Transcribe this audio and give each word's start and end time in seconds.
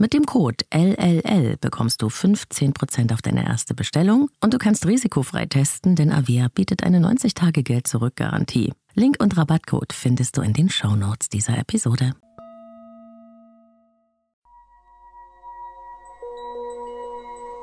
Mit 0.00 0.12
dem 0.12 0.26
Code 0.26 0.64
LLL 0.72 1.56
bekommst 1.60 2.02
du 2.02 2.06
15% 2.06 3.12
auf 3.12 3.20
deine 3.20 3.44
erste 3.44 3.74
Bestellung 3.74 4.30
und 4.40 4.54
du 4.54 4.58
kannst 4.58 4.86
risikofrei 4.86 5.46
testen, 5.46 5.96
denn 5.96 6.12
Avea 6.12 6.46
bietet 6.54 6.84
eine 6.84 7.00
90-Tage-Geld-Zurück-Garantie. 7.00 8.72
Link 8.94 9.16
und 9.18 9.36
Rabattcode 9.36 9.92
findest 9.92 10.36
du 10.36 10.42
in 10.42 10.52
den 10.52 10.70
Shownotes 10.70 11.28
dieser 11.30 11.58
Episode. 11.58 12.12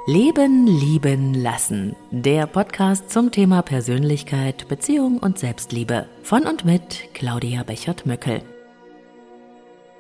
Leben, 0.07 0.67
Lieben, 0.67 1.33
Lassen. 1.33 1.95
Der 2.11 2.47
Podcast 2.47 3.09
zum 3.11 3.31
Thema 3.31 3.61
Persönlichkeit, 3.61 4.67
Beziehung 4.67 5.19
und 5.19 5.39
Selbstliebe. 5.39 6.09
Von 6.21 6.43
und 6.43 6.65
mit 6.65 7.13
Claudia 7.13 7.63
Bechert-Möckel. 7.63 8.43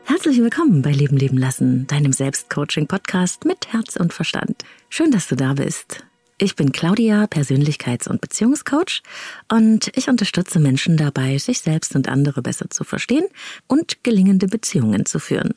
Herzlich 0.07 0.37
willkommen 0.37 0.83
bei 0.83 0.91
Leben, 0.91 1.17
Leben, 1.17 1.35
Lassen, 1.35 1.87
deinem 1.87 2.13
Selbstcoaching-Podcast 2.13 3.43
mit 3.43 3.73
Herz 3.73 3.95
und 3.95 4.13
Verstand. 4.13 4.63
Schön, 4.87 5.09
dass 5.09 5.27
du 5.27 5.35
da 5.35 5.55
bist. 5.55 6.05
Ich 6.37 6.57
bin 6.57 6.73
Claudia, 6.73 7.27
Persönlichkeits- 7.27 8.09
und 8.09 8.19
Beziehungscoach 8.19 9.03
und 9.49 9.89
ich 9.95 10.09
unterstütze 10.09 10.59
Menschen 10.59 10.97
dabei, 10.97 11.37
sich 11.37 11.61
selbst 11.61 11.95
und 11.95 12.09
andere 12.09 12.41
besser 12.41 12.69
zu 12.69 12.83
verstehen 12.83 13.23
und 13.67 14.03
gelingende 14.03 14.47
Beziehungen 14.47 15.05
zu 15.05 15.19
führen. 15.19 15.53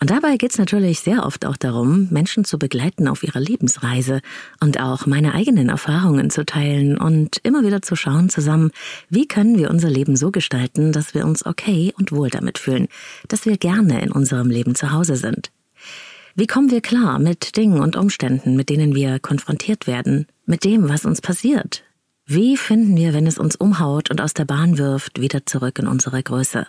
Und 0.00 0.10
dabei 0.10 0.36
geht 0.36 0.50
es 0.50 0.58
natürlich 0.58 1.00
sehr 1.00 1.24
oft 1.24 1.46
auch 1.46 1.56
darum, 1.56 2.08
Menschen 2.10 2.44
zu 2.44 2.58
begleiten 2.58 3.08
auf 3.08 3.22
ihrer 3.22 3.40
Lebensreise 3.40 4.20
und 4.60 4.78
auch 4.78 5.06
meine 5.06 5.32
eigenen 5.32 5.70
Erfahrungen 5.70 6.28
zu 6.28 6.44
teilen 6.44 6.98
und 6.98 7.38
immer 7.42 7.64
wieder 7.64 7.80
zu 7.80 7.96
schauen 7.96 8.28
zusammen, 8.28 8.70
wie 9.08 9.26
können 9.26 9.56
wir 9.56 9.70
unser 9.70 9.88
Leben 9.88 10.14
so 10.14 10.30
gestalten, 10.30 10.92
dass 10.92 11.14
wir 11.14 11.24
uns 11.24 11.46
okay 11.46 11.94
und 11.96 12.12
wohl 12.12 12.28
damit 12.28 12.58
fühlen, 12.58 12.88
dass 13.28 13.46
wir 13.46 13.56
gerne 13.56 14.02
in 14.02 14.12
unserem 14.12 14.50
Leben 14.50 14.74
zu 14.74 14.92
Hause 14.92 15.16
sind. 15.16 15.50
Wie 16.38 16.46
kommen 16.46 16.70
wir 16.70 16.80
klar 16.80 17.18
mit 17.18 17.56
Dingen 17.56 17.80
und 17.80 17.96
Umständen, 17.96 18.54
mit 18.54 18.68
denen 18.68 18.94
wir 18.94 19.18
konfrontiert 19.18 19.88
werden, 19.88 20.28
mit 20.46 20.62
dem, 20.62 20.88
was 20.88 21.04
uns 21.04 21.20
passiert? 21.20 21.82
Wie 22.30 22.58
finden 22.58 22.94
wir, 22.94 23.14
wenn 23.14 23.26
es 23.26 23.38
uns 23.38 23.56
umhaut 23.56 24.10
und 24.10 24.20
aus 24.20 24.34
der 24.34 24.44
Bahn 24.44 24.76
wirft, 24.76 25.18
wieder 25.18 25.46
zurück 25.46 25.78
in 25.78 25.86
unsere 25.86 26.22
Größe? 26.22 26.66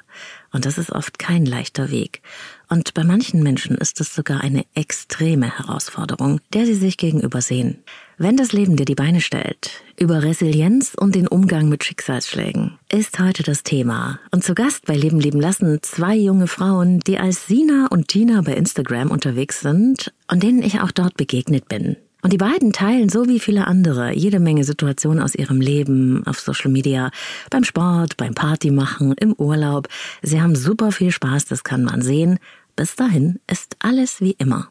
Und 0.53 0.66
das 0.66 0.78
ist 0.78 0.90
oft 0.90 1.20
kein 1.20 1.46
leichter 1.46 1.92
Weg. 1.92 2.22
Und 2.70 2.94
bei 2.94 3.03
manchen 3.03 3.44
Menschen 3.44 3.75
ist 3.78 4.00
es 4.00 4.16
sogar 4.16 4.40
eine 4.40 4.64
extreme 4.74 5.58
Herausforderung, 5.58 6.40
der 6.53 6.66
sie 6.66 6.75
sich 6.75 6.96
gegenüber 6.96 7.42
sehen. 7.42 7.84
Wenn 8.18 8.38
das 8.38 8.53
Leben 8.53 8.78
dir 8.78 8.86
die 8.86 8.96
Beine 8.96 9.20
stellt, 9.20 9.84
über 10.00 10.24
Resilienz 10.24 10.94
und 10.96 11.14
den 11.14 11.28
Umgang 11.28 11.68
mit 11.68 11.84
Schicksalsschlägen, 11.84 12.80
ist 12.90 13.20
heute 13.20 13.44
das 13.44 13.62
Thema. 13.62 14.22
Und 14.31 14.46
zu 14.46 14.56
Gast 14.56 14.86
bei 14.86 14.96
Leben 14.96 15.20
leben 15.20 15.41
lassen 15.41 15.80
zwei 15.81 16.16
junge 16.16 16.47
Frauen, 16.47 17.02
die 17.02 17.20
als 17.20 17.47
Sina 17.47 17.88
und 17.90 18.08
Tina 18.08 18.44
bei 18.44 18.53
Instagram 18.53 19.12
unterwegs 19.12 19.59
sind 19.59 20.14
und 20.31 20.41
denen 20.41 20.64
ich 20.64 20.80
auch 20.80 20.91
dort 20.91 21.18
begegnet 21.18 21.68
bin. 21.68 21.97
Und 22.22 22.34
die 22.34 22.38
beiden 22.38 22.74
teilen 22.74 23.07
so 23.07 23.28
wie 23.28 23.40
viele 23.40 23.66
andere 23.66 24.13
jede 24.13 24.40
Menge 24.40 24.63
Situationen 24.66 25.24
aus 25.24 25.35
ihrem 25.35 25.62
Leben 25.62 26.25
auf 26.28 26.40
Social 26.40 26.69
Media, 26.69 27.12
beim 27.50 27.63
Sport, 27.63 28.18
beim 28.18 28.34
Partymachen, 28.34 29.13
im 29.13 29.34
Urlaub. 29.34 29.88
Sie 30.22 30.41
haben 30.41 30.56
super 30.56 30.91
viel 30.91 31.12
Spaß, 31.12 31.46
das 31.46 31.63
kann 31.63 31.84
man 31.84 32.02
sehen. 32.02 32.40
Bis 32.75 32.96
dahin 32.96 33.40
ist 33.47 33.78
alles 33.79 34.19
wie 34.19 34.31
immer. 34.31 34.69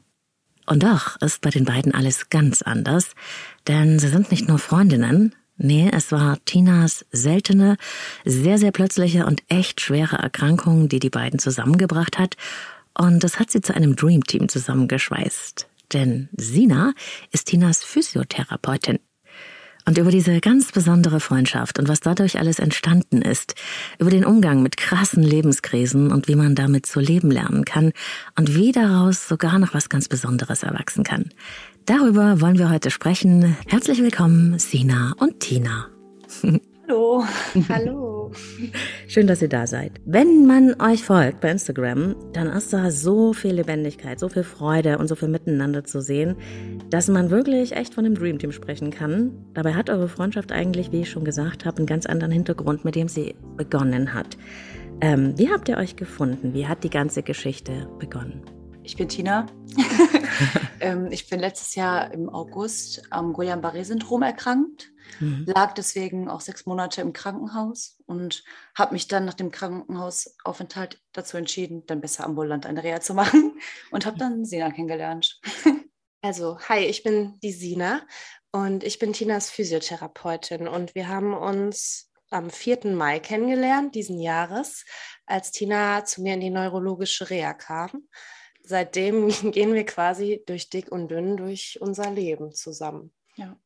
Und 0.67 0.83
doch 0.83 1.17
ist 1.23 1.41
bei 1.41 1.49
den 1.49 1.65
beiden 1.65 1.95
alles 1.95 2.29
ganz 2.29 2.61
anders, 2.61 3.13
denn 3.67 3.99
sie 3.99 4.09
sind 4.09 4.31
nicht 4.31 4.49
nur 4.49 4.59
Freundinnen, 4.59 5.35
nee, 5.57 5.91
es 5.91 6.13
war 6.13 6.39
Tinas 6.45 7.07
seltene, 7.11 7.79
sehr, 8.27 8.59
sehr 8.59 8.71
plötzliche 8.71 9.25
und 9.25 9.43
echt 9.49 9.81
schwere 9.81 10.17
Erkrankung, 10.17 10.91
die 10.91 10.99
die 10.99 11.11
beiden 11.11 11.39
zusammengebracht 11.39 12.19
hat, 12.19 12.37
und 12.99 13.23
das 13.23 13.39
hat 13.39 13.51
sie 13.51 13.61
zu 13.61 13.75
einem 13.75 13.95
Dreamteam 13.97 14.49
zusammengeschweißt. 14.49 15.68
Denn 15.93 16.29
Sina 16.37 16.93
ist 17.33 17.47
Tinas 17.47 17.83
Physiotherapeutin. 17.83 18.99
Und 19.87 19.97
über 19.97 20.11
diese 20.11 20.41
ganz 20.41 20.71
besondere 20.71 21.19
Freundschaft 21.19 21.79
und 21.79 21.89
was 21.89 22.01
dadurch 22.01 22.39
alles 22.39 22.59
entstanden 22.59 23.23
ist, 23.23 23.55
über 23.99 24.11
den 24.11 24.27
Umgang 24.27 24.63
mit 24.63 24.77
krassen 24.77 25.23
Lebenskrisen 25.23 26.13
und 26.13 26.29
wie 26.29 26.35
man 26.35 26.55
damit 26.55 26.85
zu 26.85 27.01
leben 27.01 27.31
lernen 27.31 27.65
kann 27.65 27.93
und 28.37 28.55
wie 28.55 28.73
daraus 28.73 29.27
sogar 29.27 29.59
noch 29.59 29.73
was 29.73 29.89
ganz 29.89 30.07
Besonderes 30.07 30.63
erwachsen 30.63 31.05
kann. 31.05 31.31
Darüber 31.87 32.43
wollen 32.43 32.59
wir 32.59 32.69
heute 32.69 32.91
sprechen. 32.91 33.57
Herzlich 33.67 34.03
willkommen, 34.03 34.59
Sina 34.59 35.15
und 35.21 35.41
Tina. 35.41 35.87
Hallo. 36.87 37.25
Hallo. 37.71 38.18
Schön, 39.09 39.27
dass 39.27 39.43
ihr 39.43 39.49
da 39.49 39.67
seid. 39.67 39.93
Wenn 40.05 40.47
man 40.47 40.81
euch 40.81 41.05
folgt 41.05 41.41
bei 41.41 41.51
Instagram, 41.51 42.17
dann 42.33 42.49
ist 42.49 42.73
da 42.73 42.91
so 42.91 43.33
viel 43.33 43.55
Lebendigkeit, 43.55 44.19
so 44.19 44.29
viel 44.29 44.43
Freude 44.43 44.99
und 44.99 45.09
so 45.09 45.15
viel 45.15 45.29
Miteinander 45.29 45.85
zu 45.85 46.01
sehen, 46.01 46.37
dass 46.91 47.09
man 47.09 47.31
wirklich 47.31 47.73
echt 47.73 47.95
von 47.95 48.05
einem 48.05 48.15
Dreamteam 48.15 48.53
sprechen 48.53 48.91
kann. 48.91 49.33
Dabei 49.55 49.75
hat 49.75 49.91
eure 49.91 50.09
Freundschaft 50.09 50.53
eigentlich, 50.53 50.93
wie 50.93 51.03
ich 51.03 51.11
schon 51.11 51.25
gesagt 51.25 51.65
habe, 51.65 51.79
einen 51.79 51.87
ganz 51.87 52.07
anderen 52.07 52.33
Hintergrund, 52.33 52.85
mit 52.85 52.95
dem 52.95 53.09
sie 53.09 53.35
begonnen 53.57 54.15
hat. 54.15 54.37
Ähm, 55.01 55.39
wie 55.39 55.51
habt 55.51 55.69
ihr 55.69 55.77
euch 55.77 55.97
gefunden? 55.97 56.55
Wie 56.55 56.67
hat 56.67 56.83
die 56.85 56.91
ganze 56.91 57.23
Geschichte 57.23 57.89
begonnen? 57.99 58.43
Ich 58.83 58.97
bin 58.97 59.09
Tina. 59.09 59.47
ähm, 60.81 61.09
ich 61.11 61.29
bin 61.29 61.41
letztes 61.41 61.75
Jahr 61.75 62.13
im 62.13 62.29
August 62.31 63.03
am 63.11 63.35
Guillain-Barré-Syndrom 63.35 64.23
erkrankt 64.23 64.93
mhm. 65.21 65.45
lag 65.47 65.75
deswegen 65.75 66.29
auch 66.29 66.41
sechs 66.41 66.67
Monate 66.67 67.01
im 67.01 67.13
Krankenhaus 67.13 67.99
und 68.07 68.45
habe 68.75 68.95
mich 68.95 69.09
dann 69.09 69.25
nach 69.25 69.35
dem 69.35 69.51
Krankenhausaufenthalt 69.51 71.01
dazu 71.13 71.37
entschieden, 71.37 71.85
dann 71.87 72.01
besser 72.01 72.25
ambulant 72.25 72.67
eine 72.67 72.83
Reha 72.83 73.01
zu 73.01 73.15
machen 73.15 73.61
und 73.91 74.07
habe 74.07 74.19
dann 74.19 74.45
Sina 74.45 74.71
kennengelernt. 74.71 75.41
Also, 76.21 76.59
hi, 76.69 76.81
ich 76.81 77.05
bin 77.05 77.39
die 77.45 77.53
Sina 77.53 78.03
und 78.51 78.83
ich 78.83 78.99
bin 78.99 79.13
Tinas 79.13 79.51
Physiotherapeutin 79.51 80.67
und 80.67 80.97
wir 80.97 81.07
haben 81.07 81.33
uns 81.33 82.11
am 82.31 82.51
4. 82.51 82.87
Mai 82.87 83.21
kennengelernt, 83.21 83.95
diesen 83.95 84.19
Jahres, 84.21 84.85
als 85.27 85.53
Tina 85.53 86.05
zu 86.05 86.23
mir 86.23 86.35
in 86.35 86.41
die 86.41 86.51
neurologische 86.51 87.31
Reha 87.31 87.55
kam. 87.55 88.09
Seitdem 88.63 89.29
gehen 89.53 89.75
wir 89.75 89.87
quasi 89.87 90.43
durch 90.47 90.71
dick 90.71 90.91
und 90.91 91.09
dünn 91.09 91.37
durch 91.37 91.79
unser 91.81 92.11
Leben 92.11 92.53
zusammen. 92.53 93.13
Ja. 93.39 93.57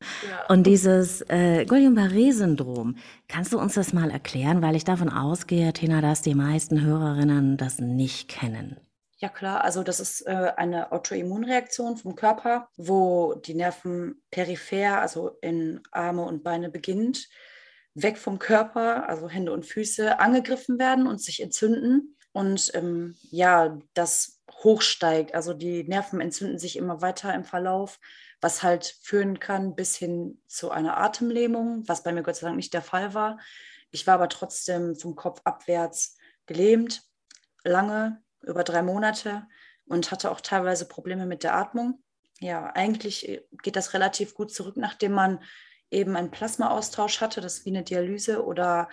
Und 0.49 0.67
dieses 0.67 1.21
äh, 1.29 1.65
Guillain-Barré-Syndrom, 1.65 2.95
kannst 3.27 3.53
du 3.53 3.59
uns 3.59 3.73
das 3.73 3.91
mal 3.91 4.11
erklären? 4.11 4.61
Weil 4.61 4.75
ich 4.75 4.83
davon 4.83 5.09
ausgehe, 5.09 5.73
Tina, 5.73 5.99
dass 5.99 6.21
die 6.21 6.35
meisten 6.35 6.81
Hörerinnen 6.81 7.57
das 7.57 7.79
nicht 7.79 8.29
kennen. 8.29 8.77
Ja 9.17 9.29
klar, 9.29 9.63
also 9.63 9.83
das 9.83 9.99
ist 9.99 10.27
äh, 10.27 10.51
eine 10.57 10.91
Autoimmunreaktion 10.91 11.97
vom 11.97 12.15
Körper, 12.15 12.67
wo 12.77 13.33
die 13.33 13.55
Nerven 13.55 14.21
peripher, 14.29 15.01
also 15.01 15.37
in 15.41 15.81
Arme 15.91 16.23
und 16.23 16.43
Beine 16.43 16.69
beginnt, 16.69 17.29
weg 17.95 18.17
vom 18.17 18.37
Körper, 18.37 19.09
also 19.09 19.27
Hände 19.27 19.53
und 19.53 19.65
Füße, 19.65 20.19
angegriffen 20.19 20.77
werden 20.77 21.07
und 21.07 21.21
sich 21.21 21.41
entzünden. 21.41 22.15
Und 22.31 22.71
ähm, 22.75 23.15
ja, 23.31 23.79
das 23.93 24.43
hochsteigt. 24.63 25.33
Also 25.33 25.53
die 25.53 25.83
Nerven 25.83 26.21
entzünden 26.21 26.59
sich 26.59 26.77
immer 26.77 27.01
weiter 27.01 27.33
im 27.33 27.43
Verlauf, 27.43 27.99
was 28.43 28.61
halt 28.61 28.97
führen 29.01 29.39
kann 29.39 29.73
bis 29.73 29.95
hin 29.95 30.41
zu 30.47 30.69
einer 30.69 30.97
Atemlähmung, 30.97 31.87
was 31.87 32.03
bei 32.03 32.11
mir 32.11 32.23
Gott 32.23 32.35
sei 32.35 32.47
Dank 32.47 32.57
nicht 32.57 32.73
der 32.73 32.81
Fall 32.81 33.13
war. 33.13 33.39
Ich 33.89 34.05
war 34.05 34.15
aber 34.15 34.27
trotzdem 34.27 34.95
vom 34.95 35.15
Kopf 35.15 35.41
abwärts 35.45 36.17
gelähmt, 36.45 37.03
lange, 37.63 38.21
über 38.41 38.65
drei 38.65 38.81
Monate 38.81 39.47
und 39.85 40.11
hatte 40.11 40.29
auch 40.29 40.41
teilweise 40.41 40.87
Probleme 40.87 41.25
mit 41.25 41.43
der 41.43 41.55
Atmung. 41.55 42.03
Ja, 42.39 42.65
eigentlich 42.75 43.29
äh, 43.29 43.45
geht 43.61 43.77
das 43.77 43.93
relativ 43.93 44.35
gut 44.35 44.51
zurück, 44.51 44.75
nachdem 44.75 45.13
man 45.13 45.41
eben 45.89 46.17
einen 46.17 46.31
Plasmaaustausch 46.31 47.21
hatte, 47.21 47.39
das 47.39 47.63
wie 47.65 47.69
eine 47.69 47.83
Dialyse 47.83 48.43
oder 48.43 48.89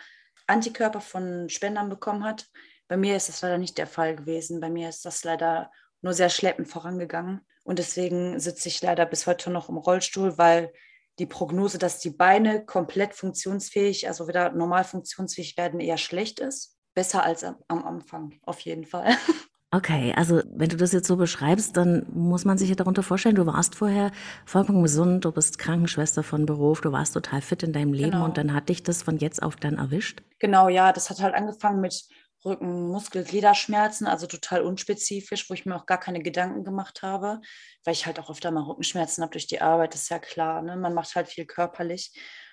Antikörper 0.46 1.00
von 1.00 1.48
Spendern 1.48 1.88
bekommen 1.88 2.22
hat. 2.22 2.48
Bei 2.86 2.96
mir 2.96 3.16
ist 3.16 3.28
das 3.28 3.42
leider 3.42 3.58
nicht 3.58 3.78
der 3.78 3.86
Fall 3.88 4.14
gewesen. 4.14 4.60
Bei 4.60 4.70
mir 4.70 4.88
ist 4.88 5.04
das 5.04 5.24
leider 5.24 5.72
nur 6.02 6.12
sehr 6.12 6.28
schleppend 6.28 6.68
vorangegangen. 6.68 7.40
Und 7.62 7.78
deswegen 7.78 8.40
sitze 8.40 8.68
ich 8.68 8.82
leider 8.82 9.06
bis 9.06 9.26
heute 9.26 9.50
noch 9.50 9.68
im 9.68 9.76
Rollstuhl, 9.76 10.38
weil 10.38 10.72
die 11.18 11.26
Prognose, 11.26 11.78
dass 11.78 11.98
die 11.98 12.10
Beine 12.10 12.64
komplett 12.64 13.14
funktionsfähig, 13.14 14.08
also 14.08 14.26
wieder 14.26 14.52
normal 14.52 14.84
funktionsfähig 14.84 15.56
werden, 15.56 15.80
eher 15.80 15.98
schlecht 15.98 16.40
ist. 16.40 16.76
Besser 16.94 17.22
als 17.22 17.44
am, 17.44 17.56
am 17.68 17.84
Anfang, 17.84 18.40
auf 18.42 18.60
jeden 18.60 18.84
Fall. 18.84 19.14
Okay, 19.72 20.12
also 20.16 20.42
wenn 20.52 20.68
du 20.68 20.76
das 20.76 20.90
jetzt 20.90 21.06
so 21.06 21.16
beschreibst, 21.16 21.76
dann 21.76 22.04
muss 22.12 22.44
man 22.44 22.58
sich 22.58 22.70
ja 22.70 22.74
darunter 22.74 23.04
vorstellen, 23.04 23.36
du 23.36 23.46
warst 23.46 23.76
vorher 23.76 24.10
vollkommen 24.44 24.82
gesund, 24.82 25.24
du 25.24 25.30
bist 25.30 25.60
Krankenschwester 25.60 26.24
von 26.24 26.44
Beruf, 26.44 26.80
du 26.80 26.90
warst 26.90 27.14
total 27.14 27.40
fit 27.40 27.62
in 27.62 27.72
deinem 27.72 27.92
Leben 27.92 28.10
genau. 28.10 28.24
und 28.24 28.36
dann 28.36 28.52
hat 28.52 28.68
dich 28.68 28.82
das 28.82 29.04
von 29.04 29.18
jetzt 29.18 29.40
auf 29.40 29.54
dann 29.54 29.76
erwischt? 29.76 30.24
Genau, 30.40 30.68
ja, 30.68 30.92
das 30.92 31.08
hat 31.08 31.20
halt 31.20 31.34
angefangen 31.34 31.80
mit 31.80 32.04
Rücken, 32.44 32.88
Muskel, 32.88 33.24
Gliederschmerzen, 33.24 34.06
also 34.06 34.26
total 34.26 34.62
unspezifisch, 34.62 35.50
wo 35.50 35.54
ich 35.54 35.66
mir 35.66 35.76
auch 35.76 35.86
gar 35.86 36.00
keine 36.00 36.22
Gedanken 36.22 36.64
gemacht 36.64 37.02
habe, 37.02 37.40
weil 37.84 37.92
ich 37.92 38.06
halt 38.06 38.18
auch 38.18 38.30
öfter 38.30 38.50
mal 38.50 38.62
Rückenschmerzen 38.62 39.22
habe 39.22 39.32
durch 39.32 39.46
die 39.46 39.60
Arbeit, 39.60 39.94
ist 39.94 40.08
ja 40.08 40.18
klar, 40.18 40.62
ne? 40.62 40.76
man 40.76 40.94
macht 40.94 41.14
halt 41.14 41.28
viel 41.28 41.46
körperlich 41.46 42.12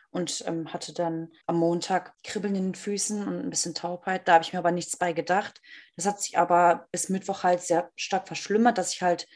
und 0.10 0.44
ähm, 0.48 0.72
hatte 0.74 0.94
dann 0.94 1.32
am 1.46 1.58
Montag 1.58 2.14
Kribbeln 2.24 2.56
in 2.56 2.64
den 2.66 2.76
Füßen 2.76 3.28
und 3.28 3.40
ein 3.40 3.50
bisschen 3.50 3.76
Taubheit. 3.76 4.28
Da 4.28 4.34
habe 4.34 4.44
ich 4.44 4.54
mir 4.54 4.60
aber 4.60 4.72
nichts 4.72 4.98
bei 4.98 5.14
gedacht. 5.14 5.62
Das 5.96 6.06
hat 6.06 6.22
sich 6.22 6.38
aber 6.38 6.88
bis 6.92 7.10
Mittwoch 7.10 7.44
halt 7.44 7.62
sehr 7.62 7.92
stark 7.96 8.28
verschlimmert, 8.28 8.78
dass 8.78 8.94
ich 8.94 9.02
halt 9.02 9.28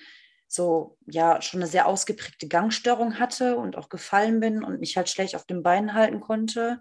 so 0.48 0.98
ja 1.08 1.42
schon 1.42 1.62
eine 1.62 1.70
sehr 1.70 1.88
ausgeprägte 1.88 2.48
Gangstörung 2.48 3.20
hatte 3.20 3.58
und 3.58 3.78
auch 3.78 3.90
gefallen 3.90 4.40
bin 4.40 4.64
und 4.64 4.80
mich 4.80 4.98
halt 4.98 5.10
schlecht 5.10 5.36
auf 5.36 5.46
den 5.46 5.64
Beinen 5.64 5.94
halten 5.94 6.20
konnte. 6.20 6.80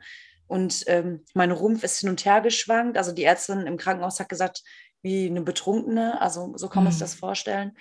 Und 0.51 0.83
ähm, 0.89 1.25
mein 1.33 1.53
Rumpf 1.53 1.85
ist 1.85 2.01
hin 2.01 2.09
und 2.09 2.25
her 2.25 2.41
geschwankt. 2.41 2.99
Also 2.99 3.13
die 3.13 3.23
Ärztin 3.23 3.69
im 3.69 3.77
Krankenhaus 3.77 4.19
hat 4.19 4.29
gesagt, 4.29 4.65
wie 5.01 5.29
eine 5.29 5.43
Betrunkene. 5.43 6.21
Also 6.21 6.57
so 6.57 6.69
kann 6.69 6.83
man 6.83 6.93
mhm. 6.93 6.97
sich 6.97 7.01
das 7.01 7.15
vorstellen. 7.15 7.79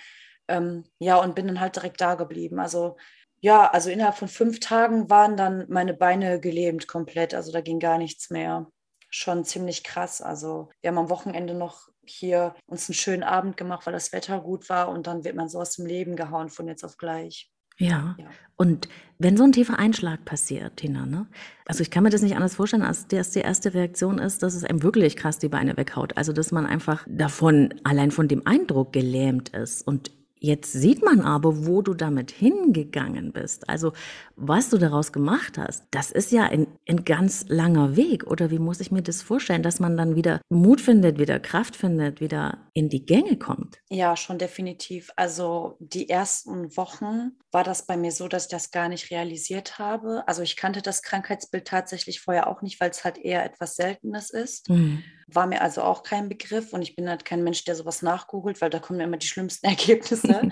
Ähm, 0.48 0.84
ja, 1.00 1.16
und 1.16 1.34
bin 1.34 1.48
dann 1.48 1.60
halt 1.60 1.76
direkt 1.76 2.00
da 2.00 2.14
geblieben. 2.14 2.60
Also 2.60 2.98
ja, 3.40 3.68
also 3.72 3.90
innerhalb 3.90 4.18
von 4.18 4.28
fünf 4.28 4.60
Tagen 4.60 5.10
waren 5.10 5.36
dann 5.36 5.66
meine 5.68 5.96
Beine 5.96 6.40
gelähmt 6.40 6.88
komplett. 6.88 7.34
Also 7.34 7.52
da 7.52 7.62
ging 7.62 7.80
gar 7.80 7.98
nichts 7.98 8.30
mehr. 8.30 8.68
Schon 9.10 9.46
ziemlich 9.46 9.84
krass. 9.84 10.22
Also 10.22 10.70
wir 10.82 10.90
haben 10.90 11.00
am 11.00 11.10
Wochenende 11.10 11.56
noch 11.56 11.90
hier 12.06 12.54
uns 12.68 12.88
einen 12.88 12.94
schönen 12.94 13.24
Abend 13.24 13.58
gemacht, 13.58 13.88
weil 13.88 13.94
das 13.94 14.14
Wetter 14.14 14.42
gut 14.42 14.70
war 14.70 14.90
und 14.90 15.08
dann 15.08 15.24
wird 15.24 15.36
man 15.36 15.50
so 15.50 15.60
aus 15.60 15.78
dem 15.78 15.88
Leben 15.88 16.16
gehauen 16.16 16.50
von 16.50 16.68
jetzt 16.68 16.84
auf 16.84 16.98
gleich. 16.98 17.50
Ja. 17.80 18.16
ja. 18.18 18.26
Und 18.56 18.90
wenn 19.20 19.38
so 19.38 19.44
ein 19.44 19.54
tiefer 19.54 19.80
Einschlag 19.80 20.26
passiert, 20.26 20.78
Tina, 20.78 21.06
ne? 21.06 21.28
Also 21.66 21.82
ich 21.82 21.92
kann 21.92 22.04
mir 22.04 22.10
das 22.10 22.22
nicht 22.22 22.36
anders 22.36 22.56
vorstellen, 22.56 22.84
als 22.84 23.08
dass 23.08 23.32
die 23.32 23.40
erste 23.40 23.74
Reaktion 23.74 24.20
ist, 24.20 24.44
dass 24.44 24.54
es 24.54 24.64
einem 24.64 24.84
wirklich 24.84 25.16
krass 25.16 25.40
die 25.40 25.50
Beine 25.50 25.78
weghaut. 25.78 26.18
Also 26.18 26.34
dass 26.34 26.52
man 26.52 26.66
einfach 26.66 27.06
davon, 27.08 27.74
allein 27.84 28.12
von 28.12 28.28
dem 28.28 28.46
Eindruck 28.46 28.92
gelähmt 28.94 29.50
ist. 29.50 29.88
Und 29.88 30.12
Jetzt 30.40 30.72
sieht 30.72 31.04
man 31.04 31.20
aber, 31.22 31.66
wo 31.66 31.82
du 31.82 31.94
damit 31.94 32.32
hingegangen 32.32 33.34
bist. 33.34 33.70
Also 33.70 33.92
was 34.38 34.70
du 34.70 34.78
daraus 34.78 35.12
gemacht 35.12 35.58
hast, 35.58 35.84
das 35.92 36.12
ist 36.12 36.32
ja 36.32 36.44
ein, 36.44 36.68
ein 36.88 37.04
ganz 37.04 37.46
langer 37.50 37.98
Weg. 37.98 38.26
Oder 38.26 38.50
wie 38.50 38.60
muss 38.60 38.80
ich 38.80 38.92
mir 38.92 39.02
das 39.02 39.22
vorstellen, 39.22 39.64
dass 39.64 39.82
man 39.82 39.98
dann 39.98 40.16
wieder 40.16 40.40
Mut 40.50 40.80
findet, 40.80 41.20
wieder 41.20 41.40
Kraft 41.40 41.76
findet, 41.76 42.22
wieder 42.22 42.70
in 42.74 42.88
die 42.88 43.06
Gänge 43.06 43.38
kommt? 43.38 43.80
Ja, 43.90 44.16
schon 44.16 44.38
definitiv. 44.38 45.12
Also 45.18 45.76
die 45.80 46.10
ersten 46.10 46.76
Wochen 46.78 47.32
war 47.52 47.66
das 47.66 47.86
bei 47.86 47.98
mir 47.98 48.14
so, 48.14 48.30
dass 48.30 48.46
ich 48.46 48.52
das 48.52 48.72
gar 48.72 48.88
nicht 48.88 49.12
realisiert 49.12 49.78
habe. 49.78 50.24
Also 50.26 50.42
ich 50.42 50.56
kannte 50.56 50.82
das 50.82 51.02
Krankheitsbild 51.02 51.66
tatsächlich 51.66 52.22
vorher 52.22 52.48
auch 52.48 52.62
nicht, 52.62 52.80
weil 52.80 52.92
es 52.92 53.04
halt 53.04 53.18
eher 53.18 53.44
etwas 53.44 53.76
Seltenes 53.76 54.30
ist. 54.30 54.70
Mhm. 54.70 55.04
War 55.34 55.48
mir 55.48 55.62
also 55.62 55.82
auch 55.82 56.04
kein 56.04 56.30
Begriff 56.30 56.74
und 56.74 56.82
ich 56.82 56.96
bin 56.96 57.10
halt 57.10 57.26
kein 57.26 57.44
Mensch, 57.44 57.64
der 57.66 57.76
sowas 57.76 58.02
nachgoogelt, 58.02 58.62
weil 58.62 58.70
da 58.70 58.80
kommen 58.80 59.00
immer 59.00 59.18
die 59.18 59.28
schlimmsten 59.28 59.66
Ergebnisse. 59.68 60.50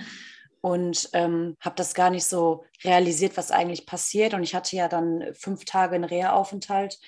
und 0.62 1.10
ähm, 1.14 1.56
habe 1.62 1.76
das 1.76 1.94
gar 1.94 2.10
nicht 2.10 2.26
so 2.26 2.66
realisiert, 2.84 3.38
was 3.38 3.52
eigentlich 3.52 3.86
passiert. 3.86 4.34
Und 4.34 4.44
ich 4.44 4.56
hatte 4.56 4.76
ja 4.76 4.88
dann 4.88 5.24
fünf 5.34 5.66
Tage 5.66 5.96
einen 5.96 6.04
Reha-Aufenthalt, 6.04 7.00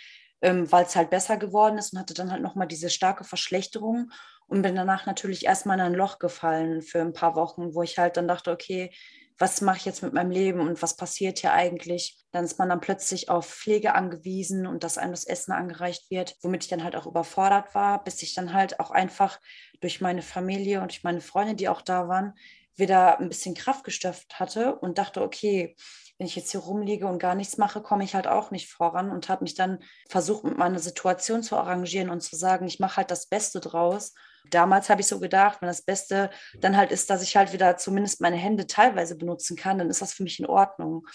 ähm, 0.42 0.72
weil 0.72 0.86
es 0.86 0.96
halt 0.96 1.10
besser 1.10 1.38
geworden 1.38 1.78
ist 1.78 1.94
und 1.94 2.00
hatte 2.00 2.14
dann 2.14 2.32
halt 2.32 2.42
nochmal 2.42 2.68
diese 2.68 2.90
starke 2.90 3.24
Verschlechterung 3.24 4.12
und 4.48 4.62
bin 4.62 4.76
danach 4.76 5.06
natürlich 5.06 5.46
erstmal 5.46 5.78
in 5.80 5.86
ein 5.86 5.94
Loch 5.94 6.20
gefallen 6.20 6.82
für 6.82 7.02
ein 7.02 7.14
paar 7.14 7.36
Wochen, 7.36 7.74
wo 7.76 7.84
ich 7.84 7.98
halt 7.98 8.18
dann 8.18 8.28
dachte, 8.28 8.52
okay, 8.52 8.92
was 9.40 9.62
mache 9.62 9.78
ich 9.78 9.86
jetzt 9.86 10.04
mit 10.04 10.14
meinem 10.14 10.32
Leben 10.32 10.60
und 10.60 10.82
was 10.82 10.98
passiert 10.98 11.40
hier 11.40 11.54
eigentlich? 11.54 12.18
Dann 12.32 12.44
ist 12.44 12.60
man 12.60 12.68
dann 12.68 12.82
plötzlich 12.82 13.30
auf 13.30 13.48
Pflege 13.50 13.96
angewiesen 13.96 14.68
und 14.68 14.84
dass 14.84 14.98
einem 14.98 15.14
das 15.14 15.24
Essen 15.24 15.54
angereicht 15.54 16.12
wird, 16.12 16.36
womit 16.42 16.66
ich 16.66 16.70
dann 16.70 16.84
halt 16.84 16.98
auch 16.98 17.08
überfordert 17.08 17.74
war, 17.74 18.04
bis 18.04 18.22
ich 18.22 18.36
dann 18.36 18.54
halt 18.54 18.82
auch 18.82 18.92
einfach 18.92 19.40
durch 19.80 20.02
meine 20.02 20.22
Familie 20.22 20.82
und 20.82 20.92
durch 20.92 21.04
meine 21.04 21.22
Freunde, 21.22 21.56
die 21.56 21.70
auch 21.70 21.82
da 21.82 22.10
waren, 22.10 22.34
wieder 22.76 23.20
ein 23.20 23.30
bisschen 23.30 23.56
Kraft 23.56 23.86
gestopft 23.86 24.40
hatte 24.40 24.76
und 24.76 24.98
dachte, 24.98 25.22
okay, 25.22 25.76
wenn 26.18 26.28
ich 26.28 26.36
jetzt 26.36 26.52
hier 26.52 26.60
rumliege 26.60 27.08
und 27.08 27.18
gar 27.18 27.34
nichts 27.34 27.58
mache, 27.58 27.82
komme 27.82 28.04
ich 28.04 28.16
halt 28.16 28.28
auch 28.28 28.52
nicht 28.52 28.70
voran 28.70 29.10
und 29.10 29.30
habe 29.30 29.44
mich 29.44 29.56
dann 29.56 29.80
versucht, 30.10 30.44
mit 30.44 30.58
meiner 30.58 30.80
Situation 30.80 31.44
zu 31.44 31.56
arrangieren 31.56 32.10
und 32.10 32.20
zu 32.20 32.36
sagen, 32.36 32.68
ich 32.68 32.80
mache 32.80 32.98
halt 32.98 33.12
das 33.12 33.28
Beste 33.28 33.62
draus 33.62 34.14
Damals 34.50 34.90
habe 34.90 35.02
ich 35.02 35.08
so 35.08 35.20
gedacht, 35.20 35.62
wenn 35.62 35.68
das 35.68 35.82
Beste 35.82 36.30
dann 36.60 36.78
halt 36.78 36.92
ist, 36.92 37.10
dass 37.10 37.22
ich 37.22 37.36
halt 37.36 37.54
wieder 37.54 37.78
zumindest 37.78 38.22
meine 38.22 38.38
Hände 38.38 38.68
teilweise 38.68 39.16
benutzen 39.16 39.56
kann, 39.56 39.78
dann 39.78 39.90
ist 39.90 40.02
das 40.02 40.14
für 40.14 40.24
mich 40.24 40.40
in 40.40 40.46
Ordnung. 40.46 41.06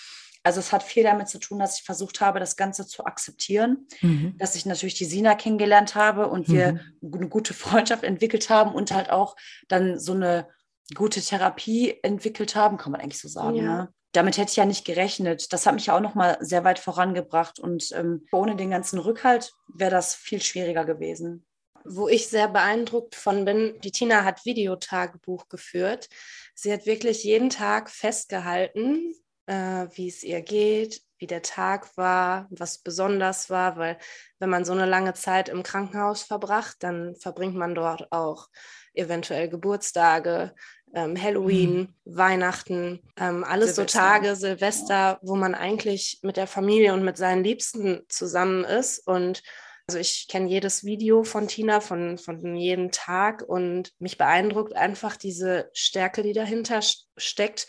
Also 0.45 0.61
es 0.61 0.73
hat 0.73 0.83
viel 0.83 1.03
damit 1.03 1.29
zu 1.29 1.39
tun, 1.39 1.59
dass 1.59 1.79
ich 1.79 1.85
versucht 1.85 2.21
habe, 2.21 2.39
das 2.39 2.57
Ganze 2.57 2.87
zu 2.87 3.07
akzeptieren, 3.07 3.87
mhm. 4.03 4.37
dass 4.39 4.55
ich 4.57 4.67
natürlich 4.67 4.95
die 4.95 5.07
Sina 5.07 5.35
kennengelernt 5.35 5.95
habe 5.95 6.29
und 6.29 6.49
wir 6.49 6.75
mhm. 7.01 7.15
eine 7.15 7.29
gute 7.29 7.55
Freundschaft 7.55 8.05
entwickelt 8.05 8.51
haben 8.51 8.75
und 8.75 8.93
halt 8.93 9.11
auch 9.11 9.37
dann 9.69 9.99
so 9.99 10.13
eine 10.13 10.47
gute 10.95 11.23
Therapie 11.23 11.99
entwickelt 12.03 12.55
haben, 12.55 12.77
kann 12.77 12.93
man 12.93 13.01
eigentlich 13.01 13.21
so 13.21 13.29
sagen. 13.29 13.57
Ja. 13.57 13.63
Ne? 13.63 13.89
Damit 14.13 14.37
hätte 14.37 14.51
ich 14.51 14.57
ja 14.57 14.67
nicht 14.67 14.85
gerechnet. 14.85 15.51
Das 15.53 15.65
hat 15.65 15.75
mich 15.75 15.87
ja 15.87 15.97
auch 15.97 16.01
noch 16.01 16.15
mal 16.15 16.37
sehr 16.41 16.63
weit 16.63 16.79
vorangebracht 16.79 17.59
und 17.59 17.91
ähm, 17.93 18.27
ohne 18.31 18.55
den 18.55 18.71
ganzen 18.71 18.99
Rückhalt 18.99 19.55
wäre 19.75 19.91
das 19.91 20.15
viel 20.15 20.43
schwieriger 20.43 20.85
gewesen 20.85 21.47
wo 21.85 22.09
ich 22.09 22.29
sehr 22.29 22.49
beeindruckt 22.49 23.15
von 23.15 23.45
bin, 23.45 23.79
die 23.83 23.93
Tina 23.93 24.25
hat 24.25 24.45
Videotagebuch 24.45 25.49
geführt. 25.49 26.09
Sie 26.55 26.73
hat 26.73 26.87
wirklich 26.87 27.25
jeden 27.25 27.51
Tag 27.51 27.91
festgehalten, 27.91 29.15
äh, 29.47 29.87
wie 29.95 30.09
es 30.09 30.23
ihr 30.23 30.41
geht, 30.41 31.03
wie 31.19 31.27
der 31.27 31.43
Tag 31.43 31.97
war, 31.97 32.49
was 32.51 32.79
besonders 32.79 33.51
war, 33.51 33.77
weil 33.77 33.99
wenn 34.39 34.51
man 34.51 34.65
so 34.65 34.73
eine 34.73 34.87
lange 34.87 35.15
Zeit 35.15 35.49
im 35.49 35.63
Krankenhaus 35.63 36.23
verbracht, 36.23 36.77
dann 36.81 37.15
verbringt 37.17 37.55
man 37.55 37.75
dort 37.75 38.11
auch 38.13 38.49
eventuell 38.95 39.49
Geburtstage, 39.49 40.55
ähm, 40.95 41.21
Halloween, 41.21 41.95
mhm. 42.05 42.17
Weihnachten, 42.17 43.01
ähm, 43.19 43.45
alles 43.45 43.75
Silvester. 43.75 43.99
so 43.99 43.99
Tage, 43.99 44.37
Silvester, 44.37 45.19
wo 45.23 45.35
man 45.35 45.55
eigentlich 45.55 46.21
mit 46.23 46.37
der 46.37 46.47
Familie 46.47 46.93
und 46.93 47.05
mit 47.05 47.17
seinen 47.17 47.43
Liebsten 47.43 48.03
zusammen 48.09 48.65
ist 48.65 49.07
und 49.07 49.43
also 49.87 49.99
ich 49.99 50.29
kenne 50.29 50.49
jedes 50.49 50.85
Video 50.85 51.25
von 51.25 51.47
Tina, 51.47 51.81
von, 51.81 52.17
von 52.17 52.57
jedem 52.57 52.91
Tag 52.91 53.43
und 53.43 53.93
mich 53.99 54.17
beeindruckt 54.17 54.75
einfach 54.75 55.17
diese 55.17 55.71
Stärke, 55.75 56.23
die 56.23 56.33
dahinter 56.33 56.81
steckt 57.17 57.67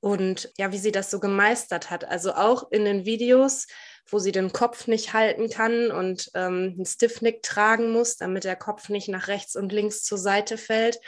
und 0.00 0.52
ja, 0.58 0.72
wie 0.72 0.78
sie 0.78 0.92
das 0.92 1.10
so 1.10 1.20
gemeistert 1.20 1.90
hat. 1.90 2.04
Also 2.04 2.34
auch 2.34 2.70
in 2.70 2.84
den 2.84 3.06
Videos, 3.06 3.66
wo 4.10 4.18
sie 4.18 4.32
den 4.32 4.52
Kopf 4.52 4.86
nicht 4.86 5.14
halten 5.14 5.48
kann 5.48 5.90
und 5.90 6.30
ähm, 6.34 6.74
einen 6.76 6.84
Stiffnick 6.84 7.42
tragen 7.42 7.90
muss, 7.92 8.16
damit 8.16 8.44
der 8.44 8.56
Kopf 8.56 8.90
nicht 8.90 9.08
nach 9.08 9.28
rechts 9.28 9.56
und 9.56 9.72
links 9.72 10.02
zur 10.02 10.18
Seite 10.18 10.58
fällt 10.58 11.00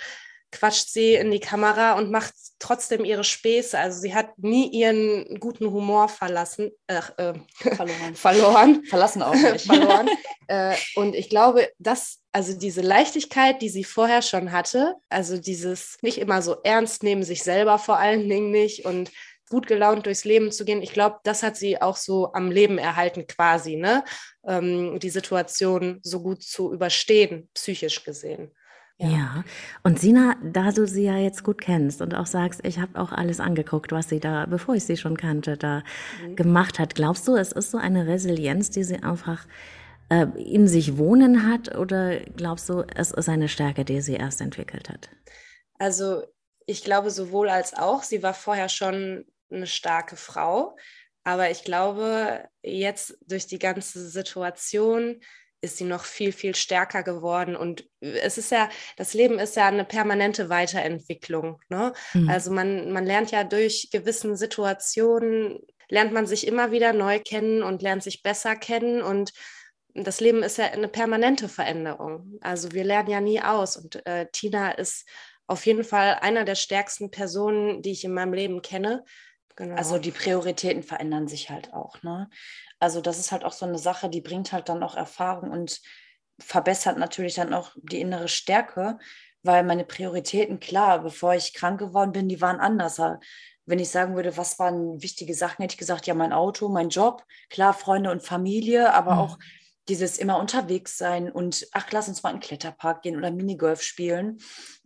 quatscht 0.57 0.89
sie 0.89 1.15
in 1.15 1.31
die 1.31 1.41
Kamera 1.41 1.93
und 1.93 2.11
macht 2.11 2.33
trotzdem 2.59 3.05
ihre 3.05 3.25
Späße. 3.25 3.79
Also 3.79 4.01
sie 4.01 4.15
hat 4.15 4.39
nie 4.39 4.69
ihren 4.71 5.39
guten 5.39 5.71
Humor 5.71 6.09
verlassen, 6.09 6.71
äh, 6.87 7.01
äh, 7.19 7.35
verloren. 7.75 8.15
verloren. 8.15 8.85
Verlassen 8.85 9.23
auch 9.23 9.35
nicht. 9.53 9.67
verloren. 9.67 10.09
äh, 10.49 10.75
und 10.95 11.15
ich 11.15 11.29
glaube, 11.29 11.69
dass 11.79 12.21
also 12.33 12.57
diese 12.57 12.81
Leichtigkeit, 12.81 13.61
die 13.61 13.69
sie 13.69 13.85
vorher 13.85 14.23
schon 14.23 14.53
hatte, 14.53 14.95
also 15.09 15.39
dieses 15.39 15.99
nicht 16.03 16.19
immer 16.19 16.43
so 16.43 16.57
ernst 16.65 17.03
nehmen, 17.03 17.23
sich 17.23 17.43
selber 17.43 17.79
vor 17.79 17.99
allen 17.99 18.29
Dingen 18.29 18.51
nicht 18.51 18.85
und 18.85 19.11
gut 19.49 19.67
gelaunt 19.67 20.07
durchs 20.07 20.25
Leben 20.25 20.51
zu 20.51 20.65
gehen, 20.65 20.83
ich 20.83 20.93
glaube, 20.93 21.19
das 21.23 21.43
hat 21.43 21.57
sie 21.57 21.81
auch 21.81 21.97
so 21.97 22.33
am 22.33 22.51
Leben 22.51 22.79
erhalten 22.79 23.27
quasi, 23.27 23.77
ne? 23.77 24.05
Ähm, 24.47 24.99
die 24.99 25.11
Situation 25.11 26.01
so 26.03 26.21
gut 26.21 26.43
zu 26.43 26.73
überstehen, 26.73 27.49
psychisch 27.55 28.03
gesehen. 28.05 28.51
Ja. 28.99 29.09
ja. 29.09 29.45
und 29.83 29.99
Sina, 29.99 30.37
da 30.43 30.71
du 30.73 30.87
sie 30.87 31.05
ja 31.05 31.19
jetzt 31.19 31.45
gut 31.45 31.61
kennst 31.61 32.01
und 32.01 32.15
auch 32.15 32.27
sagst, 32.27 32.61
ich 32.65 32.79
habe 32.79 32.99
auch 32.99 33.13
alles 33.13 33.41
angeguckt, 33.41 33.93
was 33.93 34.09
sie 34.09 34.21
da, 34.21 34.47
bevor 34.47 34.75
ich 34.75 34.85
sie 34.85 34.97
schon 34.97 35.17
kannte, 35.17 35.57
da 35.57 35.83
mhm. 36.23 36.37
gemacht 36.37 36.79
hat. 36.79 36.95
Glaubst 36.95 37.29
du, 37.29 37.37
es 37.37 37.53
ist 37.53 37.71
so 37.71 37.79
eine 37.79 38.07
Resilienz, 38.07 38.71
die 38.71 38.85
sie 38.85 39.03
einfach 39.03 39.47
äh, 40.09 40.27
in 40.37 40.67
sich 40.67 40.97
wohnen 40.97 41.51
hat 41.51 41.75
oder 41.77 42.21
glaubst 42.21 42.69
du, 42.69 42.85
es 42.95 43.11
ist 43.11 43.29
eine 43.29 43.49
Stärke, 43.49 43.85
die 43.85 44.01
sie 44.01 44.15
erst 44.15 44.41
entwickelt 44.41 44.89
hat? 44.89 45.11
Also 45.79 46.23
ich 46.65 46.83
glaube 46.83 47.11
sowohl 47.11 47.49
als 47.49 47.75
auch. 47.75 48.03
Sie 48.03 48.23
war 48.23 48.35
vorher 48.35 48.69
schon 48.69 49.25
eine 49.51 49.67
starke 49.67 50.17
Frau, 50.17 50.77
aber 51.23 51.51
ich 51.51 51.65
glaube, 51.65 52.49
jetzt 52.63 53.19
durch 53.27 53.47
die 53.47 53.59
ganze 53.59 54.09
Situation 54.09 55.21
ist 55.67 55.77
sie 55.77 55.85
noch 55.85 56.05
viel, 56.05 56.33
viel 56.33 56.55
stärker 56.55 57.03
geworden. 57.03 57.55
Und 57.57 57.89
es 58.01 58.39
ist 58.39 58.51
ja, 58.51 58.69
das 58.97 59.15
Leben 59.15 59.39
ist 59.39 59.57
ja 59.57 59.67
eine 59.67 59.85
permanente 59.85 60.49
Weiterentwicklung. 60.49 61.61
Ne? 61.69 61.93
Mhm. 62.15 62.31
Also 62.31 62.51
man, 62.51 62.91
man 62.93 63.05
lernt 63.05 63.31
ja 63.31 63.45
durch 63.45 63.91
gewissen 63.93 64.37
Situationen, 64.37 65.59
lernt 65.89 66.13
man 66.13 66.27
sich 66.27 66.47
immer 66.47 66.73
wieder 66.73 66.93
neu 66.93 67.21
kennen 67.21 67.63
und 67.63 67.83
lernt 67.83 68.03
sich 68.03 68.23
besser 68.23 68.57
kennen. 68.57 69.03
Und 69.03 69.33
das 69.95 70.21
Leben 70.21 70.43
ist 70.43 70.59
ja 70.59 70.67
eine 70.67 70.89
permanente 70.89 71.49
Veränderung. 71.49 72.39
Also 72.41 72.73
wir 72.73 72.85
lernen 72.85 73.11
ja 73.11 73.21
nie 73.21 73.41
aus. 73.43 73.77
Und 73.77 74.07
äh, 74.07 74.27
Tina 74.33 74.73
ist 74.73 75.07
auf 75.47 75.65
jeden 75.67 75.85
Fall 75.85 76.19
einer 76.21 76.45
der 76.45 76.57
stärksten 76.57 77.11
Personen, 77.11 77.83
die 77.83 77.93
ich 77.93 78.05
in 78.05 78.15
meinem 78.15 78.33
Leben 78.33 78.63
kenne. 78.63 79.05
Genau. 79.57 79.75
Also 79.75 79.99
die 79.99 80.11
Prioritäten 80.11 80.83
verändern 80.83 81.29
sich 81.29 81.51
halt 81.51 81.73
auch. 81.73 82.03
Ne? 82.03 82.29
Also 82.79 83.01
das 83.01 83.19
ist 83.19 83.33
halt 83.33 83.45
auch 83.45 83.53
so 83.53 83.67
eine 83.67 83.79
Sache, 83.79 84.11
die 84.11 84.21
bringt 84.21 84.53
halt 84.53 84.69
dann 84.69 84.83
auch 84.83 84.97
Erfahrung 84.97 85.51
und 85.51 85.81
verbessert 86.39 86.99
natürlich 86.99 87.35
dann 87.35 87.55
auch 87.55 87.73
die 87.77 88.01
innere 88.01 88.29
Stärke, 88.29 88.99
weil 89.43 89.65
meine 89.65 89.85
Prioritäten, 89.85 90.61
klar, 90.61 91.03
bevor 91.03 91.35
ich 91.35 91.55
krank 91.55 91.79
geworden 91.79 92.13
bin, 92.13 92.29
die 92.29 92.43
waren 92.43 92.61
anders. 92.61 93.01
Wenn 93.65 93.79
ich 93.79 93.89
sagen 93.89 94.15
würde, 94.15 94.37
was 94.37 94.59
waren 94.59 95.03
wichtige 95.03 95.35
Sachen, 95.35 95.63
hätte 95.63 95.75
ich 95.75 95.79
gesagt, 95.79 96.07
ja, 96.07 96.15
mein 96.15 96.35
Auto, 96.35 96.69
mein 96.69 96.91
Job, 96.91 97.25
klar, 97.49 97.73
Freunde 97.73 98.11
und 98.11 98.23
Familie, 98.23 98.93
aber 98.93 99.15
mhm. 99.15 99.19
auch 99.21 99.39
dieses 99.89 100.19
immer 100.19 100.39
unterwegs 100.39 100.99
sein 100.99 101.31
und 101.31 101.67
ach, 101.73 101.87
lass 101.93 102.09
uns 102.09 102.23
mal 102.23 102.31
in 102.31 102.37
den 102.37 102.43
Kletterpark 102.43 103.03
gehen 103.03 103.17
oder 103.17 103.31
Minigolf 103.31 103.83
spielen. 103.83 104.39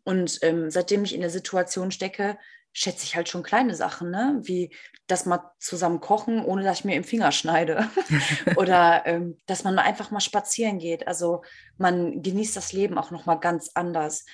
Und 0.04 0.38
ähm, 0.42 0.70
seitdem 0.70 1.04
ich 1.04 1.14
in 1.14 1.22
der 1.22 1.30
Situation 1.30 1.90
stecke, 1.90 2.38
schätze 2.72 3.04
ich 3.04 3.16
halt 3.16 3.28
schon 3.28 3.42
kleine 3.42 3.74
Sachen, 3.74 4.10
ne? 4.10 4.38
wie 4.42 4.74
das 5.06 5.26
mal 5.26 5.50
zusammen 5.58 6.00
kochen, 6.00 6.44
ohne 6.44 6.62
dass 6.62 6.80
ich 6.80 6.84
mir 6.84 6.96
im 6.96 7.04
Finger 7.04 7.32
schneide. 7.32 7.88
Oder 8.56 9.02
ähm, 9.06 9.38
dass 9.46 9.64
man 9.64 9.78
einfach 9.78 10.10
mal 10.10 10.20
spazieren 10.20 10.78
geht. 10.78 11.08
Also 11.08 11.42
man 11.78 12.22
genießt 12.22 12.56
das 12.56 12.72
Leben 12.72 12.96
auch 12.96 13.10
nochmal 13.10 13.40
ganz 13.40 13.70
anders. 13.74 14.24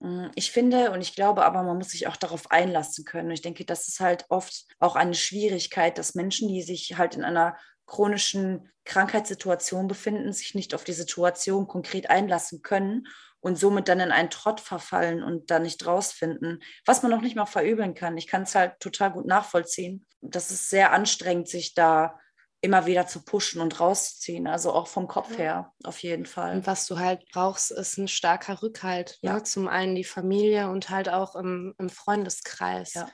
Hm, 0.00 0.30
ich 0.34 0.52
finde 0.52 0.90
und 0.90 1.02
ich 1.02 1.14
glaube 1.14 1.44
aber, 1.44 1.62
man 1.62 1.76
muss 1.76 1.90
sich 1.90 2.06
auch 2.06 2.16
darauf 2.16 2.50
einlassen 2.50 3.04
können. 3.04 3.30
Ich 3.30 3.42
denke, 3.42 3.64
das 3.64 3.88
ist 3.88 4.00
halt 4.00 4.24
oft 4.30 4.64
auch 4.78 4.96
eine 4.96 5.14
Schwierigkeit, 5.14 5.98
dass 5.98 6.14
Menschen, 6.14 6.48
die 6.48 6.62
sich 6.62 6.96
halt 6.96 7.14
in 7.14 7.24
einer 7.24 7.56
chronischen 7.84 8.70
Krankheitssituation 8.84 9.86
befinden, 9.86 10.32
sich 10.32 10.54
nicht 10.54 10.74
auf 10.74 10.84
die 10.84 10.92
Situation 10.92 11.68
konkret 11.68 12.08
einlassen 12.08 12.62
können 12.62 13.06
und 13.42 13.58
somit 13.58 13.88
dann 13.88 14.00
in 14.00 14.12
einen 14.12 14.30
Trott 14.30 14.60
verfallen 14.60 15.22
und 15.22 15.50
da 15.50 15.58
nicht 15.58 15.84
rausfinden, 15.84 16.62
was 16.86 17.02
man 17.02 17.10
noch 17.10 17.20
nicht 17.20 17.36
mal 17.36 17.44
verübeln 17.44 17.94
kann. 17.94 18.16
Ich 18.16 18.28
kann 18.28 18.42
es 18.42 18.54
halt 18.54 18.78
total 18.80 19.12
gut 19.12 19.26
nachvollziehen. 19.26 20.06
Das 20.20 20.50
ist 20.50 20.70
sehr 20.70 20.92
anstrengend, 20.92 21.48
sich 21.48 21.74
da 21.74 22.18
immer 22.60 22.86
wieder 22.86 23.08
zu 23.08 23.24
pushen 23.24 23.60
und 23.60 23.80
rauszuziehen, 23.80 24.46
also 24.46 24.72
auch 24.72 24.86
vom 24.86 25.08
Kopf 25.08 25.36
her 25.36 25.72
auf 25.82 25.98
jeden 25.98 26.26
Fall. 26.26 26.54
Und 26.54 26.66
was 26.68 26.86
du 26.86 27.00
halt 27.00 27.28
brauchst, 27.32 27.72
ist 27.72 27.98
ein 27.98 28.06
starker 28.06 28.62
Rückhalt. 28.62 29.18
Ne? 29.22 29.30
Ja. 29.30 29.34
Ne? 29.34 29.42
Zum 29.42 29.66
einen 29.66 29.96
die 29.96 30.04
Familie 30.04 30.70
und 30.70 30.88
halt 30.88 31.08
auch 31.08 31.34
im, 31.34 31.74
im 31.78 31.90
Freundeskreis. 31.90 32.94
Ja. 32.94 33.08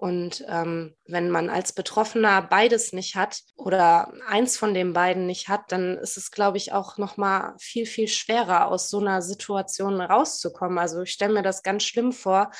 Und 0.00 0.42
ähm, 0.48 0.96
wenn 1.04 1.28
man 1.28 1.50
als 1.50 1.74
Betroffener 1.74 2.40
beides 2.40 2.94
nicht 2.94 3.16
hat 3.16 3.42
oder 3.54 4.10
eins 4.26 4.56
von 4.56 4.72
den 4.72 4.94
beiden 4.94 5.26
nicht 5.26 5.50
hat, 5.50 5.70
dann 5.72 5.98
ist 5.98 6.16
es, 6.16 6.30
glaube 6.30 6.56
ich, 6.56 6.72
auch 6.72 6.96
noch 6.96 7.18
mal 7.18 7.54
viel 7.58 7.84
viel 7.84 8.08
schwerer 8.08 8.68
aus 8.68 8.88
so 8.88 8.98
einer 8.98 9.20
Situation 9.20 10.00
rauszukommen. 10.00 10.78
Also 10.78 11.02
ich 11.02 11.10
stelle 11.12 11.34
mir 11.34 11.42
das 11.42 11.62
ganz 11.62 11.84
schlimm 11.84 12.12
vor, 12.12 12.50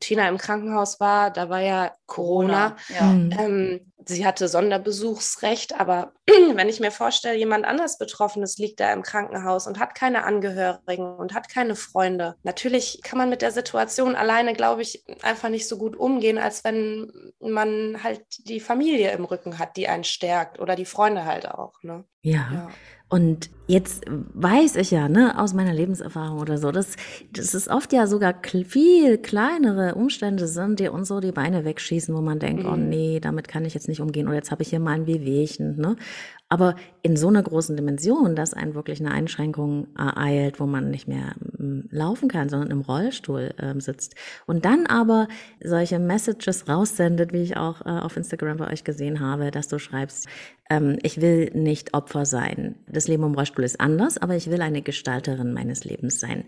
Tina 0.00 0.28
im 0.28 0.38
Krankenhaus 0.38 1.00
war, 1.00 1.30
da 1.30 1.48
war 1.48 1.60
ja 1.60 1.92
Corona. 2.06 2.46
Corona 2.46 2.76
ja. 2.88 3.02
Mhm. 3.02 3.32
Ähm, 3.38 3.92
sie 4.06 4.24
hatte 4.24 4.48
Sonderbesuchsrecht, 4.48 5.78
aber 5.78 6.12
wenn 6.26 6.68
ich 6.68 6.80
mir 6.80 6.90
vorstelle, 6.90 7.36
jemand 7.36 7.64
anders 7.64 7.98
Betroffenes 7.98 8.56
liegt 8.58 8.80
da 8.80 8.92
im 8.92 9.02
Krankenhaus 9.02 9.66
und 9.66 9.78
hat 9.78 9.94
keine 9.94 10.24
Angehörigen 10.24 11.16
und 11.16 11.34
hat 11.34 11.48
keine 11.48 11.74
Freunde. 11.74 12.36
Natürlich 12.42 13.00
kann 13.02 13.18
man 13.18 13.28
mit 13.28 13.42
der 13.42 13.50
Situation 13.50 14.14
alleine, 14.14 14.52
glaube 14.52 14.82
ich, 14.82 15.04
einfach 15.22 15.48
nicht 15.48 15.68
so 15.68 15.76
gut 15.76 15.96
umgehen, 15.96 16.38
als 16.38 16.64
wenn 16.64 17.32
man 17.40 18.02
halt 18.02 18.22
die 18.38 18.60
Familie 18.60 19.12
im 19.12 19.24
Rücken 19.24 19.58
hat, 19.58 19.76
die 19.76 19.88
einen 19.88 20.04
stärkt 20.04 20.60
oder 20.60 20.76
die 20.76 20.84
Freunde 20.84 21.24
halt 21.24 21.48
auch. 21.48 21.74
Ne? 21.82 22.04
ja. 22.22 22.48
ja. 22.52 22.68
Und 23.08 23.50
jetzt 23.68 24.04
weiß 24.08 24.74
ich 24.76 24.90
ja, 24.90 25.08
ne, 25.08 25.38
aus 25.38 25.54
meiner 25.54 25.72
Lebenserfahrung 25.72 26.40
oder 26.40 26.58
so, 26.58 26.72
dass, 26.72 26.96
dass 27.32 27.54
es 27.54 27.68
oft 27.68 27.92
ja 27.92 28.08
sogar 28.08 28.34
viel 28.42 29.18
kleinere 29.18 29.94
Umstände 29.94 30.48
sind, 30.48 30.80
die 30.80 30.88
uns 30.88 31.06
so 31.06 31.20
die 31.20 31.30
Beine 31.30 31.64
wegschießen, 31.64 32.12
wo 32.16 32.20
man 32.20 32.40
denkt, 32.40 32.64
oh 32.64 32.70
mhm. 32.70 32.72
oh 32.72 32.76
nee, 32.76 33.20
damit 33.20 33.46
kann 33.46 33.64
ich 33.64 33.74
jetzt 33.74 33.86
nicht 33.86 34.00
umgehen 34.00 34.26
oder 34.26 34.36
jetzt 34.36 34.50
habe 34.50 34.62
ich 34.62 34.70
hier 34.70 34.80
mal 34.80 34.92
ein 34.92 35.06
Wehwehchen, 35.06 35.76
ne? 35.76 35.96
Aber 36.48 36.76
in 37.02 37.16
so 37.16 37.26
einer 37.26 37.42
großen 37.42 37.76
Dimension, 37.76 38.36
dass 38.36 38.54
einen 38.54 38.74
wirklich 38.74 39.00
eine 39.00 39.10
Einschränkung 39.10 39.88
ereilt, 39.98 40.60
wo 40.60 40.66
man 40.66 40.90
nicht 40.90 41.08
mehr 41.08 41.34
mm, 41.58 41.88
laufen 41.90 42.28
kann, 42.28 42.48
sondern 42.48 42.70
im 42.70 42.82
Rollstuhl 42.82 43.52
äh, 43.58 43.80
sitzt 43.80 44.14
und 44.46 44.64
dann 44.64 44.86
aber 44.86 45.26
solche 45.62 45.98
Messages 45.98 46.68
raussendet, 46.68 47.32
wie 47.32 47.42
ich 47.42 47.56
auch 47.56 47.80
äh, 47.80 47.88
auf 47.88 48.16
Instagram 48.16 48.58
bei 48.58 48.70
euch 48.70 48.84
gesehen 48.84 49.18
habe, 49.18 49.50
dass 49.50 49.66
du 49.66 49.80
schreibst, 49.80 50.28
ähm, 50.70 50.98
ich 51.02 51.20
will 51.20 51.50
nicht 51.52 51.94
Opfer 51.94 52.24
sein. 52.24 52.76
Das 52.88 53.08
Leben 53.08 53.24
im 53.24 53.34
Rollstuhl 53.34 53.64
ist 53.64 53.80
anders, 53.80 54.16
aber 54.16 54.36
ich 54.36 54.48
will 54.48 54.62
eine 54.62 54.82
Gestalterin 54.82 55.52
meines 55.52 55.84
Lebens 55.84 56.20
sein. 56.20 56.44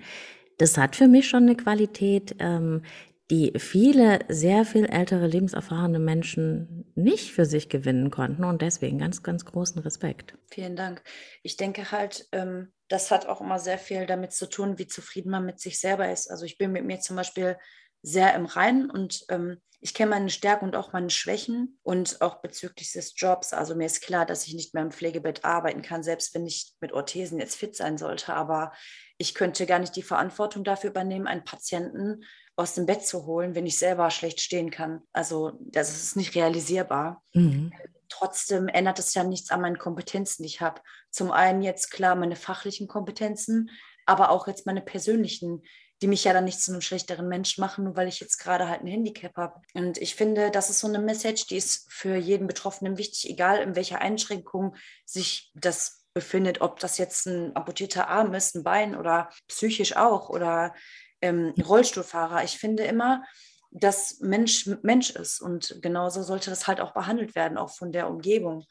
Das 0.59 0.79
hat 0.79 0.95
für 0.95 1.09
mich 1.09 1.29
schon 1.29 1.45
eine 1.45 1.57
Qualität, 1.57 2.37
ähm, 2.39 2.83
die 3.31 3.53
viele 3.59 4.21
sehr 4.29 4.65
viel 4.65 4.87
ältere, 4.87 5.27
lebenserfahrene 5.27 5.99
Menschen 5.99 6.91
nicht 6.95 7.33
für 7.33 7.45
sich 7.45 7.69
gewinnen 7.69 8.11
konnten 8.11 8.45
und 8.45 8.63
deswegen 8.63 8.99
ganz, 8.99 9.23
ganz 9.23 9.45
großen 9.45 9.83
Respekt. 9.83 10.35
Vielen 10.51 10.77
Dank. 10.77 11.03
Ich 11.43 11.57
denke 11.57 11.93
halt, 11.93 12.27
ähm, 12.33 12.73
das 12.89 13.11
hat 13.11 13.27
auch 13.27 13.43
immer 13.43 13.59
sehr 13.59 13.79
viel 13.79 14.07
damit 14.07 14.33
zu 14.33 14.49
tun, 14.49 14.79
wie 14.79 14.87
zufrieden 14.87 15.31
man 15.31 15.45
mit 15.45 15.61
sich 15.61 15.79
selber 15.79 16.11
ist. 16.11 16.31
Also 16.31 16.47
ich 16.47 16.57
bin 16.57 16.73
mit 16.73 16.85
mir 16.85 17.01
zum 17.01 17.17
Beispiel 17.17 17.59
sehr 18.01 18.35
im 18.35 18.47
Reinen 18.47 18.91
und 18.91 19.25
ähm, 19.29 19.59
ich 19.81 19.95
kenne 19.95 20.11
meine 20.11 20.31
Stärken 20.31 20.65
und 20.65 20.77
auch 20.77 20.93
meine 20.93 21.11
Schwächen 21.11 21.79
und 21.83 22.21
auch 22.21 22.41
bezüglich 22.41 22.93
des 22.93 23.13
Jobs. 23.17 23.53
Also 23.53 23.77
mir 23.77 23.87
ist 23.87 24.03
klar, 24.03 24.27
dass 24.27 24.47
ich 24.47 24.55
nicht 24.55 24.75
mehr 24.75 24.83
im 24.83 24.91
Pflegebett 24.91 25.45
arbeiten 25.45 25.83
kann, 25.83 26.03
selbst 26.03 26.35
wenn 26.35 26.47
ich 26.47 26.75
mit 26.81 26.93
Orthesen 26.93 27.39
jetzt 27.39 27.55
fit 27.55 27.77
sein 27.77 27.97
sollte. 27.97 28.35
Aber 28.35 28.73
ich 29.19 29.35
könnte 29.35 29.67
gar 29.67 29.79
nicht 29.79 29.95
die 29.95 30.03
Verantwortung 30.03 30.65
dafür 30.65 30.91
übernehmen, 30.91 31.29
einen 31.29 31.45
Patienten 31.45 32.25
aus 32.59 32.75
dem 32.75 32.87
Bett 32.87 33.07
zu 33.07 33.25
holen, 33.25 33.55
wenn 33.55 33.67
ich 33.67 33.79
selber 33.79 34.11
schlecht 34.11 34.41
stehen 34.41 34.71
kann. 34.71 35.03
Also 35.13 35.53
das 35.61 35.91
ist 35.95 36.17
nicht 36.17 36.35
realisierbar. 36.35 37.23
Mhm. 37.33 37.73
Trotzdem 38.09 38.67
ändert 38.67 38.99
es 38.99 39.15
ja 39.15 39.23
nichts 39.23 39.51
an 39.51 39.61
meinen 39.61 39.79
Kompetenzen, 39.79 40.43
die 40.43 40.49
ich 40.49 40.61
habe. 40.61 40.81
Zum 41.11 41.31
einen 41.31 41.63
jetzt 41.63 41.91
klar 41.91 42.17
meine 42.17 42.35
fachlichen 42.35 42.89
Kompetenzen, 42.89 43.71
aber 44.07 44.31
auch 44.31 44.49
jetzt 44.49 44.67
meine 44.67 44.81
persönlichen, 44.81 45.63
die 46.03 46.09
mich 46.09 46.25
ja 46.25 46.33
dann 46.33 46.45
nicht 46.45 46.61
zu 46.61 46.73
einem 46.73 46.81
schlechteren 46.81 47.29
Menschen 47.29 47.61
machen, 47.61 47.85
nur 47.85 47.97
weil 47.97 48.09
ich 48.09 48.19
jetzt 48.19 48.39
gerade 48.39 48.69
halt 48.69 48.81
ein 48.81 48.89
Handicap 48.89 49.37
habe. 49.37 49.61
Und 49.75 49.99
ich 49.99 50.17
finde, 50.17 50.51
das 50.51 50.69
ist 50.69 50.81
so 50.81 50.89
eine 50.89 50.99
Message, 50.99 51.47
die 51.47 51.57
ist 51.57 51.93
für 51.93 52.17
jeden 52.17 52.49
Betroffenen 52.49 52.99
wichtig, 52.99 53.31
egal 53.31 53.59
in 53.59 53.77
welcher 53.77 54.01
Einschränkung 54.01 54.75
sich 55.05 55.53
das 55.55 56.07
befindet, 56.13 56.61
ob 56.61 56.81
das 56.81 56.99
jetzt 56.99 57.27
ein 57.27 57.55
amputierter 57.55 58.09
Arm 58.09 58.35
ist, 58.35 58.57
ein 58.57 58.65
Bein 58.65 58.97
oder 58.97 59.31
psychisch 59.47 59.97
auch 59.97 60.29
oder 60.29 60.75
ähm, 61.21 61.55
Rollstuhlfahrer. 61.61 62.45
Ich 62.45 62.59
finde 62.59 62.85
immer, 62.85 63.23
dass 63.71 64.21
Mensch 64.21 64.69
Mensch 64.83 65.11
ist 65.11 65.41
und 65.41 65.79
genauso 65.83 66.23
sollte 66.23 66.51
das 66.51 66.67
halt 66.67 66.81
auch 66.81 66.93
behandelt 66.93 67.35
werden, 67.35 67.59
auch 67.59 67.71
von 67.71 67.93
der 67.93 68.09
Umgebung. 68.09 68.65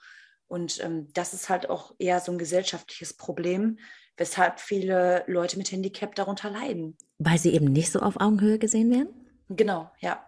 Und 0.48 0.84
ähm, 0.84 1.08
das 1.13 1.34
ist 1.34 1.50
halt 1.50 1.70
auch 1.70 1.94
eher 2.00 2.20
so 2.20 2.32
ein 2.32 2.38
gesellschaftliches 2.38 3.16
Problem, 3.16 3.80
weshalb 4.16 4.60
viele 4.60 5.24
Leute 5.27 5.58
mit 5.58 5.72
Handicap 5.72 6.16
darunter 6.16 6.50
leiden. 6.50 6.98
Weil 7.20 7.38
sie 7.38 7.54
eben 7.54 7.72
nicht 7.72 7.92
so 7.92 8.00
auf 8.00 8.20
Augenhöhe 8.20 8.58
gesehen 8.58 8.89
werden? 8.89 9.10
Genau, 9.50 9.92
ja. 10.00 10.25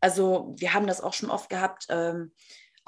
Also 0.00 0.54
wir 0.58 0.74
haben 0.74 0.86
das 0.86 1.00
auch 1.00 1.12
schon 1.12 1.30
oft 1.30 1.50
gehabt. 1.50 1.86
Ähm, 1.90 2.32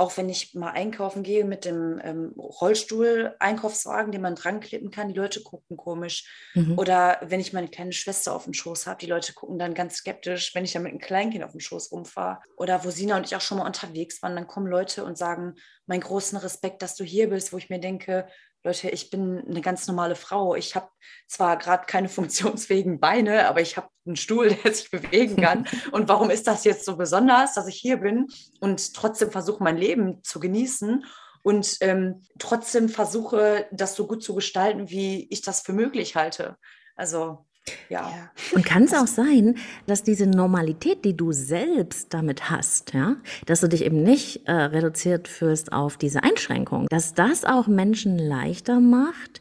auch 0.00 0.16
wenn 0.16 0.30
ich 0.30 0.54
mal 0.54 0.70
einkaufen 0.70 1.22
gehe 1.22 1.44
mit 1.44 1.66
dem 1.66 2.00
ähm, 2.02 2.32
Rollstuhl-Einkaufswagen, 2.38 4.12
den 4.12 4.22
man 4.22 4.34
dran 4.34 4.60
klippen 4.60 4.90
kann, 4.90 5.08
die 5.08 5.14
Leute 5.14 5.42
gucken 5.42 5.76
komisch. 5.76 6.50
Mhm. 6.54 6.78
Oder 6.78 7.18
wenn 7.22 7.38
ich 7.38 7.52
meine 7.52 7.68
kleine 7.68 7.92
Schwester 7.92 8.34
auf 8.34 8.44
dem 8.44 8.54
Schoß 8.54 8.86
habe, 8.86 8.98
die 8.98 9.06
Leute 9.06 9.34
gucken 9.34 9.58
dann 9.58 9.74
ganz 9.74 9.96
skeptisch, 9.96 10.54
wenn 10.54 10.64
ich 10.64 10.72
dann 10.72 10.84
mit 10.84 10.92
einem 10.92 11.02
Kleinkind 11.02 11.44
auf 11.44 11.50
dem 11.50 11.60
Schoß 11.60 11.92
rumfahre. 11.92 12.38
Oder 12.56 12.82
wo 12.82 12.88
Sina 12.88 13.18
und 13.18 13.26
ich 13.26 13.36
auch 13.36 13.42
schon 13.42 13.58
mal 13.58 13.66
unterwegs 13.66 14.22
waren, 14.22 14.34
dann 14.36 14.46
kommen 14.46 14.68
Leute 14.68 15.04
und 15.04 15.18
sagen, 15.18 15.56
meinen 15.84 16.00
großen 16.00 16.38
Respekt, 16.38 16.80
dass 16.80 16.96
du 16.96 17.04
hier 17.04 17.28
bist, 17.28 17.52
wo 17.52 17.58
ich 17.58 17.68
mir 17.68 17.78
denke, 17.78 18.26
Leute, 18.62 18.90
ich 18.90 19.08
bin 19.08 19.42
eine 19.48 19.62
ganz 19.62 19.86
normale 19.86 20.14
Frau. 20.14 20.54
Ich 20.54 20.74
habe 20.74 20.88
zwar 21.26 21.56
gerade 21.56 21.86
keine 21.86 22.08
funktionsfähigen 22.10 23.00
Beine, 23.00 23.48
aber 23.48 23.60
ich 23.60 23.76
habe 23.76 23.88
einen 24.06 24.16
Stuhl, 24.16 24.50
der 24.64 24.74
sich 24.74 24.90
bewegen 24.90 25.36
kann. 25.36 25.66
Und 25.92 26.08
warum 26.08 26.30
ist 26.30 26.46
das 26.46 26.64
jetzt 26.64 26.84
so 26.84 26.96
besonders, 26.96 27.54
dass 27.54 27.68
ich 27.68 27.76
hier 27.76 27.98
bin 27.98 28.26
und 28.60 28.94
trotzdem 28.94 29.30
versuche, 29.30 29.62
mein 29.62 29.76
Leben 29.76 30.22
zu 30.22 30.40
genießen 30.40 31.04
und 31.42 31.78
ähm, 31.80 32.22
trotzdem 32.38 32.88
versuche, 32.88 33.66
das 33.72 33.94
so 33.94 34.06
gut 34.06 34.22
zu 34.22 34.34
gestalten, 34.34 34.90
wie 34.90 35.26
ich 35.30 35.40
das 35.40 35.62
für 35.62 35.72
möglich 35.72 36.16
halte? 36.16 36.56
Also 36.96 37.46
ja. 37.88 38.30
Und 38.52 38.64
kann 38.64 38.84
es 38.84 38.94
auch 38.94 39.06
sein, 39.06 39.56
dass 39.86 40.02
diese 40.02 40.26
Normalität, 40.26 41.04
die 41.04 41.16
du 41.16 41.32
selbst 41.32 42.12
damit 42.14 42.50
hast, 42.50 42.94
ja, 42.94 43.16
dass 43.46 43.60
du 43.60 43.68
dich 43.68 43.84
eben 43.84 44.02
nicht 44.02 44.46
äh, 44.46 44.52
reduziert 44.52 45.28
fühlst 45.28 45.72
auf 45.72 45.96
diese 45.96 46.22
Einschränkung, 46.22 46.86
dass 46.90 47.14
das 47.14 47.44
auch 47.44 47.66
Menschen 47.66 48.18
leichter 48.18 48.80
macht, 48.80 49.40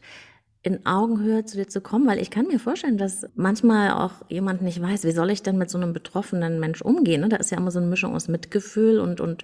in 0.62 0.84
Augenhöhe 0.84 1.44
zu 1.44 1.56
dir 1.56 1.68
zu 1.68 1.80
kommen, 1.80 2.06
weil 2.06 2.18
ich 2.18 2.30
kann 2.30 2.46
mir 2.46 2.58
vorstellen, 2.58 2.98
dass 2.98 3.26
manchmal 3.34 3.92
auch 3.92 4.12
jemand 4.28 4.60
nicht 4.60 4.80
weiß, 4.80 5.04
wie 5.04 5.12
soll 5.12 5.30
ich 5.30 5.42
denn 5.42 5.56
mit 5.56 5.70
so 5.70 5.78
einem 5.78 5.94
betroffenen 5.94 6.60
Mensch 6.60 6.82
umgehen. 6.82 7.22
Ne? 7.22 7.30
Da 7.30 7.36
ist 7.36 7.50
ja 7.50 7.56
immer 7.56 7.70
so 7.70 7.78
eine 7.78 7.88
Mischung 7.88 8.14
aus 8.14 8.28
Mitgefühl 8.28 9.00
und, 9.00 9.20
und 9.20 9.42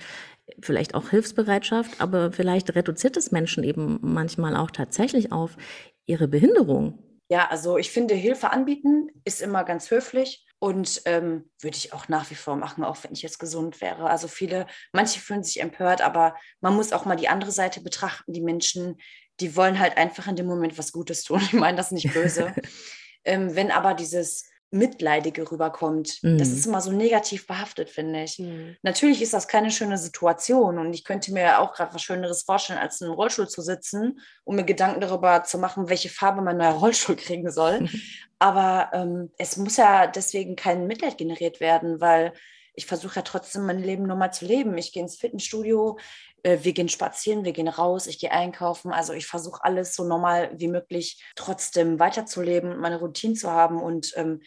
vielleicht 0.61 0.95
auch 0.95 1.09
Hilfsbereitschaft, 1.09 2.01
aber 2.01 2.33
vielleicht 2.33 2.75
reduziert 2.75 3.17
es 3.17 3.33
Menschen 3.33 3.65
eben 3.65 3.99
manchmal 4.03 4.57
auch 4.57 4.71
tatsächlich 4.71 5.33
auf 5.33 5.57
ihre 6.05 6.29
Behinderung. 6.29 6.99
Ja, 7.29 7.49
also 7.49 7.77
ich 7.77 7.91
finde, 7.91 8.15
Hilfe 8.15 8.51
anbieten 8.51 9.09
ist 9.25 9.43
immer 9.43 9.65
ganz 9.65 9.91
höflich 9.91 10.47
und 10.59 11.03
ähm, 11.05 11.51
würde 11.61 11.77
ich 11.77 11.93
auch 11.93 12.09
nach 12.09 12.31
wie 12.31 12.35
vor 12.35 12.57
machen, 12.57 12.85
auch 12.85 13.03
wenn 13.03 13.13
ich 13.13 13.23
jetzt 13.23 13.39
gesund 13.39 13.81
wäre. 13.81 14.09
Also 14.09 14.29
viele, 14.29 14.67
manche 14.93 15.21
fühlen 15.21 15.43
sich 15.43 15.61
empört, 15.61 16.01
aber 16.01 16.37
man 16.61 16.75
muss 16.75 16.93
auch 16.93 17.05
mal 17.05 17.17
die 17.17 17.29
andere 17.29 17.51
Seite 17.51 17.81
betrachten. 17.81 18.33
Die 18.33 18.41
Menschen, 18.41 19.01
die 19.41 19.57
wollen 19.57 19.79
halt 19.81 19.97
einfach 19.97 20.29
in 20.29 20.37
dem 20.37 20.47
Moment 20.47 20.79
was 20.79 20.93
Gutes 20.93 21.25
tun. 21.25 21.41
Ich 21.45 21.53
meine 21.53 21.77
das 21.77 21.91
nicht 21.91 22.13
böse. 22.13 22.55
ähm, 23.25 23.55
wenn 23.57 23.71
aber 23.71 23.95
dieses 23.95 24.49
Mitleidige 24.71 25.51
rüberkommt. 25.51 26.19
Mhm. 26.23 26.39
Das 26.39 26.49
ist 26.49 26.67
immer 26.67 26.81
so 26.81 26.91
negativ 26.91 27.47
behaftet, 27.47 27.91
finde 27.91 28.25
ich. 28.25 28.39
Mhm. 28.39 28.77
Natürlich 28.83 29.23
ist 29.23 29.33
das 29.33 29.49
keine 29.49 29.71
schöne 29.71 29.99
Situation 29.99 30.79
und 30.79 30.93
ich 30.93 31.05
könnte 31.05 31.33
mir 31.33 31.61
auch 31.61 31.73
gerade 31.73 31.95
was 31.95 32.03
Schöneres 32.03 32.43
vorstellen, 32.43 32.79
als 32.79 33.01
in 33.01 33.07
einem 33.07 33.17
Rollstuhl 33.17 33.49
zu 33.49 33.63
sitzen, 33.63 34.21
um 34.45 34.57
mir 34.57 34.65
Gedanken 34.65 35.01
darüber 35.01 35.45
zu 35.45 35.59
machen, 35.59 35.89
welche 35.89 36.09
Farbe 36.09 36.43
mein 36.43 36.57
neuer 36.57 36.73
Rollstuhl 36.81 37.17
kriegen 37.17 37.51
soll. 37.51 37.89
Aber 38.39 38.91
ähm, 38.93 39.31
es 39.39 39.57
muss 39.57 39.77
ja 39.77 40.07
deswegen 40.07 40.57
kein 40.57 40.87
Mitleid 40.87 41.17
generiert 41.17 41.61
werden, 41.61 42.01
weil 42.01 42.33
ich 42.77 42.87
versuche 42.87 43.17
ja 43.17 43.23
trotzdem 43.23 43.65
mein 43.65 43.83
Leben 43.83 44.05
normal 44.05 44.33
zu 44.33 44.45
leben. 44.45 44.77
Ich 44.77 44.93
gehe 44.93 45.03
ins 45.03 45.17
Fitnessstudio, 45.17 45.99
wir 46.47 46.73
gehen 46.73 46.89
spazieren, 46.89 47.45
wir 47.45 47.53
gehen 47.53 47.69
raus, 47.69 48.07
ich 48.07 48.19
gehe 48.19 48.31
einkaufen. 48.31 48.93
Also 48.93 49.13
ich 49.13 49.27
versuche 49.27 49.65
alles 49.65 49.95
so 49.95 50.05
normal 50.05 50.51
wie 50.57 50.69
möglich 50.69 51.23
trotzdem 51.35 51.99
weiterzuleben, 51.99 52.79
meine 52.79 52.99
Routine 53.01 53.35
zu 53.35 53.51
haben. 53.51 53.83
Und 53.83 54.13
ähm, 54.17 54.41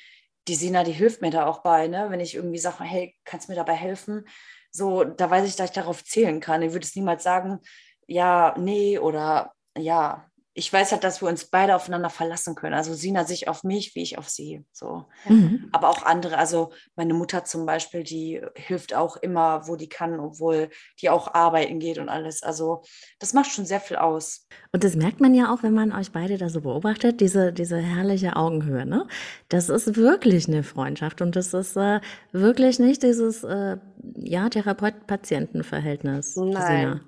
die 0.48 0.56
Sina, 0.56 0.84
die 0.84 0.92
hilft 0.92 1.22
mir 1.22 1.32
da 1.32 1.46
auch 1.46 1.60
bei, 1.62 1.88
ne? 1.88 2.08
wenn 2.10 2.20
ich 2.20 2.36
irgendwie 2.36 2.58
sage, 2.58 2.84
hey, 2.84 3.16
kannst 3.26 3.48
du 3.48 3.52
mir 3.52 3.58
dabei 3.58 3.76
helfen? 3.76 4.26
So, 4.72 5.04
da 5.04 5.30
weiß 5.30 5.48
ich, 5.48 5.56
dass 5.56 5.70
ich 5.70 5.76
darauf 5.76 6.04
zählen 6.04 6.40
kann. 6.40 6.62
Ich 6.62 6.74
würde 6.74 6.86
es 6.86 6.96
niemals 6.96 7.24
sagen, 7.24 7.60
ja, 8.08 8.56
nee 8.58 8.98
oder 8.98 9.54
ja, 9.78 10.29
ich 10.60 10.74
weiß 10.74 10.92
halt, 10.92 11.06
dass 11.06 11.22
wir 11.22 11.30
uns 11.30 11.46
beide 11.46 11.74
aufeinander 11.74 12.10
verlassen 12.10 12.54
können. 12.54 12.74
Also 12.74 12.94
Sina 12.94 13.24
sich 13.24 13.48
auf 13.48 13.64
mich, 13.64 13.96
wie 13.96 14.02
ich 14.04 14.18
auf 14.18 14.28
sie. 14.28 14.66
So. 14.74 15.06
Mhm. 15.26 15.70
Aber 15.72 15.88
auch 15.88 16.04
andere, 16.04 16.38
also 16.38 16.74
meine 16.98 17.14
Mutter 17.14 17.46
zum 17.46 17.66
Beispiel, 17.66 18.04
die 18.04 18.42
hilft 18.56 18.94
auch 18.94 19.16
immer, 19.16 19.70
wo 19.70 19.78
die 19.78 19.88
kann, 19.88 20.20
obwohl 20.20 20.70
die 21.02 21.10
auch 21.10 21.34
arbeiten 21.34 21.80
geht 21.80 21.98
und 21.98 22.10
alles. 22.10 22.44
Also 22.44 22.84
das 23.20 23.32
macht 23.34 23.50
schon 23.52 23.66
sehr 23.66 23.80
viel 23.80 23.96
aus. 23.96 24.48
Und 24.74 24.84
das 24.84 24.98
merkt 24.98 25.22
man 25.22 25.34
ja 25.34 25.54
auch, 25.54 25.64
wenn 25.64 25.74
man 25.74 25.94
euch 25.94 26.12
beide 26.12 26.38
da 26.38 26.50
so 26.50 26.60
beobachtet, 26.60 27.22
diese, 27.22 27.54
diese 27.54 27.78
herrliche 27.78 28.36
Augenhöhe. 28.36 28.86
Ne? 28.86 29.08
Das 29.48 29.70
ist 29.70 29.96
wirklich 29.96 30.50
eine 30.50 30.64
Freundschaft 30.64 31.22
und 31.22 31.38
das 31.38 31.54
ist 31.54 31.78
äh, 31.78 32.02
wirklich 32.34 32.80
nicht 32.80 33.02
dieses 33.02 33.46
äh, 33.46 33.78
ja, 34.18 34.50
Therapeut-Patienten-Verhältnis. 34.50 36.36
Nein, 36.36 36.52
Sina. 36.52 37.02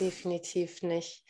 definitiv 0.00 0.82
nicht. 0.82 1.22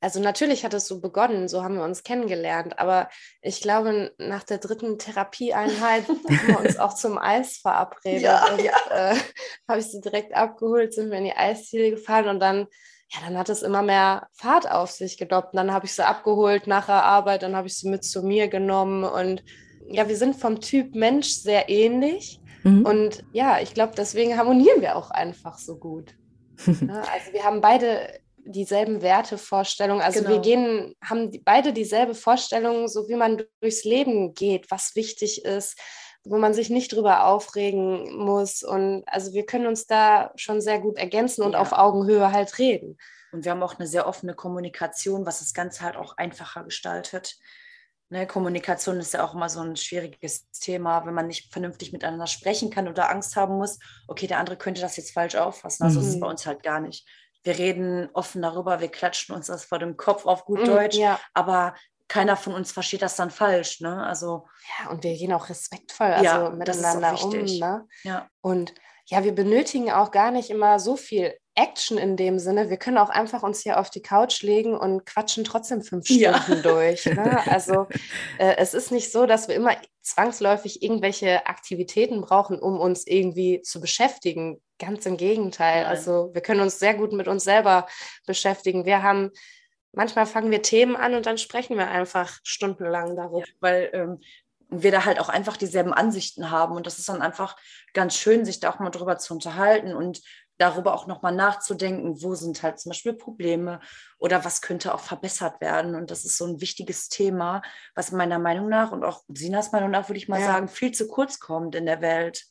Also 0.00 0.20
natürlich 0.20 0.64
hat 0.64 0.74
es 0.74 0.86
so 0.86 1.00
begonnen, 1.00 1.48
so 1.48 1.64
haben 1.64 1.76
wir 1.76 1.84
uns 1.84 2.02
kennengelernt, 2.02 2.78
aber 2.78 3.08
ich 3.40 3.60
glaube, 3.60 4.12
nach 4.18 4.44
der 4.44 4.58
dritten 4.58 4.98
Therapieeinheit 4.98 6.06
haben 6.08 6.46
wir 6.46 6.60
uns 6.60 6.78
auch 6.78 6.94
zum 6.94 7.16
Eis 7.18 7.56
verabredet. 7.56 8.22
Ja, 8.22 8.52
und, 8.52 8.62
ja. 8.62 8.72
Äh, 8.90 9.16
habe 9.68 9.80
ich 9.80 9.86
sie 9.86 10.00
direkt 10.00 10.34
abgeholt, 10.34 10.92
sind 10.92 11.10
wir 11.10 11.18
in 11.18 11.24
die 11.24 11.36
Eisziele 11.36 11.90
gefahren 11.90 12.28
und 12.28 12.40
dann, 12.40 12.66
ja, 13.08 13.20
dann 13.24 13.38
hat 13.38 13.48
es 13.48 13.62
immer 13.62 13.82
mehr 13.82 14.28
Fahrt 14.34 14.70
auf 14.70 14.90
sich 14.90 15.16
genommen. 15.16 15.48
Dann 15.54 15.72
habe 15.72 15.86
ich 15.86 15.94
sie 15.94 16.06
abgeholt 16.06 16.66
nach 16.66 16.86
der 16.86 17.02
Arbeit, 17.02 17.42
dann 17.42 17.56
habe 17.56 17.68
ich 17.68 17.78
sie 17.78 17.88
mit 17.88 18.04
zu 18.04 18.22
mir 18.22 18.48
genommen 18.48 19.04
und 19.04 19.44
ja, 19.88 20.08
wir 20.08 20.16
sind 20.16 20.36
vom 20.36 20.60
Typ 20.60 20.94
Mensch 20.94 21.28
sehr 21.28 21.68
ähnlich. 21.68 22.40
Mhm. 22.64 22.84
Und 22.84 23.24
ja, 23.32 23.60
ich 23.60 23.72
glaube, 23.72 23.94
deswegen 23.96 24.36
harmonieren 24.36 24.82
wir 24.82 24.96
auch 24.96 25.10
einfach 25.10 25.58
so 25.58 25.78
gut. 25.78 26.14
Ja, 26.66 26.72
also 27.12 27.32
wir 27.32 27.44
haben 27.44 27.60
beide 27.60 28.08
dieselben 28.46 29.02
Wertevorstellungen. 29.02 30.02
Also 30.02 30.20
genau. 30.20 30.30
wir 30.34 30.40
gehen, 30.40 30.94
haben 31.02 31.30
beide 31.44 31.72
dieselbe 31.72 32.14
Vorstellung, 32.14 32.88
so 32.88 33.08
wie 33.08 33.16
man 33.16 33.42
durchs 33.60 33.84
Leben 33.84 34.34
geht, 34.34 34.70
was 34.70 34.94
wichtig 34.94 35.44
ist, 35.44 35.78
wo 36.24 36.38
man 36.38 36.54
sich 36.54 36.70
nicht 36.70 36.92
drüber 36.92 37.26
aufregen 37.26 38.16
muss. 38.16 38.62
Und 38.62 39.04
also 39.06 39.32
wir 39.32 39.46
können 39.46 39.66
uns 39.66 39.86
da 39.86 40.32
schon 40.36 40.60
sehr 40.60 40.80
gut 40.80 40.96
ergänzen 40.96 41.42
und 41.42 41.52
ja. 41.52 41.60
auf 41.60 41.72
Augenhöhe 41.72 42.32
halt 42.32 42.58
reden. 42.58 42.98
Und 43.32 43.44
wir 43.44 43.52
haben 43.52 43.62
auch 43.62 43.78
eine 43.78 43.86
sehr 43.86 44.06
offene 44.06 44.34
Kommunikation, 44.34 45.26
was 45.26 45.40
das 45.40 45.52
Ganze 45.52 45.82
halt 45.82 45.96
auch 45.96 46.16
einfacher 46.16 46.64
gestaltet. 46.64 47.36
Ne, 48.08 48.24
Kommunikation 48.24 49.00
ist 49.00 49.14
ja 49.14 49.24
auch 49.24 49.34
immer 49.34 49.48
so 49.48 49.60
ein 49.60 49.74
schwieriges 49.74 50.48
Thema, 50.52 51.04
wenn 51.04 51.14
man 51.14 51.26
nicht 51.26 51.52
vernünftig 51.52 51.92
miteinander 51.92 52.28
sprechen 52.28 52.70
kann 52.70 52.86
oder 52.86 53.10
Angst 53.10 53.34
haben 53.34 53.56
muss, 53.56 53.80
okay, 54.06 54.28
der 54.28 54.38
andere 54.38 54.56
könnte 54.56 54.80
das 54.80 54.96
jetzt 54.96 55.12
falsch 55.12 55.34
auffassen. 55.34 55.82
Also 55.82 55.98
mhm. 55.98 56.04
das 56.04 56.14
ist 56.14 56.20
bei 56.20 56.28
uns 56.28 56.46
halt 56.46 56.62
gar 56.62 56.78
nicht 56.78 57.04
wir 57.46 57.58
reden 57.58 58.08
offen 58.12 58.42
darüber, 58.42 58.80
wir 58.80 58.88
klatschen 58.88 59.34
uns 59.34 59.46
das 59.46 59.64
vor 59.64 59.78
dem 59.78 59.96
Kopf 59.96 60.26
auf 60.26 60.44
gut 60.44 60.62
mm, 60.62 60.64
Deutsch, 60.64 60.96
ja. 60.96 61.18
aber 61.32 61.74
keiner 62.08 62.36
von 62.36 62.54
uns 62.54 62.72
versteht 62.72 63.02
das 63.02 63.16
dann 63.16 63.30
falsch, 63.30 63.80
ne? 63.80 64.04
Also 64.04 64.46
ja, 64.78 64.90
und 64.90 65.02
wir 65.02 65.16
gehen 65.16 65.32
auch 65.32 65.48
respektvoll 65.48 66.08
also 66.08 66.24
ja, 66.24 66.50
miteinander 66.50 67.22
um, 67.24 67.32
ne? 67.32 67.86
Ja. 68.02 68.28
Und 68.40 68.74
ja, 69.06 69.24
wir 69.24 69.34
benötigen 69.34 69.90
auch 69.90 70.10
gar 70.10 70.30
nicht 70.30 70.50
immer 70.50 70.78
so 70.78 70.96
viel 70.96 71.34
Action 71.56 71.98
in 71.98 72.16
dem 72.16 72.38
Sinne. 72.38 72.70
Wir 72.70 72.76
können 72.76 72.98
auch 72.98 73.08
einfach 73.08 73.42
uns 73.42 73.60
hier 73.60 73.80
auf 73.80 73.90
die 73.90 74.02
Couch 74.02 74.42
legen 74.42 74.76
und 74.76 75.06
quatschen 75.06 75.42
trotzdem 75.42 75.82
fünf 75.82 76.06
Stunden 76.06 76.22
ja. 76.22 76.44
durch. 76.62 77.06
Ne? 77.06 77.42
Also 77.46 77.86
äh, 78.38 78.56
es 78.58 78.74
ist 78.74 78.92
nicht 78.92 79.10
so, 79.10 79.26
dass 79.26 79.48
wir 79.48 79.54
immer 79.54 79.76
zwangsläufig 80.02 80.82
irgendwelche 80.82 81.46
Aktivitäten 81.46 82.20
brauchen, 82.20 82.58
um 82.58 82.78
uns 82.78 83.06
irgendwie 83.06 83.62
zu 83.62 83.80
beschäftigen. 83.80 84.60
Ganz 84.78 85.06
im 85.06 85.16
Gegenteil. 85.16 85.82
Nein. 85.82 85.90
Also 85.90 86.30
wir 86.34 86.42
können 86.42 86.60
uns 86.60 86.78
sehr 86.78 86.94
gut 86.94 87.12
mit 87.12 87.26
uns 87.26 87.44
selber 87.44 87.86
beschäftigen. 88.26 88.84
Wir 88.84 89.02
haben 89.02 89.32
manchmal 89.92 90.26
fangen 90.26 90.50
wir 90.50 90.62
Themen 90.62 90.94
an 90.94 91.14
und 91.14 91.26
dann 91.26 91.38
sprechen 91.38 91.76
wir 91.76 91.88
einfach 91.88 92.38
stundenlang 92.44 93.16
darüber. 93.16 93.40
Ja, 93.40 93.54
weil 93.60 93.90
ähm, 93.92 94.20
wir 94.68 94.90
da 94.90 95.04
halt 95.04 95.20
auch 95.20 95.28
einfach 95.28 95.56
dieselben 95.56 95.92
Ansichten 95.92 96.50
haben. 96.50 96.76
Und 96.76 96.86
das 96.86 96.98
ist 96.98 97.08
dann 97.08 97.22
einfach 97.22 97.56
ganz 97.92 98.16
schön, 98.16 98.44
sich 98.44 98.60
da 98.60 98.70
auch 98.70 98.78
mal 98.78 98.90
drüber 98.90 99.18
zu 99.18 99.34
unterhalten 99.34 99.94
und 99.94 100.20
darüber 100.58 100.94
auch 100.94 101.06
nochmal 101.06 101.34
nachzudenken, 101.34 102.22
wo 102.22 102.34
sind 102.34 102.62
halt 102.62 102.78
zum 102.78 102.90
Beispiel 102.90 103.12
Probleme 103.12 103.80
oder 104.18 104.44
was 104.44 104.62
könnte 104.62 104.94
auch 104.94 105.00
verbessert 105.00 105.60
werden. 105.60 105.94
Und 105.94 106.10
das 106.10 106.24
ist 106.24 106.38
so 106.38 106.46
ein 106.46 106.60
wichtiges 106.60 107.08
Thema, 107.08 107.62
was 107.94 108.12
meiner 108.12 108.38
Meinung 108.38 108.68
nach 108.68 108.92
und 108.92 109.04
auch 109.04 109.22
Sinas 109.28 109.72
Meinung 109.72 109.90
nach, 109.90 110.08
würde 110.08 110.18
ich 110.18 110.28
mal 110.28 110.40
ja. 110.40 110.46
sagen, 110.46 110.68
viel 110.68 110.92
zu 110.92 111.08
kurz 111.08 111.40
kommt 111.40 111.74
in 111.74 111.86
der 111.86 112.00
Welt. 112.00 112.46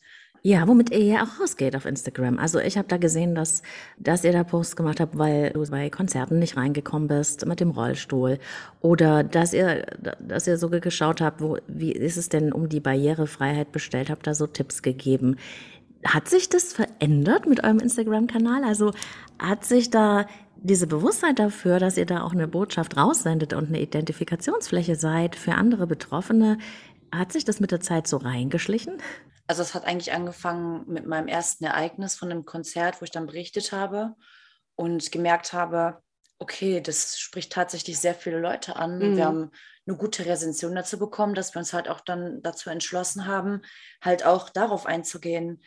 Ja, 0.48 0.68
womit 0.68 0.92
ihr 0.92 1.00
ja 1.00 1.24
auch 1.24 1.42
rausgeht 1.42 1.76
auf 1.76 1.86
Instagram. 1.86 2.38
Also 2.38 2.60
ich 2.60 2.78
habe 2.78 2.88
da 2.88 2.98
gesehen, 2.98 3.34
dass, 3.34 3.64
dass 3.98 4.24
ihr 4.24 4.32
da 4.32 4.44
Posts 4.44 4.76
gemacht 4.76 5.00
habt, 5.00 5.18
weil 5.18 5.50
du 5.50 5.68
bei 5.72 5.90
Konzerten 5.90 6.38
nicht 6.38 6.56
reingekommen 6.56 7.08
bist 7.08 7.44
mit 7.48 7.60
dem 7.60 7.72
Rollstuhl. 7.72 8.38
Oder 8.80 9.24
dass 9.24 9.54
ihr, 9.54 9.88
dass 10.20 10.46
ihr 10.46 10.60
so 10.60 10.70
geschaut 10.70 11.20
habt, 11.20 11.42
wo, 11.42 11.58
wie 11.66 11.94
ist 11.94 12.16
es 12.16 12.30
denn 12.30 12.54
um 12.54 12.70
die 12.70 12.80
Barrierefreiheit 12.80 13.72
bestellt, 13.72 14.12
habt 14.12 14.28
da 14.28 14.36
so 14.36 14.46
Tipps 14.46 14.84
gegeben. 14.84 15.38
Hat 16.06 16.30
sich 16.30 16.50
das 16.50 16.74
verändert 16.74 17.48
mit 17.48 17.64
eurem 17.64 17.80
Instagram-Kanal? 17.80 18.64
Also 18.64 18.94
hat 19.40 19.66
sich 19.66 19.90
da 19.90 20.28
diese 20.58 20.88
Bewusstheit 20.88 21.40
dafür, 21.40 21.80
dass 21.80 21.98
ihr 21.98 22.06
da 22.06 22.24
auch 22.24 22.32
eine 22.32 22.48
Botschaft 22.48 22.98
raussendet 22.98 23.54
und 23.54 23.68
eine 23.68 23.82
Identifikationsfläche 23.82 24.96
seid 24.96 25.36
für 25.36 25.54
andere 25.54 25.88
Betroffene, 25.88 26.58
hat 27.14 27.32
sich 27.32 27.46
das 27.46 27.60
mit 27.60 27.72
der 27.72 27.82
Zeit 27.82 28.08
so 28.08 28.18
reingeschlichen? 28.18 29.02
Also 29.48 29.62
es 29.62 29.76
hat 29.76 29.86
eigentlich 29.86 30.14
angefangen 30.14 30.84
mit 30.88 31.06
meinem 31.06 31.28
ersten 31.28 31.66
Ereignis 31.66 32.16
von 32.16 32.32
einem 32.32 32.46
Konzert, 32.46 33.00
wo 33.00 33.06
ich 33.06 33.12
dann 33.12 33.28
berichtet 33.28 33.72
habe 33.72 34.16
und 34.76 35.12
gemerkt 35.12 35.54
habe, 35.54 36.02
okay, 36.40 36.82
das 36.82 37.18
spricht 37.20 37.54
tatsächlich 37.54 38.00
sehr 38.00 38.16
viele 38.16 38.40
Leute 38.40 38.76
an. 38.76 38.98
Mhm. 38.98 39.18
Wir 39.18 39.26
haben 39.26 39.52
eine 39.88 39.98
gute 39.98 40.26
Rezension 40.26 40.76
dazu 40.76 40.98
bekommen, 40.98 41.36
dass 41.36 41.54
wir 41.54 41.60
uns 41.60 41.74
halt 41.74 41.88
auch 41.90 42.02
dann 42.02 42.42
dazu 42.42 42.70
entschlossen 42.70 43.28
haben, 43.28 43.62
halt 44.02 44.26
auch 44.26 44.50
darauf 44.50 44.86
einzugehen, 44.86 45.62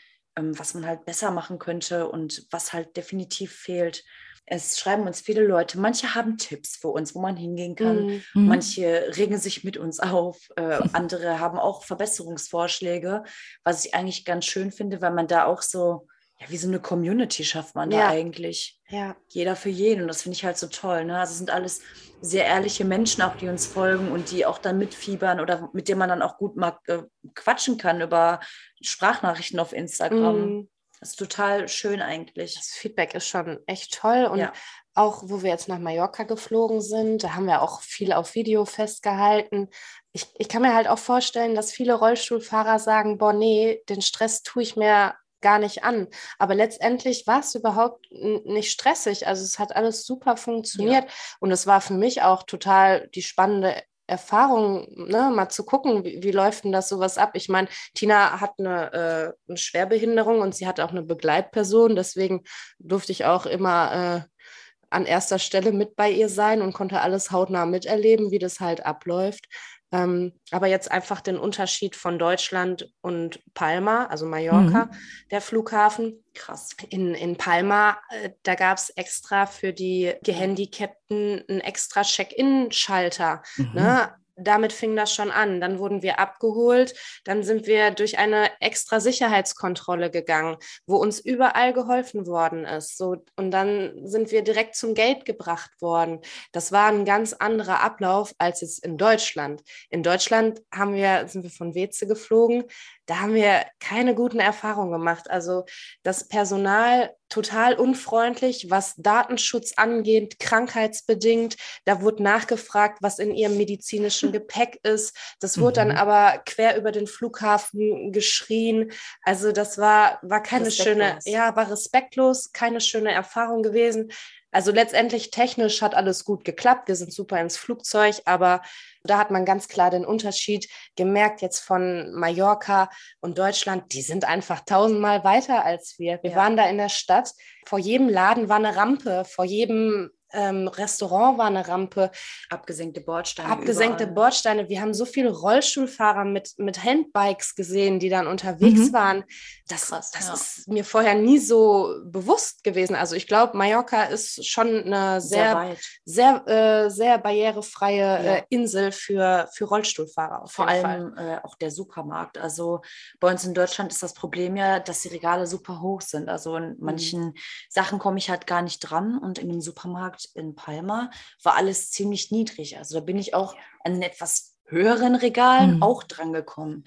was 0.59 0.75
man 0.75 0.87
halt 0.87 1.05
besser 1.05 1.31
machen 1.31 1.59
könnte 1.59 2.09
und 2.09 2.47
was 2.51 2.73
halt 2.73 2.97
definitiv 2.97 3.53
fehlt. 3.53 4.05
es 4.47 4.79
schreiben 4.79 5.07
uns 5.07 5.21
viele 5.21 5.45
Leute, 5.45 5.79
manche 5.79 6.15
haben 6.15 6.39
Tipps 6.39 6.77
für 6.77 6.89
uns, 6.89 7.15
wo 7.15 7.21
man 7.21 7.37
hingehen 7.37 7.77
kann, 7.77 8.07
mhm. 8.07 8.23
mhm. 8.35 8.47
manche 8.47 9.13
regen 9.17 9.39
sich 9.39 9.65
mit 9.65 9.77
uns 9.77 10.01
auf, 10.01 10.49
äh, 10.57 10.79
andere 10.93 11.39
haben 11.39 11.59
auch 11.59 11.85
Verbesserungsvorschläge, 11.85 13.25
was 13.65 13.85
ich 13.85 13.95
eigentlich 13.95 14.25
ganz 14.25 14.47
schön 14.47 14.73
finde, 14.73 15.03
weil 15.03 15.13
man 15.13 15.27
da 15.27 15.45
auch 15.45 15.63
so, 15.63 16.07
ja, 16.41 16.51
wie 16.51 16.57
so 16.57 16.69
eine 16.69 16.81
Community 16.81 17.45
schafft 17.45 17.75
man 17.75 17.91
ja. 17.91 17.99
da 17.99 18.09
eigentlich. 18.09 18.81
Ja. 18.89 19.17
Jeder 19.29 19.57
für 19.57 19.71
jeden 19.71 20.03
und 20.03 20.09
das 20.09 20.23
finde 20.23 20.37
ich 20.37 20.45
halt 20.45 20.57
so 20.57 20.69
toll. 20.69 21.05
Ne? 21.05 21.19
Also 21.19 21.33
es 21.33 21.39
sind 21.39 21.51
alles 21.51 21.83
sehr 22.21 22.47
ehrliche 22.47 22.85
Menschen 22.85 23.23
auch, 23.23 23.37
die 23.37 23.49
uns 23.49 23.67
folgen 23.67 24.11
und 24.13 24.31
die 24.31 24.47
auch 24.47 24.59
dann 24.59 24.79
mitfiebern 24.79 25.41
oder 25.41 25.69
mit 25.73 25.89
denen 25.89 25.99
man 25.99 26.09
dann 26.09 26.23
auch 26.23 26.39
gut 26.39 26.57
mal 26.57 26.79
äh, 26.87 27.03
quatschen 27.35 27.77
kann 27.77 28.01
über 28.01 28.41
Sprachnachrichten 28.81 29.59
auf 29.59 29.73
Instagram. 29.73 30.41
Mhm. 30.41 30.69
Das 31.01 31.11
ist 31.11 31.17
total 31.17 31.69
schön 31.69 32.01
eigentlich. 32.03 32.55
Das 32.55 32.69
Feedback 32.69 33.15
ist 33.15 33.29
schon 33.29 33.59
echt 33.67 33.95
toll. 33.95 34.25
Und 34.25 34.39
ja. 34.39 34.53
auch, 34.95 35.23
wo 35.27 35.43
wir 35.43 35.51
jetzt 35.51 35.69
nach 35.69 35.79
Mallorca 35.79 36.25
geflogen 36.25 36.81
sind, 36.81 37.23
da 37.23 37.35
haben 37.35 37.47
wir 37.47 37.63
auch 37.63 37.83
viel 37.83 38.13
auf 38.13 38.35
Video 38.35 38.65
festgehalten. 38.65 39.69
Ich, 40.13 40.27
ich 40.39 40.49
kann 40.49 40.63
mir 40.63 40.75
halt 40.75 40.89
auch 40.89 40.99
vorstellen, 40.99 41.55
dass 41.55 41.73
viele 41.73 41.95
Rollstuhlfahrer 41.95 42.81
sagen, 42.81 43.19
boah, 43.19 43.33
nee, 43.33 43.83
den 43.89 44.03
Stress 44.03 44.43
tue 44.43 44.63
ich 44.63 44.75
mir 44.75 45.15
gar 45.41 45.59
nicht 45.59 45.85
an. 45.85 46.09
Aber 46.39 46.55
letztendlich 46.55 47.27
war 47.27 47.41
es 47.41 47.55
überhaupt 47.55 48.07
nicht 48.11 48.71
stressig. 48.71 49.27
Also 49.27 49.45
es 49.45 49.59
hat 49.59 49.75
alles 49.75 50.05
super 50.05 50.37
funktioniert. 50.37 51.05
Ja. 51.05 51.11
Und 51.41 51.51
es 51.51 51.67
war 51.67 51.81
für 51.81 51.95
mich 51.95 52.23
auch 52.23 52.43
total 52.43 53.09
die 53.09 53.23
spannende 53.23 53.83
Erfahrung, 54.09 54.89
ne, 54.97 55.31
mal 55.35 55.51
zu 55.51 55.65
gucken, 55.65 56.03
wie, 56.03 56.23
wie, 56.23 56.31
läuft 56.31 56.65
denn 56.65 56.73
das 56.73 56.89
sowas 56.89 57.19
ab? 57.19 57.33
Ich 57.35 57.51
meine, 57.51 57.69
Tina 57.95 58.41
hat 58.41 58.53
eine, 58.59 58.93
äh, 58.93 59.33
eine, 59.49 59.57
Schwerbehinderung 59.59 60.41
und 60.41 60.55
sie 60.55 60.67
hat 60.67 60.81
auch 60.81 60.91
eine 60.91 61.03
Begleitperson, 61.03 61.95
deswegen 61.95 62.43
durfte 62.79 63.13
ich 63.13 63.27
auch 63.27 63.45
immer 63.45 64.25
äh, 64.25 64.45
an 64.91 65.05
erster 65.05 65.39
Stelle 65.39 65.73
mit 65.73 65.95
bei 65.95 66.11
ihr 66.11 66.31
sein 66.31 66.63
und 66.63 66.73
konnte 66.73 67.03
alles 67.03 67.31
hautnah 67.31 67.67
miterleben, 67.67 68.31
wie 68.31 68.39
das 68.39 68.61
halt 68.61 68.87
abläuft. 68.87 69.47
Ähm, 69.91 70.33
aber 70.51 70.67
jetzt 70.67 70.91
einfach 70.91 71.21
den 71.21 71.39
Unterschied 71.39 71.97
von 71.97 72.19
Deutschland 72.19 72.93
und 73.01 73.41
Palma, 73.55 74.05
also 74.07 74.27
Mallorca, 74.27 74.87
mhm. 74.87 74.91
der 75.31 75.41
Flughafen. 75.41 76.23
Krass. 76.35 76.77
In, 76.91 77.15
in 77.15 77.37
Palma, 77.37 77.99
äh, 78.11 78.31
da 78.43 78.55
gab 78.55 78.77
es 78.77 78.91
extra 78.91 79.47
für 79.47 79.73
die 79.73 80.13
Gehandicapten 80.23 81.43
einen 81.49 81.61
extra 81.61 82.03
Check-in-Schalter. 82.03 83.43
Mhm. 83.57 83.71
Ne? 83.73 84.15
Damit 84.39 84.73
fing 84.73 84.97
das 84.97 85.13
schon 85.13 85.31
an. 85.31 85.61
Dann 85.61 85.79
wurden 85.79 86.03
wir 86.03 86.19
abgeholt, 86.19 86.95
dann 87.25 87.43
sind 87.43 87.67
wir 87.67 87.91
durch 87.91 88.19
eine 88.19 88.51
extra 88.61 89.01
Sicherheitskontrolle 89.01 90.11
gegangen, 90.11 90.57
wo 90.87 90.97
uns 90.97 91.21
überall 91.21 91.73
geholfen 91.73 92.27
worden 92.27 92.65
ist. 92.65 92.97
So, 92.97 93.25
und 93.37 93.51
dann 93.51 94.07
sind 94.07 94.31
wir 94.31 94.43
direkt 94.43 94.77
zum 94.77 94.95
Gate 94.95 95.25
gebracht 95.25 95.71
worden. 95.81 96.21
Das 96.53 96.73
war 96.73 96.89
ein 96.89 97.05
ganz 97.05 97.33
anderer 97.33 97.81
Ablauf 97.81 98.35
als 98.39 98.61
jetzt 98.61 98.85
in 98.85 98.97
Deutschland. 98.97 99.63
In 99.91 100.03
Deutschland 100.03 100.63
haben 100.73 100.95
wir, 100.95 101.29
sind 101.29 101.43
wir 101.43 101.51
von 101.51 101.75
Weze 101.75 102.07
geflogen 102.07 102.65
da 103.09 103.21
haben 103.21 103.33
wir 103.33 103.65
keine 103.81 104.15
guten 104.15 104.39
Erfahrungen 104.39 104.93
gemacht. 104.93 105.31
Also 105.31 105.65
das 106.03 106.29
Personal 106.29 107.17
total 107.31 107.75
unfreundlich, 107.75 108.71
was 108.71 108.97
Datenschutz 108.97 109.73
angeht, 109.77 110.39
krankheitsbedingt. 110.39 111.57
Da 111.87 112.03
wurde 112.03 112.23
nachgefragt, 112.23 112.99
was 113.01 113.19
in 113.19 113.35
ihrem 113.35 113.57
medizinischen 113.57 114.31
Gepäck 114.33 114.79
ist. 114.83 115.17
Das 115.41 115.59
wurde 115.59 115.85
mhm. 115.85 115.89
dann 115.89 115.99
aber 115.99 116.43
quer 116.45 116.77
über 116.77 116.93
den 116.93 117.07
Flughafen 117.07 118.13
geschrien. 118.13 118.93
Also 119.23 119.53
das 119.53 119.79
war, 119.79 120.19
war 120.21 120.43
keine 120.43 120.71
schöne, 120.71 121.19
ja, 121.25 121.57
war 121.57 121.71
respektlos, 121.71 122.53
keine 122.53 122.83
schöne 122.83 123.11
Erfahrung 123.11 123.63
gewesen. 123.63 124.13
Also 124.59 124.73
letztendlich 124.73 125.31
technisch 125.31 125.83
hat 125.83 125.95
alles 125.95 126.25
gut 126.25 126.45
geklappt. 126.45 126.89
Wir 126.89 126.97
sind 126.97 127.13
super 127.13 127.41
ins 127.41 127.57
Flugzeug, 127.57 128.17
aber 128.25 128.61
da 129.05 129.17
hat 129.17 129.31
man 129.31 129.45
ganz 129.45 129.69
klar 129.69 129.89
den 129.89 130.05
Unterschied 130.05 130.69
gemerkt 130.97 131.43
jetzt 131.43 131.61
von 131.61 132.13
Mallorca 132.13 132.91
und 133.21 133.39
Deutschland. 133.39 133.93
Die 133.93 134.03
sind 134.03 134.25
einfach 134.25 134.63
tausendmal 134.67 135.23
weiter 135.23 135.65
als 135.65 136.01
wir. 136.01 136.19
Wir 136.25 136.33
ja. 136.33 136.37
waren 136.37 136.57
da 136.57 136.69
in 136.69 136.77
der 136.77 136.89
Stadt. 136.89 137.35
Vor 137.67 137.79
jedem 137.79 138.09
Laden 138.09 138.49
war 138.49 138.57
eine 138.57 138.75
Rampe, 138.75 139.25
vor 139.25 139.45
jedem 139.45 140.11
ähm, 140.33 140.69
Restaurant 140.69 141.39
war 141.39 141.47
eine 141.47 141.67
Rampe. 141.67 142.11
Abgesenkte 142.51 143.01
Bordsteine. 143.01 143.49
Abgesenkte 143.49 144.05
überall. 144.05 144.15
Bordsteine. 144.15 144.69
Wir 144.69 144.81
haben 144.81 144.95
so 144.95 145.05
viele 145.05 145.31
Rollstuhlfahrer 145.31 146.25
mit, 146.25 146.55
mit 146.59 146.83
Handbikes 146.83 147.55
gesehen, 147.55 147.99
die 147.99 148.09
dann 148.09 148.27
unterwegs 148.27 148.89
mhm. 148.89 148.93
waren. 148.93 149.25
Das, 149.69 149.89
Krass, 149.89 150.11
das 150.11 150.27
ja. 150.29 150.35
ist 150.35 150.69
mir 150.69 150.85
vorher 150.85 151.15
nie 151.15 151.39
so 151.39 151.95
bewusst 152.05 152.65
gewesen. 152.65 152.95
Also 152.95 153.17
ich 153.17 153.27
glaube, 153.27 153.57
Mallorca 153.57 154.05
ist 154.05 154.47
schon 154.47 154.69
eine 154.69 155.21
sehr, 155.21 155.77
sehr, 156.05 156.43
sehr, 156.47 156.85
äh, 156.87 156.91
sehr 156.91 157.19
barrierefreie 157.19 157.99
ja. 157.99 158.35
äh, 158.37 158.43
Insel 158.49 158.93
für, 158.93 159.49
für 159.53 159.65
Rollstuhlfahrer. 159.65 160.47
Vor 160.47 160.69
allem 160.69 161.17
äh, 161.17 161.39
auch 161.43 161.57
der 161.57 161.71
Supermarkt. 161.71 162.39
Also 162.39 162.81
bei 163.21 163.31
uns 163.31 163.45
in 163.45 163.55
Deutschland 163.55 163.93
ist 163.93 164.03
das 164.03 164.15
Problem 164.15 164.57
ja, 164.57 164.81
dass 164.81 165.03
die 165.03 165.09
Regale 165.09 165.47
super 165.47 165.81
hoch 165.81 166.01
sind. 166.01 166.29
Also 166.29 166.57
in 166.57 166.71
mhm. 166.71 166.77
manchen 166.81 167.21
mhm. 167.21 167.35
Sachen 167.69 167.99
komme 167.99 168.19
ich 168.19 168.31
halt 168.31 168.47
gar 168.47 168.63
nicht 168.63 168.81
dran 168.81 169.19
und 169.19 169.39
in 169.39 169.49
dem 169.49 169.61
Supermarkt 169.61 170.18
Supermarkt 170.19 170.29
in 170.35 170.55
Palma 170.55 171.11
war 171.43 171.57
alles 171.57 171.91
ziemlich 171.91 172.31
niedrig. 172.31 172.79
Also 172.79 172.99
da 172.99 173.05
bin 173.05 173.19
ich 173.19 173.35
auch 173.35 173.55
an 173.85 174.03
etwas 174.03 174.57
höheren 174.67 175.15
Regalen 175.15 175.77
mhm. 175.77 175.83
auch 175.83 176.03
dran 176.03 176.33
gekommen. 176.33 176.85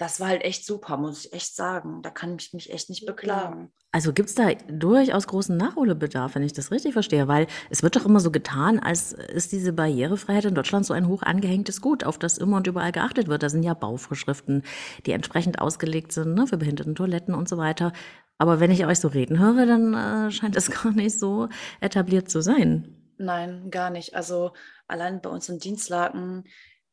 Das 0.00 0.18
war 0.18 0.28
halt 0.28 0.44
echt 0.44 0.64
super, 0.64 0.96
muss 0.96 1.26
ich 1.26 1.32
echt 1.34 1.54
sagen. 1.54 2.00
Da 2.00 2.08
kann 2.08 2.36
ich 2.38 2.54
mich 2.54 2.72
echt 2.72 2.88
nicht 2.88 3.04
beklagen. 3.04 3.70
Also 3.92 4.14
gibt 4.14 4.30
es 4.30 4.34
da 4.34 4.54
durchaus 4.54 5.26
großen 5.26 5.54
Nachholbedarf, 5.54 6.34
wenn 6.34 6.42
ich 6.42 6.54
das 6.54 6.70
richtig 6.70 6.94
verstehe, 6.94 7.28
weil 7.28 7.48
es 7.68 7.82
wird 7.82 7.96
doch 7.96 8.06
immer 8.06 8.18
so 8.20 8.30
getan, 8.30 8.78
als 8.78 9.12
ist 9.12 9.52
diese 9.52 9.74
Barrierefreiheit 9.74 10.46
in 10.46 10.54
Deutschland 10.54 10.86
so 10.86 10.94
ein 10.94 11.06
hoch 11.06 11.22
angehängtes 11.22 11.82
Gut, 11.82 12.04
auf 12.04 12.16
das 12.16 12.38
immer 12.38 12.56
und 12.56 12.66
überall 12.66 12.92
geachtet 12.92 13.28
wird. 13.28 13.42
Da 13.42 13.50
sind 13.50 13.62
ja 13.62 13.74
Bauvorschriften, 13.74 14.62
die 15.04 15.12
entsprechend 15.12 15.60
ausgelegt 15.60 16.12
sind 16.12 16.32
ne, 16.32 16.46
für 16.46 16.56
Behindertentoiletten 16.56 17.34
und 17.34 17.46
so 17.46 17.58
weiter. 17.58 17.92
Aber 18.38 18.58
wenn 18.58 18.70
ich 18.70 18.86
euch 18.86 19.00
so 19.00 19.08
reden 19.08 19.38
höre, 19.38 19.66
dann 19.66 19.92
äh, 19.92 20.30
scheint 20.30 20.56
es 20.56 20.70
gar 20.82 20.92
nicht 20.92 21.18
so 21.20 21.50
etabliert 21.82 22.30
zu 22.30 22.40
sein. 22.40 22.96
Nein, 23.18 23.70
gar 23.70 23.90
nicht. 23.90 24.14
Also 24.14 24.52
allein 24.88 25.20
bei 25.20 25.28
uns 25.28 25.50
im 25.50 25.58
Dienstlaken, 25.58 26.44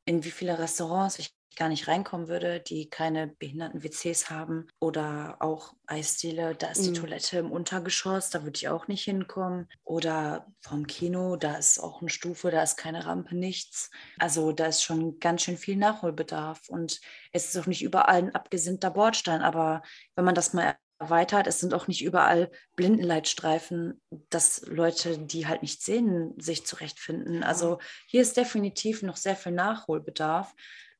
in 0.04 0.26
wie 0.26 0.32
viele 0.32 0.60
Restaurants 0.60 1.20
ich 1.20 1.37
gar 1.58 1.70
nicht 1.70 1.88
reinkommen 1.88 2.28
würde, 2.28 2.60
die 2.60 2.90
keine 2.90 3.28
behinderten 3.28 3.84
WCs 3.84 4.30
haben 4.30 4.68
oder 4.80 5.38
auch 5.40 5.74
Eisdiele, 5.88 6.56
da 6.56 6.68
ist 6.68 6.86
die 6.86 6.92
mhm. 6.92 6.96
Toilette 6.96 7.40
im 7.40 7.52
Untergeschoss, 7.52 8.30
da 8.30 8.44
würde 8.44 8.58
ich 8.58 8.70
auch 8.70 8.88
nicht 8.88 9.04
hinkommen. 9.04 9.68
Oder 9.84 10.48
vom 10.62 10.88
Kino, 10.88 11.36
da 11.36 11.56
ist 11.56 11.80
auch 11.80 12.02
eine 12.02 12.10
Stufe, 12.10 12.52
da 12.52 12.64
ist 12.64 12.78
keine 12.78 13.06
Rampe, 13.06 13.36
nichts. 13.36 13.90
Also 14.20 14.52
da 14.52 14.68
ist 14.68 14.84
schon 14.84 15.20
ganz 15.20 15.42
schön 15.42 15.58
viel 15.58 15.76
Nachholbedarf 15.76 16.70
und 16.70 17.02
es 17.32 17.48
ist 17.48 17.58
auch 17.58 17.68
nicht 17.68 17.84
überall 17.84 18.18
ein 18.18 18.36
abgesinnter 18.36 18.92
Bordstein, 18.92 19.42
aber 19.42 19.82
wenn 20.16 20.26
man 20.26 20.36
das 20.36 20.54
mal 20.54 20.76
erweitert. 21.00 21.48
Es 21.48 21.60
sind 21.60 21.74
auch 21.74 21.88
nicht 21.88 22.04
überall 22.04 22.50
Blindenleitstreifen, 22.76 24.02
dass 24.30 24.62
Leute, 24.66 25.18
die 25.20 25.48
halt 25.48 25.62
nicht 25.62 25.84
sehen, 25.84 26.34
sich 26.40 26.66
zurechtfinden. 26.66 27.44
Also 27.44 27.80
hier 28.08 28.22
ist 28.22 28.38
definitiv 28.38 29.04
noch 29.04 29.16
sehr 29.16 29.36
viel 29.36 29.52
Nachholbedarf. 29.52 30.54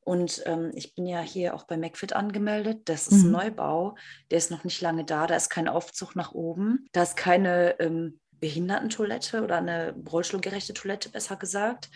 Und 0.08 0.42
ähm, 0.46 0.70
ich 0.74 0.94
bin 0.94 1.04
ja 1.04 1.20
hier 1.20 1.54
auch 1.54 1.64
bei 1.64 1.76
McFit 1.76 2.14
angemeldet. 2.14 2.88
Das 2.88 3.08
ist 3.08 3.24
mhm. 3.24 3.28
ein 3.28 3.32
Neubau. 3.32 3.96
Der 4.30 4.38
ist 4.38 4.50
noch 4.50 4.64
nicht 4.64 4.80
lange 4.80 5.04
da. 5.04 5.26
Da 5.26 5.36
ist 5.36 5.50
kein 5.50 5.68
Aufzug 5.68 6.16
nach 6.16 6.32
oben. 6.32 6.88
Da 6.92 7.02
ist 7.02 7.14
keine 7.14 7.78
ähm, 7.78 8.18
Behindertentoilette 8.40 9.42
oder 9.42 9.58
eine 9.58 9.94
rollstuhlgerechte 10.10 10.72
Toilette, 10.72 11.10
besser 11.10 11.36
gesagt 11.36 11.90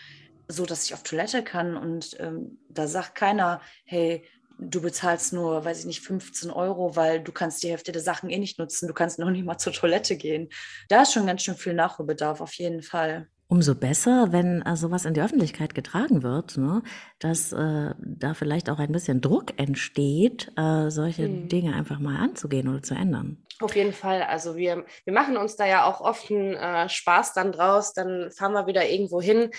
so 0.49 0.65
dass 0.65 0.85
ich 0.85 0.93
auf 0.93 1.03
Toilette 1.03 1.41
kann 1.41 1.77
und 1.77 2.17
ähm, 2.19 2.59
da 2.67 2.85
sagt 2.85 3.15
keiner, 3.15 3.61
hey, 3.85 4.25
du 4.59 4.81
bezahlst 4.81 5.33
nur, 5.33 5.63
weiß 5.65 5.79
ich 5.79 5.85
nicht, 5.85 6.01
15 6.01 6.51
Euro, 6.51 6.95
weil 6.95 7.21
du 7.23 7.31
kannst 7.31 7.63
die 7.63 7.69
Hälfte 7.69 7.91
der 7.91 8.01
Sachen 8.01 8.29
eh 8.29 8.37
nicht 8.37 8.59
nutzen. 8.59 8.87
Du 8.87 8.93
kannst 8.93 9.19
noch 9.19 9.29
nicht 9.29 9.45
mal 9.45 9.57
zur 9.57 9.73
Toilette 9.73 10.17
gehen. 10.17 10.49
Da 10.89 11.03
ist 11.03 11.13
schon 11.13 11.25
ganz 11.25 11.43
schön 11.43 11.55
viel 11.55 11.73
Nachholbedarf, 11.73 12.41
auf 12.41 12.53
jeden 12.55 12.83
Fall. 12.83 13.29
Umso 13.47 13.75
besser, 13.75 14.31
wenn 14.31 14.61
äh, 14.61 14.75
sowas 14.75 15.05
in 15.05 15.13
die 15.13 15.21
Öffentlichkeit 15.21 15.75
getragen 15.75 16.23
wird, 16.23 16.57
ne? 16.57 16.81
dass 17.19 17.51
äh, 17.51 17.93
da 17.99 18.33
vielleicht 18.33 18.69
auch 18.69 18.79
ein 18.79 18.91
bisschen 18.91 19.21
Druck 19.21 19.59
entsteht, 19.59 20.51
äh, 20.57 20.89
solche 20.89 21.27
mhm. 21.27 21.49
Dinge 21.49 21.75
einfach 21.75 21.99
mal 21.99 22.17
anzugehen 22.17 22.67
oder 22.67 22.81
zu 22.81 22.95
ändern. 22.95 23.45
Auf 23.59 23.75
jeden 23.75 23.93
Fall. 23.93 24.23
Also 24.23 24.55
wir, 24.55 24.85
wir 25.05 25.13
machen 25.13 25.37
uns 25.37 25.55
da 25.55 25.67
ja 25.67 25.85
auch 25.85 26.01
oft 26.01 26.31
einen 26.31 26.53
äh, 26.55 26.89
Spaß 26.89 27.33
dann 27.33 27.51
draus. 27.51 27.93
Dann 27.93 28.31
fahren 28.31 28.53
wir 28.53 28.65
wieder 28.65 28.89
irgendwo 28.89 29.21
hin, 29.21 29.51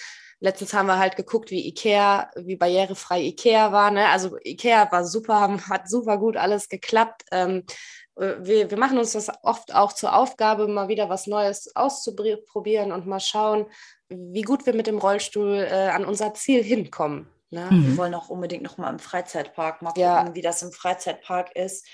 Letztens 0.44 0.74
haben 0.74 0.88
wir 0.88 0.98
halt 0.98 1.16
geguckt, 1.16 1.50
wie 1.50 1.66
Ikea, 1.68 2.30
wie 2.36 2.56
barrierefrei 2.56 3.22
Ikea 3.22 3.72
war. 3.72 3.90
Ne? 3.90 4.08
Also 4.10 4.36
Ikea 4.44 4.92
war 4.92 5.06
super, 5.06 5.56
hat 5.70 5.88
super 5.88 6.18
gut 6.18 6.36
alles 6.36 6.68
geklappt. 6.68 7.22
Ähm, 7.32 7.62
äh, 7.62 8.03
wir, 8.16 8.70
wir 8.70 8.78
machen 8.78 8.98
uns 8.98 9.12
das 9.12 9.30
oft 9.42 9.74
auch 9.74 9.92
zur 9.92 10.16
Aufgabe, 10.16 10.68
mal 10.68 10.88
wieder 10.88 11.08
was 11.08 11.26
Neues 11.26 11.74
auszuprobieren 11.74 12.92
und 12.92 13.06
mal 13.06 13.20
schauen, 13.20 13.66
wie 14.08 14.42
gut 14.42 14.66
wir 14.66 14.74
mit 14.74 14.86
dem 14.86 14.98
Rollstuhl 14.98 15.66
äh, 15.68 15.88
an 15.88 16.04
unser 16.04 16.34
Ziel 16.34 16.62
hinkommen. 16.62 17.28
Ne? 17.50 17.68
Mhm. 17.70 17.86
Wir 17.86 17.96
wollen 17.96 18.14
auch 18.14 18.28
unbedingt 18.28 18.62
noch 18.62 18.78
mal 18.78 18.90
im 18.90 18.98
Freizeitpark 18.98 19.82
mal 19.82 19.90
gucken, 19.90 20.02
ja. 20.02 20.34
wie 20.34 20.42
das 20.42 20.62
im 20.62 20.72
Freizeitpark 20.72 21.54
ist, 21.56 21.86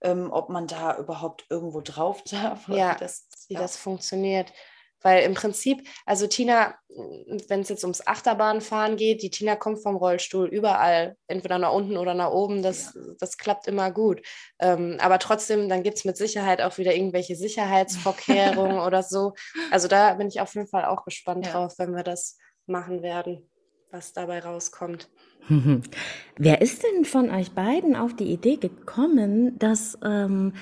ähm, 0.00 0.30
ob 0.30 0.48
man 0.48 0.66
da 0.66 0.96
überhaupt 0.96 1.46
irgendwo 1.50 1.80
drauf 1.80 2.22
darf. 2.24 2.68
Ja, 2.68 2.94
wie 2.94 3.00
das, 3.00 3.28
wie 3.48 3.54
ja. 3.54 3.60
das 3.60 3.76
funktioniert. 3.76 4.52
Weil 5.02 5.22
im 5.24 5.34
Prinzip, 5.34 5.86
also 6.06 6.26
Tina, 6.26 6.74
wenn 7.48 7.60
es 7.60 7.68
jetzt 7.68 7.84
ums 7.84 8.06
Achterbahnfahren 8.06 8.96
geht, 8.96 9.22
die 9.22 9.30
Tina 9.30 9.54
kommt 9.54 9.82
vom 9.82 9.96
Rollstuhl 9.96 10.48
überall, 10.48 11.16
entweder 11.28 11.58
nach 11.58 11.72
unten 11.72 11.96
oder 11.96 12.14
nach 12.14 12.30
oben, 12.30 12.62
das, 12.62 12.94
ja. 12.94 13.00
das 13.20 13.36
klappt 13.36 13.68
immer 13.68 13.90
gut. 13.92 14.22
Ähm, 14.58 14.96
aber 15.00 15.18
trotzdem, 15.18 15.68
dann 15.68 15.82
gibt 15.82 15.98
es 15.98 16.04
mit 16.04 16.16
Sicherheit 16.16 16.60
auch 16.60 16.78
wieder 16.78 16.94
irgendwelche 16.94 17.36
Sicherheitsvorkehrungen 17.36 18.78
oder 18.86 19.02
so. 19.02 19.34
Also 19.70 19.86
da 19.86 20.14
bin 20.14 20.28
ich 20.28 20.40
auf 20.40 20.54
jeden 20.54 20.68
Fall 20.68 20.84
auch 20.84 21.04
gespannt 21.04 21.46
ja. 21.46 21.52
drauf, 21.52 21.74
wenn 21.78 21.94
wir 21.94 22.02
das 22.02 22.36
machen 22.66 23.02
werden, 23.02 23.48
was 23.90 24.12
dabei 24.12 24.40
rauskommt. 24.40 25.08
Wer 26.36 26.60
ist 26.60 26.82
denn 26.82 27.04
von 27.04 27.30
euch 27.30 27.52
beiden 27.52 27.96
auf 27.96 28.14
die 28.14 28.30
Idee 28.32 28.56
gekommen, 28.56 29.58
dass 29.58 29.98
ähm, 30.04 30.52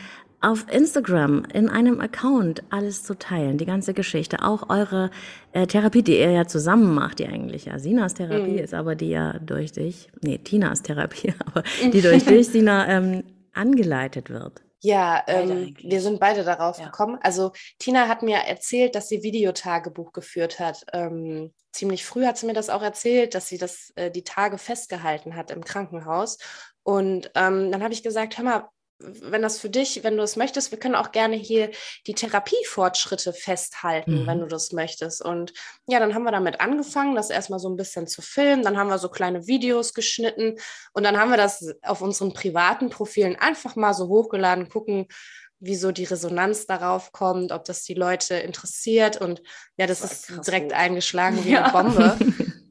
auf 0.46 0.66
Instagram 0.70 1.44
in 1.52 1.68
einem 1.68 2.00
Account 2.00 2.62
alles 2.70 3.02
zu 3.02 3.18
teilen, 3.18 3.59
die 3.59 3.66
ganze 3.66 3.94
Geschichte, 3.94 4.44
auch 4.44 4.70
eure 4.70 5.11
äh, 5.50 5.66
Therapie, 5.66 6.04
die 6.04 6.18
ihr 6.18 6.30
ja 6.30 6.46
zusammen 6.46 6.94
macht, 6.94 7.18
die 7.18 7.26
eigentlich 7.26 7.64
ja 7.64 7.80
Sinas 7.80 8.14
Therapie 8.14 8.52
mhm. 8.52 8.59
ist, 8.59 8.72
aber 8.72 8.94
die 8.94 9.09
ja 9.09 9.40
durch 9.40 9.72
dich, 9.72 10.09
nee, 10.20 10.38
Tinas 10.38 10.82
Therapie, 10.82 11.35
aber 11.46 11.64
die 11.92 12.00
durch 12.00 12.24
dich, 12.24 12.46
Sina, 12.46 12.87
ähm, 12.88 13.24
angeleitet 13.54 14.30
wird. 14.30 14.62
Ja, 14.82 15.24
ähm, 15.26 15.74
wir 15.80 16.00
sind 16.00 16.20
beide 16.20 16.44
darauf 16.44 16.78
ja. 16.78 16.85
gekommen. 16.85 17.18
Also 17.22 17.50
Tina 17.80 18.06
hat 18.06 18.22
mir 18.22 18.37
erzählt, 18.37 18.94
dass 18.94 19.09
sie 19.09 19.24
Videotagebuch 19.24 20.12
geführt 20.12 20.61
hat. 20.61 20.85
Ähm, 20.92 21.52
ziemlich 21.72 22.04
früh 22.04 22.24
hat 22.24 22.38
sie 22.38 22.46
mir 22.46 22.52
das 22.52 22.70
auch 22.70 22.82
erzählt, 22.82 23.35
dass 23.35 23.48
sie 23.48 23.59
das 23.59 23.90
äh, 23.96 24.12
die 24.12 24.22
Tage 24.22 24.59
festgehalten 24.59 25.35
hat 25.35 25.50
im 25.50 25.64
Krankenhaus. 25.64 26.38
Und 26.85 27.32
ähm, 27.35 27.72
dann 27.72 27.82
habe 27.82 27.94
ich 27.94 28.04
gesagt, 28.04 28.38
hör 28.38 28.44
mal, 28.44 28.68
wenn 28.98 29.42
das 29.42 29.59
für 29.59 29.68
dich, 29.68 30.04
wenn 30.04 30.16
du 30.16 30.22
es 30.22 30.37
möchtest, 30.37 30.70
wir 30.70 30.78
können 30.78 30.94
auch 30.94 31.12
gerne 31.12 31.37
hier 31.37 31.70
die 32.06 32.14
Therapiefortschritte 32.14 33.32
festhalten, 33.32 34.22
mhm. 34.22 34.26
wenn 34.26 34.40
du 34.40 34.46
das 34.46 34.72
möchtest. 34.72 35.22
Und 35.22 35.52
ja, 35.87 35.98
dann 35.98 36.14
haben 36.14 36.22
wir 36.24 36.32
damit 36.32 36.61
angefangen, 36.61 37.14
das 37.14 37.30
erstmal 37.30 37.59
so 37.59 37.68
ein 37.68 37.76
bisschen 37.76 38.06
zu 38.06 38.22
filmen. 38.22 38.62
Dann 38.62 38.78
haben 38.78 38.88
wir 38.88 38.98
so 38.98 39.09
kleine 39.09 39.46
Videos 39.46 39.92
geschnitten 39.92 40.56
und 40.92 41.02
dann 41.02 41.18
haben 41.18 41.30
wir 41.30 41.37
das 41.37 41.74
auf 41.82 42.00
unseren 42.00 42.32
privaten 42.32 42.88
Profilen 42.88 43.37
einfach 43.37 43.76
mal 43.76 43.92
so 43.92 44.09
hochgeladen, 44.09 44.68
gucken, 44.68 45.06
wie 45.59 45.76
so 45.76 45.92
die 45.92 46.04
Resonanz 46.04 46.66
darauf 46.66 47.12
kommt, 47.12 47.52
ob 47.52 47.64
das 47.64 47.82
die 47.82 47.94
Leute 47.94 48.35
interessiert. 48.35 49.20
Und 49.20 49.42
ja, 49.76 49.87
das, 49.87 50.00
das 50.00 50.30
ist 50.30 50.46
direkt 50.46 50.72
hoch. 50.72 50.78
eingeschlagen 50.78 51.44
wie 51.44 51.50
ja. 51.52 51.64
eine 51.64 51.72
Bombe. 51.72 52.16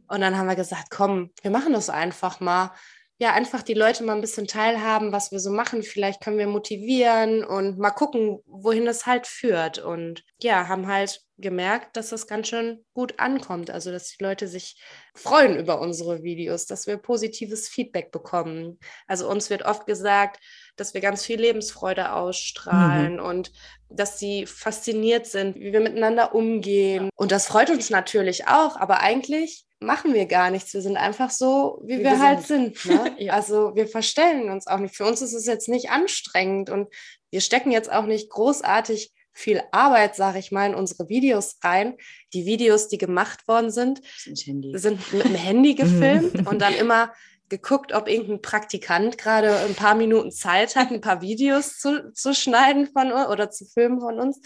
und 0.07 0.21
dann 0.21 0.37
haben 0.37 0.47
wir 0.47 0.55
gesagt, 0.55 0.89
komm, 0.89 1.31
wir 1.41 1.51
machen 1.51 1.73
das 1.73 1.89
einfach 1.89 2.39
mal 2.39 2.71
ja, 3.17 3.33
einfach 3.33 3.63
die 3.63 3.73
Leute 3.73 4.03
mal 4.03 4.15
ein 4.15 4.21
bisschen 4.21 4.47
teilhaben, 4.47 5.11
was 5.11 5.31
wir 5.31 5.39
so 5.39 5.51
machen. 5.51 5.83
Vielleicht 5.83 6.21
können 6.21 6.37
wir 6.37 6.47
motivieren 6.47 7.43
und 7.43 7.77
mal 7.77 7.91
gucken, 7.91 8.39
wohin 8.45 8.87
es 8.87 9.05
halt 9.05 9.27
führt. 9.27 9.79
Und 9.79 10.23
ja, 10.41 10.67
haben 10.67 10.87
halt 10.87 11.24
gemerkt, 11.37 11.97
dass 11.97 12.09
das 12.09 12.27
ganz 12.27 12.47
schön 12.47 12.85
gut 12.93 13.19
ankommt. 13.19 13.69
Also, 13.69 13.91
dass 13.91 14.09
die 14.09 14.23
Leute 14.23 14.47
sich 14.47 14.81
freuen 15.13 15.57
über 15.57 15.81
unsere 15.81 16.23
Videos, 16.23 16.65
dass 16.65 16.87
wir 16.87 16.97
positives 16.97 17.67
Feedback 17.67 18.11
bekommen. 18.11 18.79
Also, 19.07 19.29
uns 19.29 19.49
wird 19.49 19.63
oft 19.63 19.85
gesagt, 19.85 20.39
dass 20.75 20.93
wir 20.93 21.01
ganz 21.01 21.25
viel 21.25 21.39
Lebensfreude 21.39 22.13
ausstrahlen 22.13 23.15
mhm. 23.15 23.23
und 23.23 23.51
dass 23.89 24.19
sie 24.19 24.45
fasziniert 24.45 25.25
sind, 25.25 25.55
wie 25.55 25.71
wir 25.71 25.81
miteinander 25.81 26.33
umgehen. 26.33 27.09
Und 27.15 27.31
das 27.31 27.47
freut 27.47 27.69
uns 27.69 27.89
natürlich 27.89 28.47
auch, 28.47 28.77
aber 28.77 28.99
eigentlich 29.01 29.65
machen 29.79 30.13
wir 30.13 30.25
gar 30.25 30.51
nichts. 30.51 30.73
Wir 30.73 30.81
sind 30.81 30.97
einfach 30.97 31.29
so, 31.29 31.81
wie, 31.83 31.99
wie 31.99 32.03
wir, 32.03 32.11
wir, 32.11 32.19
halt 32.19 32.45
sind. 32.45 32.77
sind 32.77 33.03
ne? 33.03 33.15
ja. 33.19 33.33
Also 33.33 33.75
wir 33.75 33.87
verstellen 33.87 34.49
uns 34.49 34.67
auch 34.67 34.79
nicht. 34.79 34.95
Für 34.95 35.05
uns 35.05 35.21
ist 35.21 35.33
es 35.33 35.45
jetzt 35.45 35.69
nicht 35.69 35.89
anstrengend 35.89 36.69
und 36.69 36.87
wir 37.31 37.41
stecken 37.41 37.71
jetzt 37.71 37.91
auch 37.91 38.05
nicht 38.05 38.29
großartig 38.29 39.11
viel 39.35 39.61
Arbeit, 39.71 40.15
sage 40.15 40.39
ich 40.39 40.51
mal, 40.51 40.69
in 40.69 40.75
unsere 40.75 41.09
Videos 41.09 41.59
rein. 41.61 41.97
Die 42.33 42.45
Videos, 42.45 42.87
die 42.87 42.97
gemacht 42.97 43.47
worden 43.47 43.69
sind, 43.69 44.01
sind, 44.15 45.13
mit 45.13 45.25
dem 45.25 45.35
Handy 45.35 45.75
gefilmt 45.75 46.47
und 46.47 46.59
dann 46.59 46.73
immer 46.73 47.13
geguckt, 47.49 47.93
ob 47.93 48.07
irgendein 48.07 48.41
Praktikant 48.41 49.17
gerade 49.17 49.55
ein 49.59 49.75
paar 49.75 49.93
Minuten 49.93 50.31
Zeit 50.31 50.75
hat, 50.75 50.89
ein 50.89 51.01
paar 51.01 51.21
Videos 51.21 51.77
zu, 51.77 52.11
zu 52.13 52.33
schneiden 52.33 52.87
von 52.87 53.11
oder 53.11 53.51
zu 53.51 53.65
filmen 53.65 53.99
von 53.99 54.19
uns. 54.19 54.41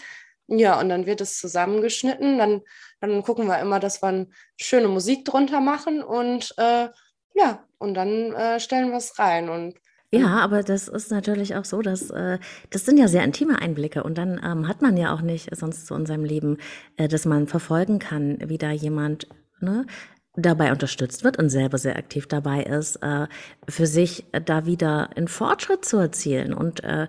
Ja, 0.48 0.78
und 0.80 0.88
dann 0.88 1.06
wird 1.06 1.20
es 1.20 1.38
zusammengeschnitten. 1.38 2.36
Dann, 2.38 2.62
dann 3.00 3.22
gucken 3.22 3.46
wir 3.46 3.60
immer, 3.60 3.78
dass 3.78 4.02
wir 4.02 4.08
eine 4.08 4.28
schöne 4.60 4.88
Musik 4.88 5.24
drunter 5.24 5.60
machen 5.60 6.02
und 6.02 6.52
äh, 6.58 6.88
ja, 7.34 7.64
und 7.78 7.94
dann 7.94 8.34
äh, 8.34 8.58
stellen 8.58 8.90
wir 8.90 8.98
es 8.98 9.18
rein. 9.18 9.48
Und 9.48 9.78
ja, 10.12 10.38
aber 10.40 10.62
das 10.62 10.88
ist 10.88 11.10
natürlich 11.10 11.54
auch 11.54 11.64
so, 11.64 11.82
dass 11.82 12.10
äh, 12.10 12.38
das 12.70 12.84
sind 12.84 12.98
ja 12.98 13.06
sehr 13.06 13.22
intime 13.22 13.60
Einblicke 13.60 14.02
und 14.02 14.18
dann 14.18 14.40
ähm, 14.44 14.66
hat 14.66 14.82
man 14.82 14.96
ja 14.96 15.14
auch 15.14 15.20
nicht 15.20 15.54
sonst 15.54 15.86
so 15.86 15.94
in 15.94 16.06
seinem 16.06 16.24
Leben, 16.24 16.58
äh, 16.96 17.06
dass 17.06 17.26
man 17.26 17.46
verfolgen 17.46 18.00
kann, 18.00 18.38
wie 18.44 18.58
da 18.58 18.72
jemand 18.72 19.28
ne, 19.60 19.86
dabei 20.34 20.72
unterstützt 20.72 21.22
wird 21.22 21.38
und 21.38 21.48
selber 21.48 21.78
sehr 21.78 21.96
aktiv 21.96 22.26
dabei 22.26 22.62
ist, 22.62 22.96
äh, 22.96 23.26
für 23.68 23.86
sich 23.86 24.26
da 24.44 24.66
wieder 24.66 25.16
einen 25.16 25.28
Fortschritt 25.28 25.84
zu 25.84 25.98
erzielen 25.98 26.54
und 26.54 26.82
äh, 26.82 27.06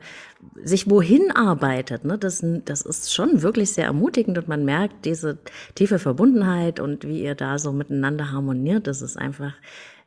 sich 0.64 0.90
wohin 0.90 1.32
arbeitet. 1.32 2.04
Ne? 2.04 2.18
Das, 2.18 2.44
das 2.66 2.82
ist 2.82 3.14
schon 3.14 3.42
wirklich 3.42 3.74
sehr 3.74 3.86
ermutigend 3.86 4.38
und 4.38 4.48
man 4.48 4.66
merkt 4.66 5.06
diese 5.06 5.40
tiefe 5.76 6.00
Verbundenheit 6.00 6.80
und 6.80 7.08
wie 7.08 7.24
ihr 7.24 7.36
da 7.36 7.58
so 7.58 7.72
miteinander 7.72 8.32
harmoniert. 8.32 8.88
Das 8.88 9.02
ist 9.02 9.18
einfach 9.18 9.54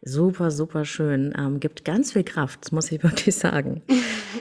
super, 0.04 0.50
super 0.50 0.84
schön. 0.84 1.34
Ähm, 1.36 1.60
gibt 1.60 1.84
ganz 1.84 2.12
viel 2.12 2.24
Kraft, 2.24 2.72
muss 2.72 2.92
ich 2.92 3.02
wirklich 3.02 3.34
sagen. 3.34 3.82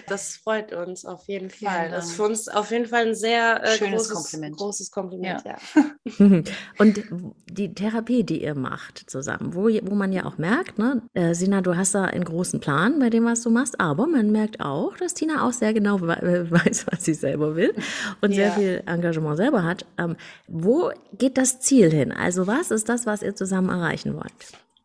Das 0.07 0.35
freut 0.35 0.73
uns 0.73 1.05
auf 1.05 1.27
jeden 1.27 1.49
Fall. 1.49 1.89
Das 1.89 2.05
ist 2.07 2.15
für 2.15 2.23
uns 2.23 2.47
auf 2.47 2.71
jeden 2.71 2.85
Fall 2.85 3.07
ein 3.07 3.15
sehr 3.15 3.63
äh, 3.63 3.77
Schönes 3.77 4.09
großes 4.09 4.13
Kompliment. 4.13 4.57
Großes 4.57 4.91
Kompliment 4.91 5.43
ja. 5.45 5.57
ja. 5.75 6.43
Und 6.77 7.03
die 7.49 7.73
Therapie, 7.73 8.23
die 8.23 8.43
ihr 8.43 8.55
macht 8.55 9.09
zusammen, 9.09 9.55
wo, 9.55 9.69
wo 9.83 9.95
man 9.95 10.11
ja 10.11 10.25
auch 10.25 10.37
merkt, 10.37 10.77
ne, 10.77 11.01
äh, 11.13 11.33
Sina, 11.33 11.61
du 11.61 11.75
hast 11.75 11.95
da 11.95 12.05
einen 12.05 12.25
großen 12.25 12.59
Plan 12.59 12.99
bei 12.99 13.09
dem, 13.09 13.25
was 13.25 13.41
du 13.41 13.49
machst, 13.49 13.79
aber 13.79 14.07
man 14.07 14.31
merkt 14.31 14.59
auch, 14.59 14.97
dass 14.97 15.13
Tina 15.13 15.47
auch 15.47 15.53
sehr 15.53 15.73
genau 15.73 15.97
äh, 15.97 16.51
weiß, 16.51 16.87
was 16.91 17.05
sie 17.05 17.13
selber 17.13 17.55
will 17.55 17.73
und 18.21 18.31
ja. 18.31 18.35
sehr 18.35 18.51
viel 18.51 18.83
Engagement 18.85 19.37
selber 19.37 19.63
hat. 19.63 19.85
Ähm, 19.97 20.15
wo 20.47 20.91
geht 21.17 21.37
das 21.37 21.59
Ziel 21.59 21.91
hin? 21.91 22.11
Also 22.11 22.47
was 22.47 22.71
ist 22.71 22.89
das, 22.89 23.05
was 23.05 23.21
ihr 23.21 23.35
zusammen 23.35 23.69
erreichen 23.69 24.15
wollt? 24.15 24.33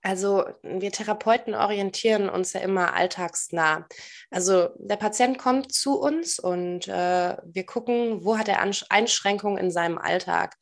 Also 0.02 0.44
wir 0.62 0.92
Therapeuten 0.92 1.54
orientieren 1.54 2.28
uns 2.28 2.52
ja 2.52 2.60
immer 2.60 2.94
alltagsnah. 2.94 3.86
Also 4.30 4.68
der 4.76 4.96
Patient 4.96 5.38
kommt 5.38 5.72
zu 5.72 6.00
uns 6.00 6.38
und 6.38 6.86
äh, 6.86 7.36
wir 7.44 7.66
gucken, 7.66 8.24
wo 8.24 8.38
hat 8.38 8.48
er 8.48 8.60
Einschränkungen 8.60 9.58
in 9.58 9.70
seinem 9.70 9.98
Alltag 9.98 10.54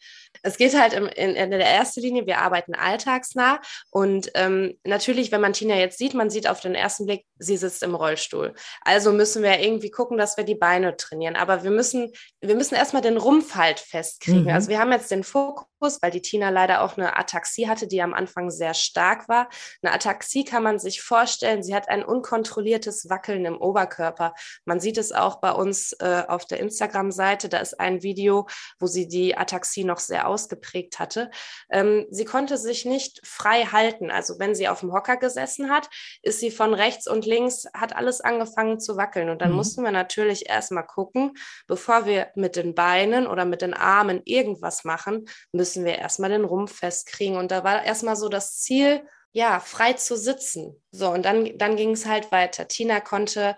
es 0.46 0.56
geht 0.56 0.78
halt 0.78 0.92
in, 0.92 1.06
in, 1.06 1.34
in, 1.34 1.50
der 1.50 1.66
ersten 1.66 2.00
Linie, 2.00 2.26
wir 2.26 2.38
arbeiten 2.38 2.74
alltagsnah 2.74 3.60
und 3.90 4.30
ähm, 4.34 4.78
natürlich, 4.84 5.32
wenn 5.32 5.40
man 5.40 5.52
Tina 5.52 5.74
jetzt 5.76 5.98
sieht, 5.98 6.14
man 6.14 6.30
sieht 6.30 6.48
auf 6.48 6.60
den 6.60 6.74
ersten 6.74 7.06
Blick, 7.06 7.26
sie 7.38 7.56
sitzt 7.56 7.82
im 7.82 7.94
Rollstuhl. 7.94 8.54
Also 8.82 9.12
müssen 9.12 9.42
wir 9.42 9.58
irgendwie 9.60 9.90
gucken, 9.90 10.16
dass 10.16 10.36
wir 10.36 10.44
die 10.44 10.54
Beine 10.54 10.96
trainieren. 10.96 11.36
Aber 11.36 11.64
wir 11.64 11.70
müssen, 11.70 12.12
wir 12.40 12.54
müssen 12.54 12.74
erstmal 12.74 13.02
den 13.02 13.16
Rumpf 13.16 13.54
halt 13.54 13.80
festkriegen. 13.80 14.44
Mhm. 14.44 14.50
Also 14.50 14.68
wir 14.68 14.78
haben 14.78 14.92
jetzt 14.92 15.10
den 15.10 15.24
Fokus, 15.24 15.98
weil 16.00 16.10
die 16.10 16.22
Tina 16.22 16.50
leider 16.50 16.82
auch 16.82 16.96
eine 16.96 17.16
Ataxie 17.16 17.68
hatte, 17.68 17.86
die 17.86 18.00
am 18.00 18.14
Anfang 18.14 18.50
sehr 18.50 18.74
stark 18.74 19.28
war. 19.28 19.48
Eine 19.82 19.92
Ataxie 19.92 20.44
kann 20.44 20.62
man 20.62 20.78
sich 20.78 21.02
vorstellen, 21.02 21.62
sie 21.62 21.74
hat 21.74 21.88
ein 21.88 22.04
unkontrolliertes 22.04 23.08
Wackeln 23.10 23.44
im 23.44 23.60
Oberkörper. 23.60 24.34
Man 24.64 24.80
sieht 24.80 24.96
es 24.96 25.12
auch 25.12 25.40
bei 25.40 25.52
uns 25.52 25.92
äh, 25.94 26.22
auf 26.26 26.46
der 26.46 26.60
Instagram-Seite, 26.60 27.48
da 27.48 27.58
ist 27.58 27.78
ein 27.78 28.02
Video, 28.02 28.46
wo 28.78 28.86
sie 28.86 29.08
die 29.08 29.36
Ataxie 29.36 29.84
noch 29.84 29.98
sehr 29.98 30.28
ausgeprägt 30.36 30.98
hatte. 30.98 31.30
Ähm, 31.70 32.06
sie 32.10 32.26
konnte 32.26 32.58
sich 32.58 32.84
nicht 32.84 33.26
frei 33.26 33.64
halten. 33.64 34.10
Also 34.10 34.38
wenn 34.38 34.54
sie 34.54 34.68
auf 34.68 34.80
dem 34.80 34.92
Hocker 34.92 35.16
gesessen 35.16 35.70
hat, 35.70 35.88
ist 36.22 36.40
sie 36.40 36.50
von 36.50 36.74
rechts 36.74 37.06
und 37.08 37.24
links, 37.24 37.66
hat 37.72 37.96
alles 37.96 38.20
angefangen 38.20 38.78
zu 38.78 38.98
wackeln. 38.98 39.30
Und 39.30 39.40
dann 39.40 39.50
mhm. 39.50 39.56
mussten 39.56 39.82
wir 39.82 39.92
natürlich 39.92 40.48
erstmal 40.48 40.86
gucken, 40.86 41.32
bevor 41.66 42.04
wir 42.04 42.28
mit 42.34 42.56
den 42.56 42.74
Beinen 42.74 43.26
oder 43.26 43.46
mit 43.46 43.62
den 43.62 43.72
Armen 43.72 44.20
irgendwas 44.26 44.84
machen, 44.84 45.26
müssen 45.52 45.86
wir 45.86 45.96
erstmal 45.96 46.28
den 46.28 46.44
Rumpf 46.44 46.76
festkriegen. 46.76 47.38
Und 47.38 47.50
da 47.50 47.64
war 47.64 47.82
erstmal 47.82 48.16
so 48.16 48.28
das 48.28 48.60
Ziel, 48.60 49.02
ja, 49.36 49.60
frei 49.60 49.92
zu 49.92 50.16
sitzen. 50.16 50.82
So, 50.90 51.10
und 51.10 51.24
dann, 51.24 51.58
dann 51.58 51.76
ging 51.76 51.90
es 51.90 52.06
halt 52.06 52.32
weiter. 52.32 52.68
Tina 52.68 53.00
konnte 53.00 53.54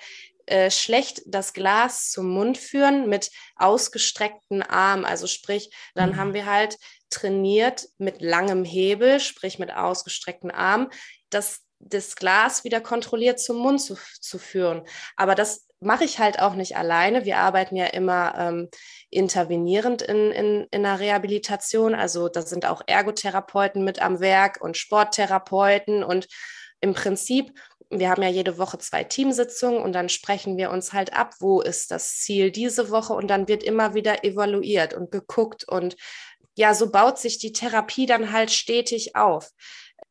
äh, 0.50 0.70
schlecht 0.70 1.22
das 1.26 1.52
Glas 1.52 2.10
zum 2.10 2.28
Mund 2.30 2.58
führen 2.58 3.08
mit 3.08 3.30
ausgestreckten 3.56 4.62
Armen. 4.62 5.04
Also 5.04 5.26
sprich, 5.26 5.70
dann 5.94 6.12
mhm. 6.12 6.16
haben 6.16 6.34
wir 6.34 6.46
halt 6.46 6.76
trainiert 7.10 7.88
mit 7.98 8.20
langem 8.20 8.64
Hebel, 8.64 9.20
sprich 9.20 9.58
mit 9.58 9.72
ausgestreckten 9.72 10.50
Armen, 10.50 10.88
das, 11.30 11.62
das 11.78 12.16
Glas 12.16 12.64
wieder 12.64 12.80
kontrolliert 12.80 13.40
zum 13.40 13.58
Mund 13.58 13.80
zu, 13.80 13.96
zu 14.20 14.38
führen. 14.38 14.82
Aber 15.16 15.34
das 15.34 15.66
mache 15.80 16.04
ich 16.04 16.18
halt 16.18 16.40
auch 16.40 16.54
nicht 16.54 16.76
alleine. 16.76 17.24
Wir 17.24 17.38
arbeiten 17.38 17.76
ja 17.76 17.86
immer 17.86 18.34
ähm, 18.36 18.68
intervenierend 19.10 20.02
in, 20.02 20.32
in, 20.32 20.66
in 20.70 20.82
der 20.82 20.98
Rehabilitation. 20.98 21.94
Also 21.94 22.28
da 22.28 22.42
sind 22.42 22.66
auch 22.66 22.82
Ergotherapeuten 22.86 23.84
mit 23.84 24.02
am 24.02 24.20
Werk 24.20 24.60
und 24.60 24.76
Sporttherapeuten 24.76 26.02
und 26.02 26.26
im 26.80 26.94
Prinzip 26.94 27.52
wir 27.90 28.10
haben 28.10 28.22
ja 28.22 28.28
jede 28.28 28.58
Woche 28.58 28.78
zwei 28.78 29.04
Teamsitzungen 29.04 29.80
und 29.82 29.92
dann 29.92 30.08
sprechen 30.08 30.56
wir 30.56 30.70
uns 30.70 30.92
halt 30.92 31.12
ab, 31.12 31.34
wo 31.40 31.60
ist 31.60 31.90
das 31.90 32.18
Ziel 32.18 32.50
diese 32.50 32.90
Woche 32.90 33.14
und 33.14 33.28
dann 33.28 33.48
wird 33.48 33.62
immer 33.62 33.94
wieder 33.94 34.24
evaluiert 34.24 34.94
und 34.94 35.10
geguckt 35.10 35.64
und 35.66 35.96
ja, 36.54 36.74
so 36.74 36.90
baut 36.90 37.18
sich 37.18 37.38
die 37.38 37.52
Therapie 37.52 38.06
dann 38.06 38.32
halt 38.32 38.50
stetig 38.50 39.14
auf. 39.14 39.50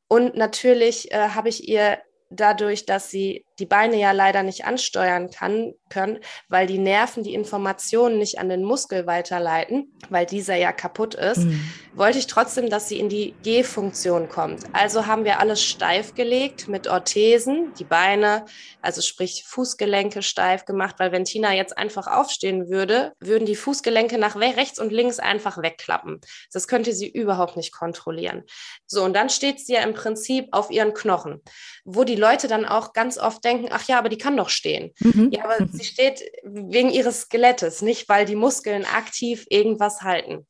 Und 0.07 0.35
natürlich 0.35 1.11
äh, 1.11 1.29
habe 1.29 1.49
ich 1.49 1.67
ihr 1.67 1.99
dadurch, 2.29 2.85
dass 2.85 3.11
sie 3.11 3.45
die 3.59 3.65
Beine 3.65 3.97
ja 3.97 4.11
leider 4.11 4.43
nicht 4.43 4.65
ansteuern 4.65 5.29
kann, 5.29 5.73
können, 5.89 6.19
weil 6.49 6.67
die 6.67 6.77
Nerven 6.77 7.23
die 7.23 7.33
Informationen 7.33 8.17
nicht 8.17 8.39
an 8.39 8.49
den 8.49 8.63
Muskel 8.63 9.07
weiterleiten, 9.07 9.93
weil 10.09 10.25
dieser 10.25 10.55
ja 10.55 10.71
kaputt 10.71 11.15
ist, 11.15 11.39
mhm. 11.39 11.61
wollte 11.93 12.19
ich 12.19 12.27
trotzdem, 12.27 12.69
dass 12.69 12.89
sie 12.89 12.99
in 12.99 13.09
die 13.09 13.33
Gehfunktion 13.43 14.29
kommt. 14.29 14.63
Also 14.73 15.07
haben 15.07 15.23
wir 15.23 15.39
alles 15.39 15.63
steif 15.63 16.13
gelegt 16.13 16.67
mit 16.67 16.87
Orthesen, 16.87 17.73
die 17.79 17.83
Beine, 17.83 18.45
also 18.81 19.01
sprich 19.01 19.43
Fußgelenke 19.47 20.21
steif 20.21 20.65
gemacht, 20.65 20.95
weil 20.99 21.11
wenn 21.11 21.25
Tina 21.25 21.53
jetzt 21.53 21.77
einfach 21.77 22.07
aufstehen 22.07 22.69
würde, 22.69 23.13
würden 23.19 23.45
die 23.45 23.55
Fußgelenke 23.55 24.17
nach 24.17 24.35
rechts 24.35 24.79
und 24.79 24.91
links 24.91 25.19
einfach 25.19 25.61
wegklappen. 25.61 26.21
Das 26.53 26.67
könnte 26.67 26.93
sie 26.93 27.09
überhaupt 27.09 27.57
nicht 27.57 27.71
kontrollieren. 27.71 28.43
So, 28.85 29.03
und 29.03 29.13
dann 29.13 29.29
steht 29.29 29.59
sie 29.59 29.73
ja 29.73 29.81
im 29.81 29.93
Prinzip 29.93 30.47
auf 30.51 30.69
ihren 30.69 30.93
Knochen, 30.93 31.41
wo 31.85 32.03
die 32.03 32.15
Leute 32.15 32.47
dann 32.47 32.65
auch 32.65 32.93
ganz 32.93 33.17
oft 33.17 33.43
denken, 33.47 33.69
ach 33.71 33.87
ja, 33.87 33.97
aber 33.97 34.09
die 34.09 34.17
kann 34.17 34.37
doch 34.37 34.49
stehen. 34.49 34.93
Mhm. 34.99 35.31
Ja, 35.31 35.45
aber 35.45 35.67
sie 35.71 35.83
steht 35.83 36.23
wegen 36.43 36.89
ihres 36.89 37.21
Skelettes, 37.21 37.81
nicht 37.81 38.09
weil 38.09 38.25
die 38.25 38.35
Muskeln 38.35 38.85
aktiv 38.85 39.45
irgendwas 39.49 40.01
halten. 40.01 40.47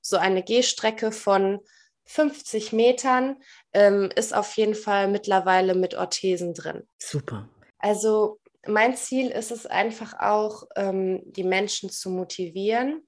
So 0.00 0.16
eine 0.16 0.42
Gehstrecke 0.42 1.12
von 1.12 1.60
50 2.06 2.72
Metern 2.72 3.36
ähm, 3.72 4.10
ist 4.14 4.34
auf 4.34 4.56
jeden 4.56 4.74
Fall 4.74 5.08
mittlerweile 5.08 5.74
mit 5.74 5.94
Orthesen 5.94 6.54
drin. 6.54 6.88
Super. 6.98 7.48
Also 7.78 8.40
mein 8.66 8.96
Ziel 8.96 9.28
ist 9.28 9.50
es 9.50 9.66
einfach 9.66 10.18
auch, 10.18 10.64
ähm, 10.76 11.22
die 11.24 11.44
Menschen 11.44 11.90
zu 11.90 12.10
motivieren. 12.10 13.06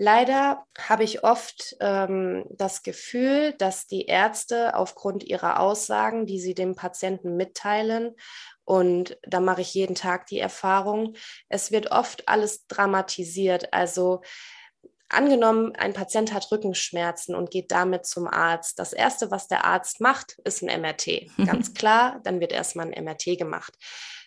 Leider 0.00 0.64
habe 0.78 1.02
ich 1.02 1.24
oft 1.24 1.76
ähm, 1.80 2.44
das 2.50 2.84
Gefühl, 2.84 3.52
dass 3.58 3.88
die 3.88 4.06
Ärzte 4.06 4.76
aufgrund 4.76 5.24
ihrer 5.24 5.58
Aussagen, 5.58 6.24
die 6.24 6.40
sie 6.40 6.54
dem 6.54 6.76
Patienten 6.76 7.36
mitteilen, 7.36 8.14
und 8.68 9.16
da 9.22 9.40
mache 9.40 9.62
ich 9.62 9.72
jeden 9.72 9.94
Tag 9.94 10.26
die 10.26 10.38
Erfahrung, 10.38 11.14
es 11.48 11.72
wird 11.72 11.90
oft 11.90 12.28
alles 12.28 12.66
dramatisiert. 12.66 13.72
Also 13.72 14.20
Angenommen, 15.10 15.74
ein 15.74 15.94
Patient 15.94 16.34
hat 16.34 16.52
Rückenschmerzen 16.52 17.34
und 17.34 17.50
geht 17.50 17.72
damit 17.72 18.04
zum 18.04 18.26
Arzt. 18.26 18.78
Das 18.78 18.92
Erste, 18.92 19.30
was 19.30 19.48
der 19.48 19.64
Arzt 19.64 20.02
macht, 20.02 20.36
ist 20.44 20.62
ein 20.62 20.82
MRT. 20.82 21.30
Ganz 21.46 21.72
klar, 21.72 22.20
dann 22.24 22.40
wird 22.40 22.52
erstmal 22.52 22.92
ein 22.92 23.04
MRT 23.04 23.38
gemacht. 23.38 23.72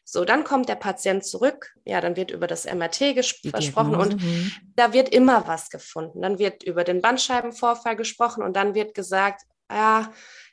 So, 0.03 0.25
dann 0.25 0.43
kommt 0.43 0.69
der 0.69 0.75
Patient 0.75 1.23
zurück. 1.23 1.71
Ja, 1.85 2.01
dann 2.01 2.15
wird 2.15 2.31
über 2.31 2.47
das 2.47 2.65
MRT 2.65 3.13
gesprochen 3.13 3.93
und 3.93 4.23
mhm. 4.23 4.51
da 4.75 4.91
wird 4.91 5.09
immer 5.09 5.47
was 5.47 5.69
gefunden. 5.69 6.23
Dann 6.23 6.39
wird 6.39 6.63
über 6.63 6.83
den 6.83 6.99
Bandscheibenvorfall 6.99 7.95
gesprochen 7.95 8.41
und 8.41 8.55
dann 8.55 8.73
wird 8.73 8.95
gesagt, 8.95 9.43
ja, 9.71 10.11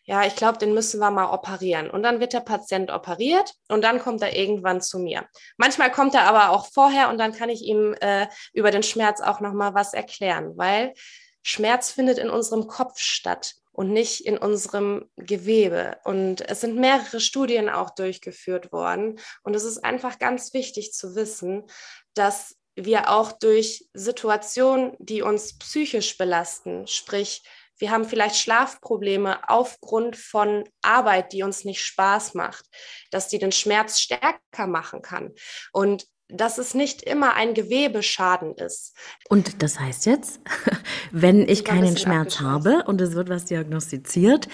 ja, 0.08 0.24
ich 0.24 0.36
glaube, 0.36 0.56
den 0.56 0.72
müssen 0.72 1.00
wir 1.00 1.10
mal 1.10 1.30
operieren. 1.34 1.90
Und 1.90 2.02
dann 2.02 2.18
wird 2.18 2.32
der 2.32 2.40
Patient 2.40 2.90
operiert 2.90 3.52
und 3.68 3.82
dann 3.82 3.98
kommt 3.98 4.22
er 4.22 4.34
irgendwann 4.34 4.80
zu 4.80 4.98
mir. 4.98 5.28
Manchmal 5.58 5.92
kommt 5.92 6.14
er 6.14 6.22
aber 6.22 6.48
auch 6.48 6.66
vorher 6.72 7.10
und 7.10 7.18
dann 7.18 7.34
kann 7.34 7.50
ich 7.50 7.60
ihm 7.60 7.94
äh, 8.00 8.26
über 8.54 8.70
den 8.70 8.82
Schmerz 8.82 9.20
auch 9.20 9.40
noch 9.40 9.52
mal 9.52 9.74
was 9.74 9.92
erklären, 9.92 10.56
weil 10.56 10.94
Schmerz 11.42 11.90
findet 11.90 12.16
in 12.16 12.30
unserem 12.30 12.68
Kopf 12.68 12.98
statt 12.98 13.56
und 13.70 13.92
nicht 13.92 14.24
in 14.24 14.38
unserem 14.38 15.10
Gewebe. 15.16 15.98
Und 16.04 16.40
es 16.40 16.62
sind 16.62 16.76
mehrere 16.76 17.20
Studien 17.20 17.68
auch 17.68 17.90
durchgeführt 17.90 18.72
worden. 18.72 19.20
Und 19.42 19.54
es 19.54 19.64
ist 19.64 19.84
einfach 19.84 20.18
ganz 20.18 20.54
wichtig 20.54 20.94
zu 20.94 21.16
wissen, 21.16 21.64
dass 22.14 22.56
wir 22.76 23.10
auch 23.10 23.32
durch 23.32 23.86
Situationen, 23.92 24.96
die 25.00 25.20
uns 25.20 25.58
psychisch 25.58 26.16
belasten, 26.16 26.86
sprich 26.86 27.42
wir 27.78 27.90
haben 27.90 28.04
vielleicht 28.04 28.36
Schlafprobleme 28.36 29.48
aufgrund 29.48 30.16
von 30.16 30.68
Arbeit, 30.82 31.32
die 31.32 31.42
uns 31.42 31.64
nicht 31.64 31.82
Spaß 31.82 32.34
macht, 32.34 32.64
dass 33.10 33.28
die 33.28 33.38
den 33.38 33.52
Schmerz 33.52 34.00
stärker 34.00 34.66
machen 34.66 35.02
kann. 35.02 35.32
Und 35.72 36.06
dass 36.28 36.58
es 36.58 36.74
nicht 36.74 37.02
immer 37.02 37.34
ein 37.34 37.54
Gewebeschaden 37.54 38.54
ist. 38.54 38.94
Und 39.28 39.62
das 39.62 39.80
heißt 39.80 40.06
jetzt, 40.06 40.40
wenn 41.10 41.48
ich 41.48 41.64
keinen 41.64 41.96
Schmerz 41.96 42.40
habe 42.40 42.84
und 42.86 43.00
es 43.00 43.14
wird 43.14 43.28
was 43.30 43.46
diagnostiziert 43.46 44.48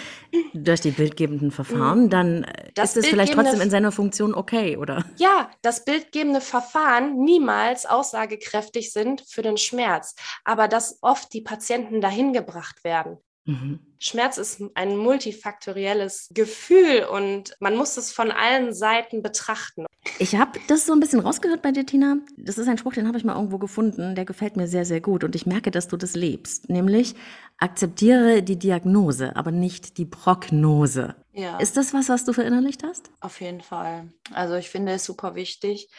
durch 0.52 0.80
die 0.80 0.92
bildgebenden 0.92 1.50
Verfahren, 1.50 2.04
mhm. 2.04 2.10
dann 2.10 2.46
das 2.74 2.96
ist 2.96 3.04
es 3.04 3.10
vielleicht 3.10 3.34
trotzdem 3.34 3.60
in 3.60 3.70
seiner 3.70 3.92
Funktion 3.92 4.34
okay, 4.34 4.76
oder? 4.76 5.04
Ja, 5.16 5.50
dass 5.62 5.84
bildgebende 5.84 6.40
Verfahren 6.40 7.24
niemals 7.24 7.86
aussagekräftig 7.86 8.92
sind 8.92 9.24
für 9.28 9.42
den 9.42 9.56
Schmerz, 9.56 10.14
aber 10.44 10.68
dass 10.68 10.98
oft 11.02 11.32
die 11.32 11.42
Patienten 11.42 12.00
dahin 12.00 12.32
gebracht 12.32 12.84
werden. 12.84 13.18
Mhm. 13.46 13.80
Schmerz 13.98 14.38
ist 14.38 14.62
ein 14.74 14.96
multifaktorielles 14.96 16.28
Gefühl 16.32 17.04
und 17.04 17.54
man 17.60 17.76
muss 17.76 17.96
es 17.96 18.12
von 18.12 18.30
allen 18.30 18.74
Seiten 18.74 19.22
betrachten. 19.22 19.86
Ich 20.18 20.36
habe 20.36 20.58
das 20.68 20.86
so 20.86 20.92
ein 20.92 21.00
bisschen 21.00 21.20
rausgehört 21.20 21.62
bei 21.62 21.72
dir, 21.72 21.86
Tina. 21.86 22.16
Das 22.36 22.58
ist 22.58 22.68
ein 22.68 22.78
Spruch, 22.78 22.92
den 22.92 23.06
habe 23.06 23.18
ich 23.18 23.24
mal 23.24 23.34
irgendwo 23.34 23.58
gefunden. 23.58 24.14
Der 24.14 24.24
gefällt 24.24 24.56
mir 24.56 24.66
sehr, 24.66 24.84
sehr 24.84 25.00
gut. 25.00 25.24
Und 25.24 25.34
ich 25.34 25.46
merke, 25.46 25.70
dass 25.70 25.88
du 25.88 25.96
das 25.96 26.14
lebst. 26.14 26.68
Nämlich, 26.68 27.14
akzeptiere 27.58 28.42
die 28.42 28.58
Diagnose, 28.58 29.36
aber 29.36 29.50
nicht 29.50 29.98
die 29.98 30.06
Prognose. 30.06 31.14
Ja. 31.32 31.58
Ist 31.58 31.76
das 31.76 31.94
was, 31.94 32.08
was 32.08 32.24
du 32.24 32.32
verinnerlicht 32.32 32.82
hast? 32.82 33.10
Auf 33.20 33.40
jeden 33.40 33.62
Fall. 33.62 34.08
Also 34.32 34.54
ich 34.54 34.70
finde 34.70 34.92
es 34.92 35.04
super 35.04 35.34
wichtig, 35.34 35.90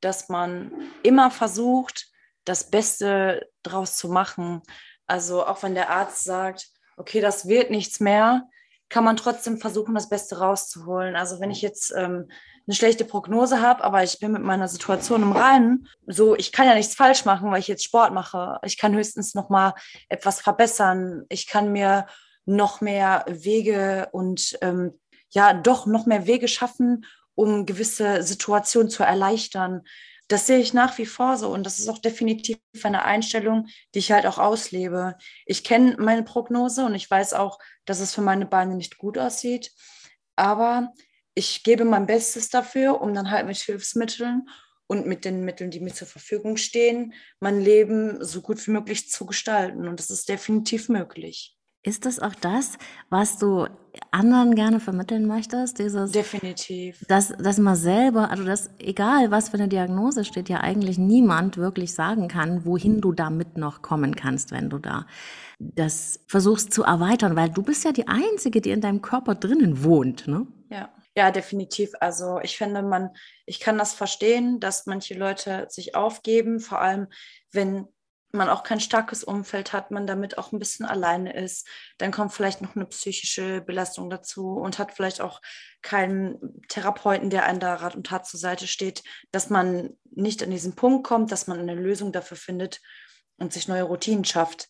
dass 0.00 0.28
man 0.28 0.72
immer 1.02 1.30
versucht, 1.30 2.08
das 2.44 2.70
Beste 2.70 3.48
draus 3.62 3.96
zu 3.96 4.08
machen. 4.08 4.62
Also 5.06 5.44
auch 5.44 5.62
wenn 5.62 5.74
der 5.74 5.90
Arzt 5.90 6.24
sagt, 6.24 6.70
okay, 7.00 7.20
das 7.20 7.48
wird 7.48 7.70
nichts 7.70 7.98
mehr, 7.98 8.46
kann 8.90 9.04
man 9.04 9.16
trotzdem 9.16 9.58
versuchen, 9.58 9.94
das 9.94 10.08
Beste 10.08 10.38
rauszuholen. 10.38 11.16
Also 11.16 11.40
wenn 11.40 11.50
ich 11.50 11.62
jetzt 11.62 11.92
ähm, 11.96 12.28
eine 12.66 12.74
schlechte 12.74 13.04
Prognose 13.04 13.62
habe, 13.62 13.82
aber 13.82 14.02
ich 14.02 14.18
bin 14.18 14.32
mit 14.32 14.42
meiner 14.42 14.68
Situation 14.68 15.22
im 15.22 15.32
Reinen, 15.32 15.88
so 16.06 16.36
ich 16.36 16.52
kann 16.52 16.66
ja 16.66 16.74
nichts 16.74 16.94
falsch 16.94 17.24
machen, 17.24 17.50
weil 17.50 17.60
ich 17.60 17.68
jetzt 17.68 17.84
Sport 17.84 18.12
mache. 18.12 18.58
Ich 18.64 18.76
kann 18.76 18.94
höchstens 18.94 19.34
noch 19.34 19.48
mal 19.48 19.74
etwas 20.08 20.40
verbessern. 20.40 21.24
Ich 21.28 21.46
kann 21.46 21.72
mir 21.72 22.06
noch 22.44 22.80
mehr 22.80 23.24
Wege 23.28 24.08
und 24.12 24.58
ähm, 24.60 24.98
ja 25.30 25.54
doch 25.54 25.86
noch 25.86 26.06
mehr 26.06 26.26
Wege 26.26 26.48
schaffen, 26.48 27.06
um 27.34 27.64
gewisse 27.64 28.22
Situationen 28.22 28.90
zu 28.90 29.04
erleichtern 29.04 29.82
das 30.30 30.46
sehe 30.46 30.58
ich 30.60 30.72
nach 30.72 30.96
wie 30.96 31.06
vor 31.06 31.36
so 31.36 31.52
und 31.52 31.64
das 31.66 31.80
ist 31.80 31.88
auch 31.88 31.98
definitiv 31.98 32.58
eine 32.84 33.04
Einstellung, 33.04 33.66
die 33.94 33.98
ich 33.98 34.12
halt 34.12 34.26
auch 34.26 34.38
auslebe. 34.38 35.16
Ich 35.44 35.64
kenne 35.64 35.96
meine 35.98 36.22
Prognose 36.22 36.84
und 36.84 36.94
ich 36.94 37.10
weiß 37.10 37.32
auch, 37.34 37.58
dass 37.84 37.98
es 37.98 38.14
für 38.14 38.20
meine 38.22 38.46
Beine 38.46 38.76
nicht 38.76 38.96
gut 38.96 39.18
aussieht, 39.18 39.72
aber 40.36 40.92
ich 41.34 41.64
gebe 41.64 41.84
mein 41.84 42.06
Bestes 42.06 42.48
dafür, 42.48 43.00
um 43.00 43.12
dann 43.12 43.30
halt 43.32 43.46
mit 43.46 43.56
Hilfsmitteln 43.56 44.48
und 44.86 45.06
mit 45.06 45.24
den 45.24 45.44
Mitteln, 45.44 45.72
die 45.72 45.80
mir 45.80 45.94
zur 45.94 46.06
Verfügung 46.06 46.56
stehen, 46.56 47.12
mein 47.40 47.60
Leben 47.60 48.24
so 48.24 48.40
gut 48.40 48.64
wie 48.66 48.70
möglich 48.70 49.10
zu 49.10 49.26
gestalten 49.26 49.88
und 49.88 49.98
das 49.98 50.10
ist 50.10 50.28
definitiv 50.28 50.88
möglich. 50.88 51.56
Ist 51.82 52.04
das 52.04 52.18
auch 52.18 52.34
das, 52.34 52.76
was 53.08 53.38
du 53.38 53.66
anderen 54.10 54.54
gerne 54.54 54.80
vermitteln 54.80 55.26
möchtest? 55.26 55.78
Dieses, 55.78 56.12
Definitiv. 56.12 57.02
Dass, 57.08 57.28
dass 57.28 57.58
man 57.58 57.74
selber, 57.74 58.30
also 58.30 58.44
dass 58.44 58.70
egal 58.78 59.30
was 59.30 59.48
für 59.48 59.56
eine 59.56 59.68
Diagnose 59.68 60.24
steht, 60.24 60.50
ja 60.50 60.60
eigentlich 60.60 60.98
niemand 60.98 61.56
wirklich 61.56 61.94
sagen 61.94 62.28
kann, 62.28 62.66
wohin 62.66 63.00
du 63.00 63.12
damit 63.12 63.56
noch 63.56 63.80
kommen 63.80 64.14
kannst, 64.14 64.52
wenn 64.52 64.68
du 64.68 64.78
da 64.78 65.06
das 65.58 66.20
versuchst 66.26 66.72
zu 66.72 66.84
erweitern, 66.84 67.34
weil 67.36 67.50
du 67.50 67.62
bist 67.62 67.84
ja 67.84 67.92
die 67.92 68.08
Einzige, 68.08 68.60
die 68.60 68.70
in 68.70 68.80
deinem 68.80 69.02
Körper 69.02 69.34
drinnen 69.34 69.82
wohnt, 69.82 70.26
ne? 70.28 70.46
Ja. 70.70 70.90
Ja, 71.16 71.32
definitiv. 71.32 71.92
Also 71.98 72.38
ich 72.40 72.56
finde, 72.56 72.82
man, 72.82 73.10
ich 73.44 73.58
kann 73.58 73.76
das 73.76 73.92
verstehen, 73.94 74.60
dass 74.60 74.86
manche 74.86 75.14
Leute 75.14 75.66
sich 75.68 75.96
aufgeben, 75.96 76.60
vor 76.60 76.80
allem 76.80 77.08
wenn 77.50 77.88
man 78.32 78.48
auch 78.48 78.62
kein 78.62 78.80
starkes 78.80 79.24
Umfeld 79.24 79.72
hat, 79.72 79.90
man 79.90 80.06
damit 80.06 80.38
auch 80.38 80.52
ein 80.52 80.58
bisschen 80.58 80.86
alleine 80.86 81.32
ist, 81.32 81.66
dann 81.98 82.12
kommt 82.12 82.32
vielleicht 82.32 82.62
noch 82.62 82.76
eine 82.76 82.86
psychische 82.86 83.60
Belastung 83.60 84.10
dazu 84.10 84.52
und 84.52 84.78
hat 84.78 84.92
vielleicht 84.92 85.20
auch 85.20 85.40
keinen 85.82 86.62
Therapeuten, 86.68 87.30
der 87.30 87.44
einem 87.44 87.60
da 87.60 87.74
Rat 87.74 87.96
und 87.96 88.06
Tat 88.06 88.26
zur 88.26 88.38
Seite 88.38 88.66
steht, 88.66 89.02
dass 89.32 89.50
man 89.50 89.90
nicht 90.10 90.42
an 90.42 90.50
diesen 90.50 90.74
Punkt 90.74 91.06
kommt, 91.06 91.32
dass 91.32 91.46
man 91.46 91.58
eine 91.58 91.74
Lösung 91.74 92.12
dafür 92.12 92.36
findet 92.36 92.80
und 93.38 93.52
sich 93.52 93.68
neue 93.68 93.84
Routinen 93.84 94.24
schafft. 94.24 94.68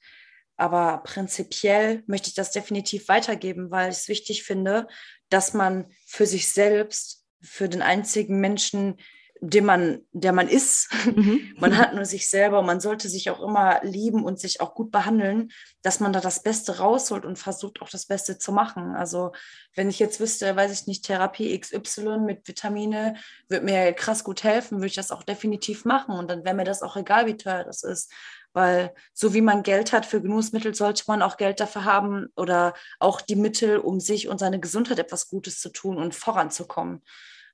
Aber 0.56 1.02
prinzipiell 1.04 2.02
möchte 2.06 2.28
ich 2.28 2.34
das 2.34 2.52
definitiv 2.52 3.08
weitergeben, 3.08 3.70
weil 3.70 3.90
ich 3.90 3.96
es 3.96 4.08
wichtig 4.08 4.44
finde, 4.44 4.86
dass 5.28 5.54
man 5.54 5.90
für 6.06 6.26
sich 6.26 6.48
selbst, 6.48 7.24
für 7.40 7.68
den 7.68 7.82
einzigen 7.82 8.40
Menschen, 8.40 8.98
dem 9.40 9.64
man, 9.64 10.00
der 10.12 10.32
man 10.32 10.48
ist. 10.48 10.90
Mhm. 11.06 11.54
Man 11.60 11.76
hat 11.76 11.94
nur 11.94 12.04
sich 12.04 12.28
selber. 12.28 12.62
Man 12.62 12.80
sollte 12.80 13.08
sich 13.08 13.30
auch 13.30 13.40
immer 13.40 13.80
lieben 13.82 14.24
und 14.24 14.38
sich 14.38 14.60
auch 14.60 14.74
gut 14.74 14.90
behandeln, 14.90 15.50
dass 15.82 16.00
man 16.00 16.12
da 16.12 16.20
das 16.20 16.42
Beste 16.42 16.78
rausholt 16.78 17.24
und 17.24 17.38
versucht 17.38 17.80
auch 17.82 17.88
das 17.88 18.06
Beste 18.06 18.38
zu 18.38 18.52
machen. 18.52 18.94
Also 18.94 19.32
wenn 19.74 19.88
ich 19.88 19.98
jetzt 19.98 20.20
wüsste, 20.20 20.56
weiß 20.56 20.72
ich 20.72 20.86
nicht, 20.86 21.04
Therapie 21.04 21.58
XY 21.58 22.18
mit 22.18 22.46
Vitamine 22.46 23.16
wird 23.48 23.64
mir 23.64 23.92
krass 23.92 24.24
gut 24.24 24.44
helfen, 24.44 24.78
würde 24.78 24.88
ich 24.88 24.94
das 24.94 25.10
auch 25.10 25.22
definitiv 25.22 25.84
machen. 25.84 26.14
Und 26.14 26.30
dann 26.30 26.44
wäre 26.44 26.54
mir 26.54 26.64
das 26.64 26.82
auch 26.82 26.96
egal, 26.96 27.26
wie 27.26 27.36
teuer 27.36 27.64
das 27.64 27.82
ist. 27.82 28.12
Weil 28.52 28.94
so 29.14 29.32
wie 29.32 29.42
man 29.42 29.62
Geld 29.62 29.92
hat 29.92 30.04
für 30.04 30.20
Genussmittel, 30.20 30.74
sollte 30.74 31.04
man 31.06 31.22
auch 31.22 31.36
Geld 31.36 31.60
dafür 31.60 31.84
haben 31.84 32.26
oder 32.36 32.74
auch 32.98 33.20
die 33.20 33.36
Mittel, 33.36 33.78
um 33.78 34.00
sich 34.00 34.28
und 34.28 34.38
seine 34.38 34.60
Gesundheit 34.60 34.98
etwas 34.98 35.28
Gutes 35.28 35.60
zu 35.60 35.70
tun 35.70 35.98
und 35.98 36.14
voranzukommen. 36.14 37.02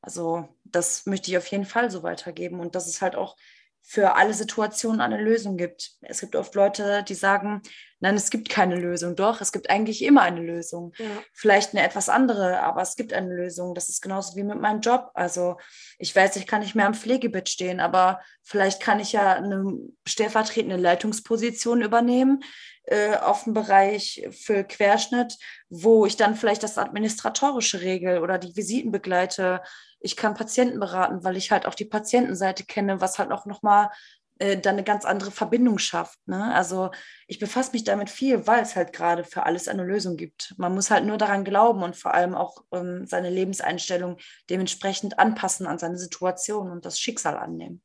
Also 0.03 0.49
das 0.65 1.07
möchte 1.07 1.31
ich 1.31 1.39
auf 1.39 1.47
jeden 1.49 1.65
Fall 1.65 1.91
so 1.91 2.03
weitergeben 2.03 2.61
und 2.61 2.75
dass 2.75 2.87
es 2.87 3.03
halt 3.03 3.17
auch 3.17 3.37
für 3.83 4.17
alle 4.17 4.35
Situationen 4.35 5.01
eine 5.01 5.23
Lösung 5.23 5.57
gibt. 5.57 5.93
Es 6.01 6.21
gibt 6.21 6.35
oft 6.35 6.55
Leute, 6.55 7.05
die 7.05 7.15
sagen, 7.15 7.63
nein, 8.01 8.15
es 8.15 8.31
gibt 8.31 8.49
keine 8.49 8.77
Lösung. 8.77 9.17
Doch, 9.17 9.41
es 9.41 9.53
gibt 9.53 9.71
eigentlich 9.71 10.03
immer 10.03 10.23
eine 10.23 10.41
Lösung. 10.41 10.93
Ja. 10.99 11.07
Vielleicht 11.33 11.73
eine 11.73 11.83
etwas 11.85 12.09
andere, 12.09 12.61
aber 12.61 12.83
es 12.83 12.97
gibt 12.97 13.13
eine 13.13 13.35
Lösung. 13.35 13.75
Das 13.75 13.89
ist 13.89 14.03
genauso 14.03 14.37
wie 14.37 14.43
mit 14.43 14.61
meinem 14.61 14.81
Job. 14.81 15.11
Also 15.15 15.57
ich 15.99 16.15
weiß, 16.15 16.37
ich 16.37 16.47
kann 16.47 16.61
nicht 16.61 16.75
mehr 16.75 16.87
am 16.87 16.95
Pflegebett 16.95 17.49
stehen, 17.49 17.81
aber 17.81 18.21
vielleicht 18.43 18.83
kann 18.83 19.01
ich 19.01 19.13
ja 19.13 19.35
eine 19.35 19.79
stellvertretende 20.07 20.77
Leitungsposition 20.77 21.83
übernehmen 21.83 22.43
äh, 22.85 23.17
auf 23.17 23.45
dem 23.45 23.55
Bereich 23.55 24.29
für 24.31 24.63
Querschnitt, 24.65 25.39
wo 25.69 26.07
ich 26.07 26.17
dann 26.17 26.37
vielleicht 26.37 26.63
das 26.63 26.79
Administratorische 26.79 27.81
regel 27.81 28.19
oder 28.19 28.39
die 28.39 28.55
Visiten 28.57 28.93
begleite. 28.93 29.63
Ich 30.01 30.17
kann 30.17 30.35
Patienten 30.35 30.79
beraten, 30.79 31.25
weil 31.25 31.37
ich 31.37 31.51
halt 31.51 31.67
auch 31.67 31.75
die 31.75 31.87
Patientenseite 31.87 32.65
kenne, 32.65 33.01
was 33.01 33.19
halt 33.19 33.33
auch 33.33 33.47
nochmal 33.47 33.91
äh, 34.39 34.59
dann 34.59 34.75
eine 34.75 34.85
ganz 34.85 35.05
andere 35.05 35.31
Verbindung 35.31 35.79
schafft. 35.79 36.19
Ne? 36.27 36.55
Also 36.55 36.91
ich 37.27 37.39
befasse 37.39 37.73
mich 37.73 37.85
damit 37.85 38.11
viel, 38.11 38.47
weil 38.47 38.63
es 38.63 38.77
halt 38.77 38.93
gerade 38.93 39.25
für 39.25 39.45
alles 39.45 39.69
eine 39.69 39.85
Lösung 39.85 40.17
gibt. 40.17 40.55
Man 40.59 40.75
muss 40.75 40.91
halt 40.91 41.05
nur 41.05 41.17
daran 41.17 41.45
glauben 41.45 41.83
und 41.83 41.97
vor 41.97 42.15
allem 42.15 42.35
auch 42.35 42.65
ähm, 42.73 43.07
seine 43.07 43.31
Lebenseinstellung 43.31 44.19
dementsprechend 44.51 45.19
anpassen 45.19 45.67
an 45.67 45.79
seine 45.79 45.99
Situation 45.99 46.71
und 46.71 46.85
das 46.85 47.01
Schicksal 47.01 47.37
annehmen. 47.37 47.83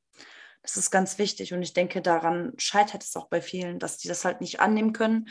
Das 0.62 0.78
ist 0.78 0.92
ganz 0.92 1.18
wichtig 1.18 1.54
und 1.54 1.62
ich 1.62 1.74
denke, 1.74 2.02
daran 2.02 2.54
scheitert 2.58 3.04
es 3.04 3.16
auch 3.16 3.30
bei 3.30 3.42
vielen, 3.42 3.80
dass 3.80 3.98
die 3.98 4.08
das 4.08 4.26
halt 4.26 4.42
nicht 4.42 4.60
annehmen 4.60 4.94
können 4.94 5.30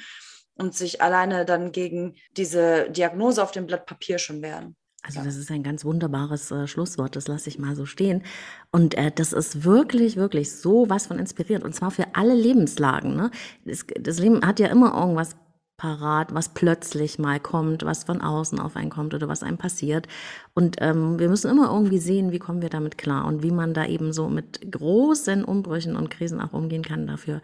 und 0.54 0.74
sich 0.74 1.02
alleine 1.02 1.44
dann 1.44 1.70
gegen 1.70 2.16
diese 2.36 2.90
Diagnose 2.90 3.42
auf 3.42 3.52
dem 3.52 3.66
Blatt 3.66 3.86
Papier 3.86 4.18
schon 4.18 4.42
wehren. 4.42 4.76
Also 5.02 5.22
das 5.24 5.36
ist 5.36 5.50
ein 5.50 5.62
ganz 5.62 5.84
wunderbares 5.84 6.50
äh, 6.50 6.66
Schlusswort, 6.66 7.16
das 7.16 7.26
lasse 7.26 7.48
ich 7.48 7.58
mal 7.58 7.74
so 7.74 7.86
stehen. 7.86 8.22
Und 8.70 8.94
äh, 8.94 9.10
das 9.14 9.32
ist 9.32 9.64
wirklich, 9.64 10.16
wirklich 10.16 10.52
so 10.52 10.90
was 10.90 11.06
von 11.06 11.18
inspirierend 11.18 11.64
und 11.64 11.74
zwar 11.74 11.90
für 11.90 12.14
alle 12.14 12.34
Lebenslagen. 12.34 13.16
Ne? 13.16 13.30
Das, 13.64 13.86
das 13.98 14.18
Leben 14.18 14.44
hat 14.44 14.60
ja 14.60 14.66
immer 14.68 14.94
irgendwas 14.94 15.36
parat, 15.80 16.34
was 16.34 16.50
plötzlich 16.50 17.18
mal 17.18 17.40
kommt, 17.40 17.86
was 17.86 18.04
von 18.04 18.20
außen 18.20 18.60
auf 18.60 18.76
einen 18.76 18.90
kommt 18.90 19.14
oder 19.14 19.28
was 19.28 19.42
einem 19.42 19.56
passiert. 19.56 20.06
Und 20.52 20.76
ähm, 20.80 21.18
wir 21.18 21.30
müssen 21.30 21.50
immer 21.50 21.72
irgendwie 21.72 21.98
sehen, 21.98 22.32
wie 22.32 22.38
kommen 22.38 22.60
wir 22.60 22.68
damit 22.68 22.98
klar 22.98 23.24
und 23.24 23.42
wie 23.42 23.50
man 23.50 23.72
da 23.72 23.86
eben 23.86 24.12
so 24.12 24.28
mit 24.28 24.70
großen 24.70 25.42
Umbrüchen 25.42 25.96
und 25.96 26.10
Krisen 26.10 26.38
auch 26.38 26.52
umgehen 26.52 26.82
kann. 26.82 27.06
Dafür 27.06 27.40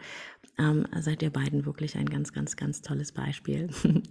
ähm, 0.58 0.86
seid 1.00 1.22
ihr 1.22 1.30
beiden 1.30 1.66
wirklich 1.66 1.96
ein 1.96 2.06
ganz, 2.06 2.32
ganz, 2.32 2.56
ganz 2.56 2.82
tolles 2.82 3.12
Beispiel. 3.12 3.68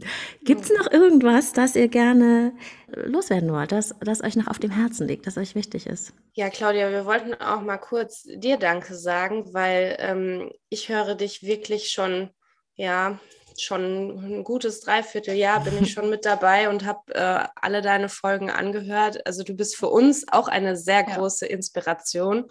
Gibt 0.44 0.62
es 0.62 0.72
noch 0.78 0.92
irgendwas, 0.92 1.54
das 1.54 1.76
ihr 1.76 1.88
gerne 1.88 2.54
loswerden 2.88 3.52
wollt, 3.52 3.72
das, 3.72 3.96
das 4.02 4.24
euch 4.24 4.36
noch 4.36 4.48
auf 4.48 4.60
dem 4.60 4.72
Herzen 4.72 5.08
liegt, 5.08 5.28
das 5.28 5.38
euch 5.38 5.56
wichtig 5.56 5.88
ist? 5.88 6.14
Ja, 6.34 6.50
Claudia, 6.50 6.92
wir 6.92 7.06
wollten 7.06 7.34
auch 7.34 7.62
mal 7.62 7.78
kurz 7.78 8.24
dir 8.24 8.58
Danke 8.58 8.96
sagen, 8.96 9.54
weil 9.54 9.96
ähm, 10.00 10.52
ich 10.70 10.90
höre 10.90 11.16
dich 11.16 11.44
wirklich 11.44 11.90
schon 11.90 12.30
ja, 12.76 13.20
schon 13.62 14.40
ein 14.40 14.44
gutes 14.44 14.82
Dreivierteljahr 14.82 15.64
bin 15.64 15.82
ich 15.82 15.94
schon 15.94 16.10
mit 16.10 16.26
dabei 16.26 16.70
und 16.70 16.86
habe 16.86 17.14
äh, 17.14 17.48
alle 17.56 17.82
deine 17.82 18.10
Folgen 18.10 18.50
angehört. 18.50 19.26
Also 19.26 19.44
du 19.44 19.54
bist 19.54 19.76
für 19.76 19.88
uns 19.88 20.26
auch 20.32 20.48
eine 20.48 20.76
sehr 20.76 21.04
große 21.04 21.46
ja. 21.48 21.52
Inspiration. 21.52 22.46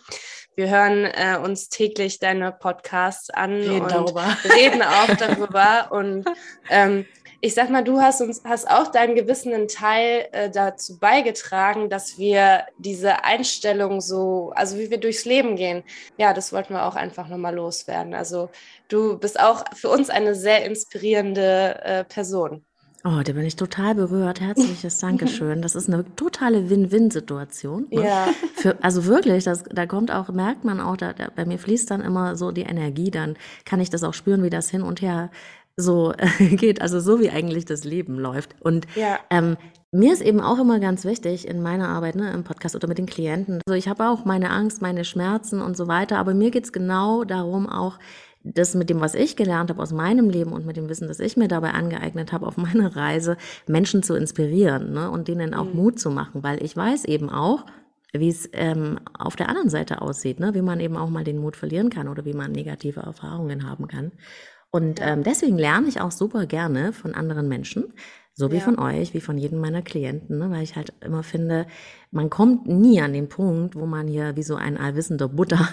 Wir 0.57 0.71
hören 0.71 1.05
äh, 1.05 1.39
uns 1.43 1.69
täglich 1.69 2.19
deine 2.19 2.53
Podcasts 2.53 3.31
an 3.31 3.55
reden 3.55 3.83
und 3.83 3.91
darüber. 3.91 4.37
reden 4.57 4.83
auch 4.83 5.17
darüber. 5.17 5.89
und 5.91 6.25
ähm, 6.71 7.07
ich 7.45 7.53
sag 7.53 7.68
mal, 7.68 7.84
du 7.84 8.01
hast 8.01 8.22
uns 8.22 8.40
hast 8.45 8.70
auch 8.70 8.86
deinen 8.86 9.14
gewissenen 9.14 9.68
Teil 9.68 10.28
äh, 10.32 10.49
dazu 10.49 10.99
beigetragen, 10.99 11.90
dass 11.90 12.16
wir 12.16 12.64
diese 12.78 13.22
Einstellung 13.22 14.01
so, 14.01 14.53
also 14.57 14.78
wie 14.78 14.90
wir 14.90 14.97
durchs 14.97 15.26
Leben 15.26 15.55
gehen, 15.55 15.82
ja, 16.16 16.32
das 16.32 16.55
wollten 16.55 16.72
wir 16.72 16.86
auch 16.86 16.95
einfach 16.95 17.28
nochmal 17.28 17.55
loswerden. 17.55 18.14
Also 18.14 18.49
du 18.88 19.18
bist 19.18 19.38
auch 19.38 19.62
für 19.74 19.90
uns 19.90 20.09
eine 20.09 20.34
sehr 20.34 20.64
inspirierende 20.64 21.80
äh, 21.84 22.05
Person. 22.05 22.64
Oh, 23.07 23.20
da 23.22 23.34
bin 23.34 23.45
ich 23.45 23.57
total 23.57 23.95
berührt. 23.95 24.40
Herzliches 24.40 24.99
Dankeschön. 25.01 25.61
Das 25.61 25.74
ist 25.74 25.90
eine 25.90 26.07
totale 26.16 26.70
Win-Win-Situation. 26.70 27.88
Ne? 27.90 28.05
Ja. 28.07 28.28
Für, 28.55 28.82
also 28.82 29.05
wirklich, 29.05 29.45
das, 29.45 29.64
da 29.64 29.84
kommt 29.84 30.11
auch, 30.11 30.30
merkt 30.30 30.64
man 30.64 30.80
auch, 30.80 30.97
da, 30.97 31.12
da, 31.12 31.28
bei 31.36 31.45
mir 31.45 31.59
fließt 31.59 31.90
dann 31.90 32.01
immer 32.01 32.36
so 32.36 32.51
die 32.51 32.62
Energie, 32.62 33.11
dann 33.11 33.36
kann 33.66 33.80
ich 33.80 33.90
das 33.90 34.05
auch 34.05 34.14
spüren, 34.14 34.42
wie 34.42 34.49
das 34.49 34.70
hin 34.70 34.80
und 34.80 35.03
her 35.03 35.30
so 35.77 36.12
geht, 36.39 36.81
also 36.81 37.01
so 37.01 37.20
wie 37.20 37.31
eigentlich 37.31 37.64
das 37.64 37.85
Leben 37.85 38.18
läuft. 38.18 38.55
Und 38.61 38.87
ja. 38.95 39.18
ähm, 39.31 39.57
mir 39.93 40.12
ist 40.12 40.22
eben 40.22 40.41
auch 40.41 40.59
immer 40.59 40.81
ganz 40.81 41.05
wichtig 41.05 41.47
in 41.47 41.62
meiner 41.62 41.89
Arbeit, 41.89 42.16
ne, 42.16 42.33
im 42.33 42.45
Podcast 42.45 42.75
oder 42.75 42.89
mit 42.89 42.99
den 42.99 43.07
Klienten. 43.07 43.61
Also 43.66 43.77
ich 43.77 43.89
habe 43.89 44.09
auch 44.09 44.25
meine 44.25 44.51
Angst, 44.51 44.83
meine 44.83 45.05
Schmerzen 45.05 45.61
und 45.61 45.77
so 45.77 45.87
weiter, 45.87 46.18
aber 46.18 46.35
mir 46.35 46.51
geht's 46.51 46.72
genau 46.72 47.25
darum, 47.25 47.68
auch 47.68 47.99
das 48.45 48.75
mit 48.75 48.91
dem, 48.91 49.01
was 49.01 49.14
ich 49.14 49.37
gelernt 49.37 49.70
habe 49.70 49.83
aus 49.83 49.93
meinem 49.93 50.29
Leben 50.29 50.53
und 50.53 50.66
mit 50.66 50.77
dem 50.77 50.89
Wissen, 50.89 51.09
das 51.09 51.18
ich 51.18 51.37
mir 51.37 51.49
dabei 51.49 51.70
angeeignet 51.70 52.33
habe 52.33 52.47
auf 52.47 52.57
meiner 52.59 52.95
Reise, 52.95 53.37
Menschen 53.66 54.03
zu 54.03 54.14
inspirieren 54.14 54.93
ne, 54.93 55.11
und 55.11 55.29
denen 55.29 55.55
auch 55.55 55.64
mhm. 55.64 55.77
Mut 55.77 55.99
zu 55.99 56.11
machen, 56.11 56.43
weil 56.43 56.62
ich 56.62 56.77
weiß 56.77 57.07
eben 57.07 57.31
auch, 57.31 57.64
wie 58.12 58.29
es 58.29 58.49
ähm, 58.53 59.01
auf 59.18 59.35
der 59.35 59.49
anderen 59.49 59.70
Seite 59.70 60.01
aussieht, 60.01 60.39
ne? 60.39 60.55
wie 60.55 60.62
man 60.62 60.79
eben 60.79 60.97
auch 60.97 61.11
mal 61.11 61.25
den 61.25 61.39
Mut 61.39 61.57
verlieren 61.57 61.91
kann 61.91 62.07
oder 62.07 62.25
wie 62.25 62.33
man 62.33 62.53
negative 62.53 63.01
Erfahrungen 63.01 63.68
haben 63.68 63.89
kann. 63.89 64.12
Und 64.75 65.01
ähm, 65.01 65.22
deswegen 65.22 65.57
lerne 65.57 65.87
ich 65.87 66.01
auch 66.01 66.11
super 66.11 66.47
gerne 66.47 66.93
von 66.93 67.14
anderen 67.14 67.47
Menschen, 67.47 67.95
so 68.33 68.51
wie 68.51 68.57
ja. 68.57 68.61
von 68.61 68.77
euch, 68.77 69.14
wie 69.14 69.20
von 69.20 69.39
jedem 69.39 69.61
meiner 69.61 69.83
Klienten, 69.83 70.39
ne? 70.39 70.51
weil 70.51 70.64
ich 70.64 70.75
halt 70.75 70.93
immer 71.01 71.22
finde, 71.22 71.68
man 72.11 72.29
kommt 72.29 72.66
nie 72.66 73.01
an 73.01 73.12
den 73.12 73.29
Punkt, 73.29 73.77
wo 73.77 73.87
man 73.87 74.09
hier 74.09 74.35
wie 74.35 74.43
so 74.43 74.57
ein 74.57 74.77
allwissender 74.77 75.29
Butter 75.29 75.68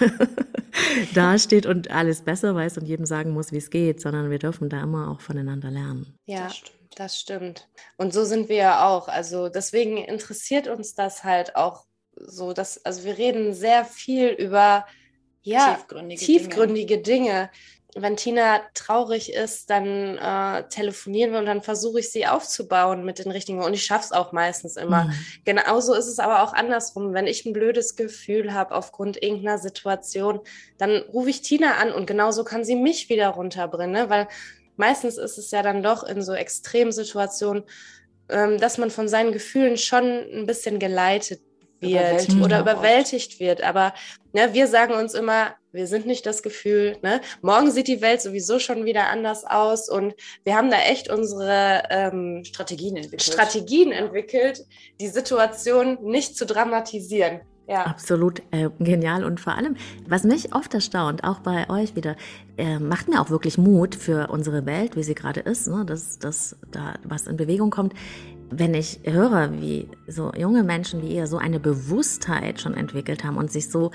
dasteht 1.15 1.65
und 1.65 1.89
alles 1.89 2.21
besser 2.21 2.53
weiß 2.53 2.77
und 2.77 2.85
jedem 2.85 3.07
sagen 3.07 3.31
muss, 3.31 3.51
wie 3.51 3.57
es 3.57 3.71
geht, 3.71 3.99
sondern 3.99 4.29
wir 4.29 4.37
dürfen 4.37 4.69
da 4.69 4.83
immer 4.83 5.09
auch 5.09 5.19
voneinander 5.19 5.71
lernen. 5.71 6.13
Ja. 6.27 6.43
Das 6.43 6.57
stimmt. 6.57 6.77
Das 6.93 7.19
stimmt. 7.19 7.69
Und 7.97 8.13
so 8.13 8.23
sind 8.23 8.49
wir 8.49 8.57
ja 8.57 8.87
auch. 8.87 9.07
Also 9.07 9.49
deswegen 9.49 9.97
interessiert 9.97 10.67
uns 10.67 10.93
das 10.93 11.23
halt 11.23 11.55
auch 11.55 11.85
so, 12.15 12.53
dass, 12.53 12.85
also 12.85 13.03
wir 13.03 13.17
reden 13.17 13.55
sehr 13.55 13.83
viel 13.83 14.27
über 14.27 14.85
ja, 15.41 15.73
tiefgründige, 15.73 16.23
tiefgründige 16.23 16.97
Dinge. 16.99 17.25
Dinge 17.25 17.49
wenn 17.95 18.15
Tina 18.15 18.61
traurig 18.73 19.33
ist, 19.33 19.69
dann 19.69 20.17
äh, 20.17 20.67
telefonieren 20.69 21.33
wir 21.33 21.39
und 21.39 21.45
dann 21.45 21.61
versuche 21.61 21.99
ich 21.99 22.11
sie 22.11 22.25
aufzubauen 22.25 23.03
mit 23.03 23.19
den 23.19 23.31
richtigen. 23.31 23.61
Und 23.61 23.73
ich 23.73 23.83
schaffe 23.83 24.05
es 24.05 24.11
auch 24.11 24.31
meistens 24.31 24.77
immer. 24.77 25.05
Mhm. 25.05 25.13
Genauso 25.45 25.93
ist 25.93 26.07
es 26.07 26.19
aber 26.19 26.43
auch 26.43 26.53
andersrum. 26.53 27.13
Wenn 27.13 27.27
ich 27.27 27.45
ein 27.45 27.53
blödes 27.53 27.95
Gefühl 27.95 28.53
habe 28.53 28.75
aufgrund 28.75 29.21
irgendeiner 29.21 29.57
Situation, 29.57 30.39
dann 30.77 31.01
rufe 31.13 31.29
ich 31.29 31.41
Tina 31.41 31.75
an 31.75 31.91
und 31.91 32.05
genauso 32.05 32.43
kann 32.43 32.63
sie 32.63 32.75
mich 32.75 33.09
wieder 33.09 33.27
runterbringen. 33.29 33.91
Ne? 33.91 34.09
Weil 34.09 34.27
meistens 34.77 35.17
ist 35.17 35.37
es 35.37 35.51
ja 35.51 35.61
dann 35.61 35.83
doch 35.83 36.03
in 36.03 36.21
so 36.21 36.33
Extremsituationen, 36.33 37.63
ähm, 38.29 38.57
dass 38.57 38.77
man 38.77 38.89
von 38.89 39.09
seinen 39.09 39.33
Gefühlen 39.33 39.77
schon 39.77 40.05
ein 40.05 40.45
bisschen 40.45 40.79
geleitet 40.79 41.41
wird 41.41 41.51
überwältigt 41.81 42.41
oder 42.41 42.59
überwältigt 42.59 43.39
wird. 43.39 43.63
Aber 43.63 43.93
ne, 44.33 44.53
wir 44.53 44.67
sagen 44.67 44.93
uns 44.93 45.13
immer, 45.13 45.55
wir 45.71 45.87
sind 45.87 46.05
nicht 46.05 46.25
das 46.25 46.43
Gefühl. 46.43 46.97
Ne? 47.01 47.21
Morgen 47.41 47.71
sieht 47.71 47.87
die 47.87 48.01
Welt 48.01 48.21
sowieso 48.21 48.59
schon 48.59 48.85
wieder 48.85 49.07
anders 49.07 49.45
aus 49.45 49.89
und 49.89 50.13
wir 50.43 50.55
haben 50.55 50.69
da 50.69 50.77
echt 50.77 51.09
unsere 51.09 51.83
ähm, 51.89 52.43
Strategien 52.43 52.95
entwickelt. 52.95 53.23
Strategien 53.23 53.91
entwickelt, 53.91 54.65
die 54.99 55.07
Situation 55.07 55.97
nicht 56.01 56.35
zu 56.35 56.45
dramatisieren. 56.45 57.41
Ja. 57.67 57.85
Absolut 57.85 58.41
äh, 58.51 58.69
genial 58.79 59.23
und 59.23 59.39
vor 59.39 59.55
allem, 59.55 59.77
was 60.05 60.23
mich 60.23 60.53
oft 60.53 60.73
erstaunt, 60.73 61.23
auch 61.23 61.39
bei 61.39 61.69
euch 61.69 61.95
wieder, 61.95 62.17
äh, 62.57 62.79
macht 62.79 63.07
mir 63.07 63.21
auch 63.21 63.29
wirklich 63.29 63.57
Mut 63.57 63.95
für 63.95 64.27
unsere 64.29 64.65
Welt, 64.65 64.97
wie 64.97 65.03
sie 65.03 65.15
gerade 65.15 65.39
ist, 65.39 65.67
ne? 65.67 65.85
dass, 65.85 66.19
dass 66.19 66.57
da 66.71 66.95
was 67.03 67.27
in 67.27 67.37
Bewegung 67.37 67.69
kommt 67.69 67.93
wenn 68.51 68.73
ich 68.73 68.99
höre, 69.03 69.51
wie 69.53 69.87
so 70.07 70.31
junge 70.37 70.63
Menschen 70.63 71.01
wie 71.01 71.15
ihr 71.15 71.27
so 71.27 71.37
eine 71.37 71.59
Bewusstheit 71.59 72.59
schon 72.59 72.73
entwickelt 72.73 73.23
haben 73.23 73.37
und 73.37 73.51
sich 73.51 73.69
so 73.69 73.91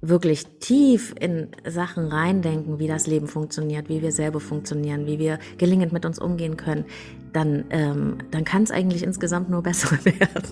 wirklich 0.00 0.46
tief 0.58 1.14
in 1.18 1.48
Sachen 1.66 2.06
reindenken, 2.06 2.78
wie 2.78 2.88
das 2.88 3.06
Leben 3.06 3.28
funktioniert, 3.28 3.88
wie 3.88 4.02
wir 4.02 4.12
selber 4.12 4.40
funktionieren, 4.40 5.06
wie 5.06 5.18
wir 5.18 5.38
gelingend 5.58 5.92
mit 5.92 6.04
uns 6.04 6.18
umgehen 6.18 6.56
können, 6.56 6.84
dann, 7.32 7.64
ähm, 7.70 8.18
dann 8.30 8.44
kann 8.44 8.62
es 8.64 8.70
eigentlich 8.70 9.02
insgesamt 9.02 9.50
nur 9.50 9.62
besser 9.62 9.92
werden. 10.04 10.44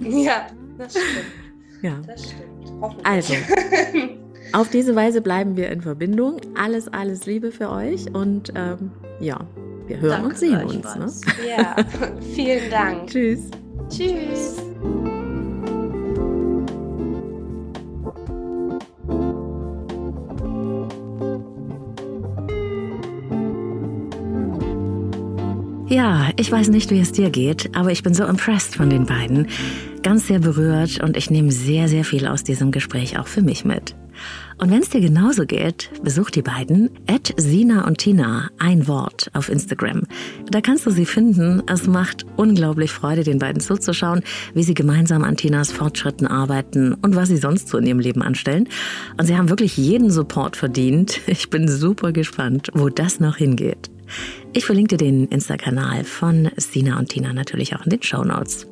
Ja, 0.00 0.46
das 0.78 0.92
stimmt. 0.92 1.82
Ja. 1.82 2.00
Das 2.06 2.24
stimmt. 2.24 2.96
Also, 3.04 3.34
auf 4.52 4.70
diese 4.70 4.94
Weise 4.94 5.20
bleiben 5.20 5.56
wir 5.56 5.68
in 5.70 5.82
Verbindung. 5.82 6.40
Alles, 6.56 6.88
alles 6.88 7.26
Liebe 7.26 7.50
für 7.50 7.70
euch 7.70 8.14
und 8.14 8.52
ähm, 8.54 8.92
ja, 9.20 9.46
wir 9.88 10.00
hören 10.00 10.10
Danke 10.10 10.28
und 10.28 10.36
sehen 10.36 10.62
uns. 11.02 11.24
Ne? 11.26 11.32
Ja, 11.48 11.76
vielen 12.34 12.70
Dank. 12.70 13.06
Tschüss. 13.10 13.50
Tschüss. 13.88 14.56
Ja, 25.88 26.28
ich 26.36 26.52
weiß 26.52 26.68
nicht, 26.68 26.90
wie 26.90 27.00
es 27.00 27.12
dir 27.12 27.30
geht, 27.30 27.74
aber 27.74 27.90
ich 27.90 28.02
bin 28.02 28.12
so 28.12 28.24
impressed 28.24 28.76
von 28.76 28.90
den 28.90 29.06
beiden. 29.06 29.48
Ganz 30.02 30.26
sehr 30.26 30.38
berührt 30.38 31.02
und 31.02 31.16
ich 31.16 31.30
nehme 31.30 31.50
sehr, 31.50 31.88
sehr 31.88 32.04
viel 32.04 32.26
aus 32.26 32.44
diesem 32.44 32.72
Gespräch 32.72 33.18
auch 33.18 33.26
für 33.26 33.42
mich 33.42 33.64
mit. 33.64 33.96
Und 34.58 34.70
wenn 34.72 34.82
es 34.82 34.90
dir 34.90 35.00
genauso 35.00 35.46
geht, 35.46 35.90
besuch 36.02 36.30
die 36.30 36.42
beiden 36.42 36.90
at 37.06 37.32
Sina 37.36 37.86
und 37.86 37.98
Tina, 37.98 38.50
ein 38.58 38.88
Wort 38.88 39.30
auf 39.32 39.48
Instagram. 39.48 40.02
Da 40.50 40.60
kannst 40.60 40.84
du 40.84 40.90
sie 40.90 41.06
finden. 41.06 41.62
Es 41.68 41.86
macht 41.86 42.26
unglaublich 42.36 42.90
Freude, 42.90 43.22
den 43.22 43.38
beiden 43.38 43.60
zuzuschauen, 43.60 44.22
wie 44.54 44.64
sie 44.64 44.74
gemeinsam 44.74 45.22
an 45.22 45.36
Tinas 45.36 45.70
Fortschritten 45.70 46.26
arbeiten 46.26 46.94
und 46.94 47.14
was 47.14 47.28
sie 47.28 47.36
sonst 47.36 47.68
so 47.68 47.78
in 47.78 47.86
ihrem 47.86 48.00
Leben 48.00 48.22
anstellen. 48.22 48.68
Und 49.16 49.26
sie 49.26 49.36
haben 49.36 49.48
wirklich 49.48 49.76
jeden 49.76 50.10
Support 50.10 50.56
verdient. 50.56 51.20
Ich 51.38 51.50
bin 51.50 51.68
super 51.68 52.10
gespannt, 52.10 52.68
wo 52.74 52.88
das 52.88 53.20
noch 53.20 53.36
hingeht. 53.36 53.90
Ich 54.52 54.64
verlinke 54.64 54.96
dir 54.96 55.04
den 55.04 55.26
Insta-Kanal 55.26 56.02
von 56.02 56.50
Sina 56.56 56.98
und 56.98 57.10
Tina 57.10 57.32
natürlich 57.32 57.76
auch 57.76 57.84
in 57.84 57.90
den 57.90 58.02
Show 58.02 58.24
Notes. 58.24 58.66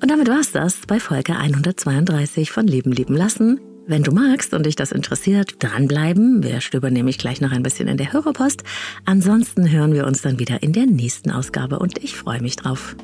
Und 0.00 0.10
damit 0.10 0.28
war's 0.28 0.52
das 0.52 0.78
bei 0.86 1.00
Folge 1.00 1.36
132 1.36 2.50
von 2.52 2.66
Leben 2.66 2.92
lieben 2.92 3.14
lassen. 3.14 3.60
Wenn 3.88 4.02
du 4.02 4.12
magst 4.12 4.52
und 4.52 4.66
dich 4.66 4.76
das 4.76 4.92
interessiert, 4.92 5.62
dranbleiben. 5.62 6.42
Wir 6.42 6.60
stöbern 6.60 6.92
nämlich 6.92 7.16
gleich 7.16 7.40
noch 7.40 7.52
ein 7.52 7.62
bisschen 7.62 7.88
in 7.88 7.96
der 7.96 8.12
Hörerpost. 8.12 8.62
Ansonsten 9.06 9.70
hören 9.70 9.94
wir 9.94 10.06
uns 10.06 10.20
dann 10.20 10.38
wieder 10.38 10.62
in 10.62 10.74
der 10.74 10.84
nächsten 10.84 11.30
Ausgabe 11.30 11.78
und 11.78 11.96
ich 12.04 12.14
freue 12.14 12.42
mich 12.42 12.56
drauf. 12.56 12.96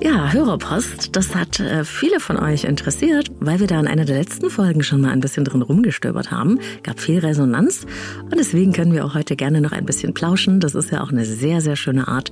Ja, 0.00 0.32
Hörerpost, 0.32 1.16
das 1.16 1.34
hat 1.34 1.58
äh, 1.58 1.84
viele 1.84 2.20
von 2.20 2.36
euch 2.36 2.62
interessiert, 2.62 3.32
weil 3.40 3.58
wir 3.58 3.66
da 3.66 3.80
in 3.80 3.88
einer 3.88 4.04
der 4.04 4.18
letzten 4.18 4.48
Folgen 4.48 4.84
schon 4.84 5.00
mal 5.00 5.10
ein 5.10 5.18
bisschen 5.18 5.44
drin 5.44 5.60
rumgestöbert 5.60 6.30
haben. 6.30 6.60
Gab 6.84 7.00
viel 7.00 7.18
Resonanz 7.18 7.84
und 8.22 8.36
deswegen 8.36 8.72
können 8.72 8.92
wir 8.92 9.04
auch 9.04 9.14
heute 9.14 9.34
gerne 9.34 9.60
noch 9.60 9.72
ein 9.72 9.84
bisschen 9.84 10.14
plauschen. 10.14 10.60
Das 10.60 10.76
ist 10.76 10.92
ja 10.92 11.02
auch 11.02 11.10
eine 11.10 11.24
sehr, 11.24 11.60
sehr 11.60 11.74
schöne 11.74 12.06
Art, 12.06 12.30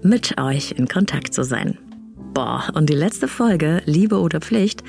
mit 0.00 0.40
euch 0.40 0.72
in 0.78 0.86
Kontakt 0.86 1.34
zu 1.34 1.42
sein. 1.42 1.76
Boah, 2.34 2.68
und 2.74 2.88
die 2.88 2.94
letzte 2.94 3.26
Folge, 3.26 3.82
Liebe 3.84 4.20
oder 4.20 4.40
Pflicht, 4.40 4.84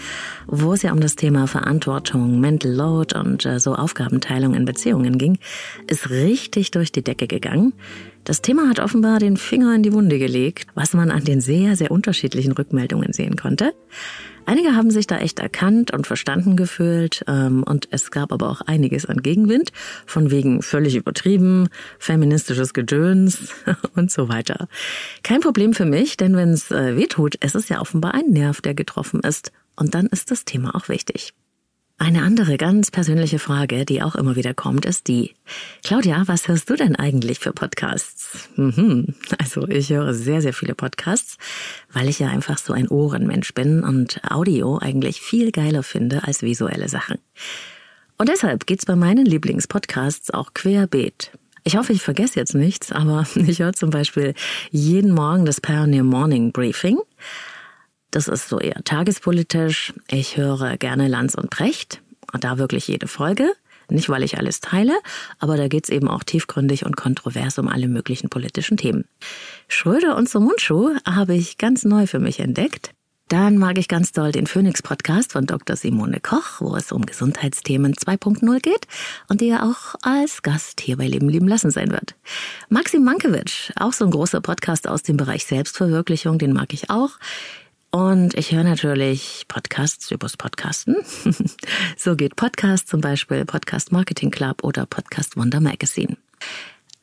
wo 0.45 0.73
es 0.73 0.83
ja 0.83 0.91
um 0.91 0.99
das 0.99 1.15
Thema 1.15 1.47
Verantwortung, 1.47 2.39
Mental 2.39 2.71
Load 2.71 3.17
und 3.17 3.43
äh, 3.47 3.59
so 3.59 3.73
Aufgabenteilung 3.73 4.53
in 4.53 4.65
Beziehungen 4.65 5.17
ging, 5.17 5.39
ist 5.87 6.11
richtig 6.11 6.69
durch 6.69 6.91
die 6.91 7.03
Decke 7.03 7.25
gegangen. 7.25 7.73
Das 8.29 8.43
Thema 8.43 8.69
hat 8.69 8.79
offenbar 8.79 9.17
den 9.17 9.37
Finger 9.37 9.73
in 9.73 9.81
die 9.81 9.91
Wunde 9.91 10.19
gelegt, 10.19 10.67
was 10.75 10.93
man 10.93 11.09
an 11.09 11.23
den 11.23 11.41
sehr, 11.41 11.75
sehr 11.75 11.89
unterschiedlichen 11.89 12.51
Rückmeldungen 12.51 13.11
sehen 13.11 13.35
konnte. 13.35 13.73
Einige 14.45 14.75
haben 14.75 14.91
sich 14.91 15.07
da 15.07 15.17
echt 15.17 15.39
erkannt 15.39 15.89
und 15.89 16.05
verstanden 16.05 16.55
gefühlt 16.55 17.23
ähm, 17.27 17.63
und 17.63 17.87
es 17.89 18.11
gab 18.11 18.31
aber 18.31 18.51
auch 18.51 18.61
einiges 18.61 19.07
an 19.07 19.23
Gegenwind, 19.23 19.71
von 20.05 20.29
wegen 20.29 20.61
völlig 20.61 20.95
übertrieben, 20.95 21.69
feministisches 21.97 22.75
Gedöns 22.75 23.51
und 23.95 24.11
so 24.11 24.29
weiter. 24.29 24.67
Kein 25.23 25.39
Problem 25.39 25.73
für 25.73 25.85
mich, 25.85 26.15
denn 26.15 26.35
wenn 26.35 26.49
es 26.49 26.69
äh, 26.69 26.95
wehtut, 26.95 27.35
es 27.39 27.55
ist 27.55 27.67
ja 27.71 27.81
offenbar 27.81 28.13
ein 28.13 28.27
Nerv, 28.29 28.61
der 28.61 28.75
getroffen 28.75 29.21
ist 29.21 29.51
und 29.75 29.95
dann 29.95 30.05
ist 30.05 30.29
das 30.29 30.45
Thema 30.45 30.75
auch 30.75 30.87
wichtig. 30.87 31.33
Eine 32.01 32.23
andere 32.23 32.57
ganz 32.57 32.91
persönliche 32.91 33.39
Frage, 33.39 33.83
die 33.83 34.01
auch 34.01 34.15
immer 34.15 34.37
wieder 34.37 34.53
kommt, 34.53 34.85
ist 34.85 35.09
die, 35.09 35.35
Claudia, 35.83 36.23
was 36.27 36.47
hörst 36.47 36.69
du 36.69 36.77
denn 36.77 36.95
eigentlich 36.95 37.39
für 37.39 37.51
Podcasts? 37.51 38.47
Mhm. 38.55 39.15
Also 39.37 39.67
ich 39.67 39.89
höre 39.89 40.13
sehr, 40.13 40.41
sehr 40.41 40.53
viele 40.53 40.75
Podcasts, 40.75 41.37
weil 41.91 42.07
ich 42.07 42.19
ja 42.19 42.29
einfach 42.29 42.57
so 42.57 42.71
ein 42.71 42.87
Ohrenmensch 42.87 43.53
bin 43.53 43.83
und 43.83 44.21
Audio 44.31 44.77
eigentlich 44.77 45.19
viel 45.19 45.51
geiler 45.51 45.83
finde 45.83 46.23
als 46.23 46.41
visuelle 46.41 46.87
Sachen. 46.87 47.17
Und 48.17 48.29
deshalb 48.29 48.65
geht's 48.65 48.85
bei 48.85 48.95
meinen 48.95 49.25
Lieblingspodcasts 49.25 50.31
auch 50.31 50.53
querbeet. 50.53 51.31
Ich 51.65 51.75
hoffe, 51.75 51.91
ich 51.91 52.01
vergesse 52.01 52.39
jetzt 52.39 52.55
nichts, 52.55 52.93
aber 52.93 53.27
ich 53.35 53.59
höre 53.59 53.73
zum 53.73 53.89
Beispiel 53.89 54.35
jeden 54.71 55.13
Morgen 55.13 55.43
das 55.43 55.59
Pioneer 55.59 56.05
Morning 56.05 56.53
Briefing. 56.53 56.99
Das 58.11 58.27
ist 58.27 58.49
so 58.49 58.59
eher 58.59 58.83
tagespolitisch. 58.83 59.93
Ich 60.09 60.37
höre 60.37 60.77
gerne 60.77 61.07
Lanz 61.07 61.35
und 61.35 61.49
Precht. 61.49 62.01
Und 62.33 62.43
da 62.43 62.57
wirklich 62.57 62.87
jede 62.87 63.07
Folge. 63.07 63.51
Nicht, 63.91 64.09
weil 64.09 64.23
ich 64.23 64.37
alles 64.37 64.61
teile, 64.61 64.93
aber 65.39 65.57
da 65.57 65.67
geht's 65.67 65.89
eben 65.89 66.07
auch 66.07 66.23
tiefgründig 66.23 66.85
und 66.85 66.95
kontrovers 66.95 67.57
um 67.57 67.67
alle 67.67 67.87
möglichen 67.87 68.29
politischen 68.29 68.77
Themen. 68.77 69.05
Schröder 69.67 70.15
und 70.15 70.29
zum 70.29 70.43
Mundschuh 70.43 70.95
habe 71.05 71.33
ich 71.33 71.57
ganz 71.57 71.85
neu 71.85 72.05
für 72.05 72.19
mich 72.19 72.39
entdeckt. 72.39 72.91
Dann 73.29 73.59
mag 73.59 73.77
ich 73.77 73.87
ganz 73.87 74.11
doll 74.11 74.31
den 74.31 74.47
Phoenix-Podcast 74.47 75.33
von 75.33 75.45
Dr. 75.45 75.75
Simone 75.75 76.19
Koch, 76.19 76.61
wo 76.61 76.75
es 76.75 76.91
um 76.91 77.05
Gesundheitsthemen 77.05 77.93
2.0 77.93 78.59
geht 78.59 78.87
und 79.27 79.41
die 79.41 79.47
ja 79.47 79.69
auch 79.69 79.93
als 80.01 80.41
Gast 80.41 80.81
hier 80.81 80.97
bei 80.97 81.05
Leben 81.05 81.29
lieben 81.29 81.47
lassen 81.47 81.69
sein 81.69 81.91
wird. 81.91 82.15
Maxim 82.69 83.03
Mankiewicz, 83.03 83.71
auch 83.75 83.93
so 83.93 84.05
ein 84.05 84.11
großer 84.11 84.41
Podcast 84.41 84.87
aus 84.87 85.03
dem 85.03 85.15
Bereich 85.15 85.45
Selbstverwirklichung, 85.45 86.39
den 86.39 86.53
mag 86.53 86.73
ich 86.73 86.89
auch. 86.89 87.11
Und 87.91 88.35
ich 88.35 88.51
höre 88.51 88.63
natürlich 88.63 89.45
Podcasts 89.47 90.11
übers 90.11 90.37
Podcasten. 90.37 90.95
so 91.97 92.15
geht 92.15 92.35
Podcast 92.35 92.87
zum 92.87 93.01
Beispiel 93.01 93.45
Podcast 93.45 93.91
Marketing 93.91 94.29
Club 94.29 94.63
oder 94.63 94.85
Podcast 94.85 95.35
Wonder 95.35 95.59
Magazine. 95.59 96.17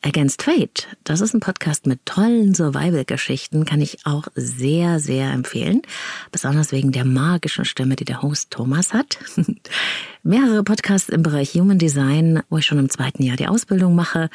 Against 0.03 0.43
Fate, 0.43 0.87
das 1.03 1.21
ist 1.21 1.35
ein 1.35 1.41
Podcast 1.41 1.87
mit 1.87 2.07
tollen 2.07 2.55
Survival-Geschichten, 2.55 3.65
kann 3.65 3.81
ich 3.81 4.07
auch 4.07 4.29
sehr, 4.37 5.01
sehr 5.01 5.33
empfehlen. 5.33 5.83
Besonders 6.31 6.71
wegen 6.71 6.93
der 6.93 7.05
magischen 7.05 7.65
Stimme, 7.65 7.97
die 7.97 8.05
der 8.05 8.23
Host 8.23 8.53
Thomas 8.53 8.93
hat. 8.93 9.19
Mehrere 10.23 10.63
Podcasts 10.63 11.09
im 11.09 11.25
Bereich 11.25 11.55
Human 11.55 11.79
Design, 11.79 12.43
wo 12.49 12.59
ich 12.59 12.67
schon 12.67 12.79
im 12.79 12.91
zweiten 12.91 13.25
Jahr 13.25 13.37
die 13.37 13.49
Ausbildung 13.49 13.97
mache 13.97 14.31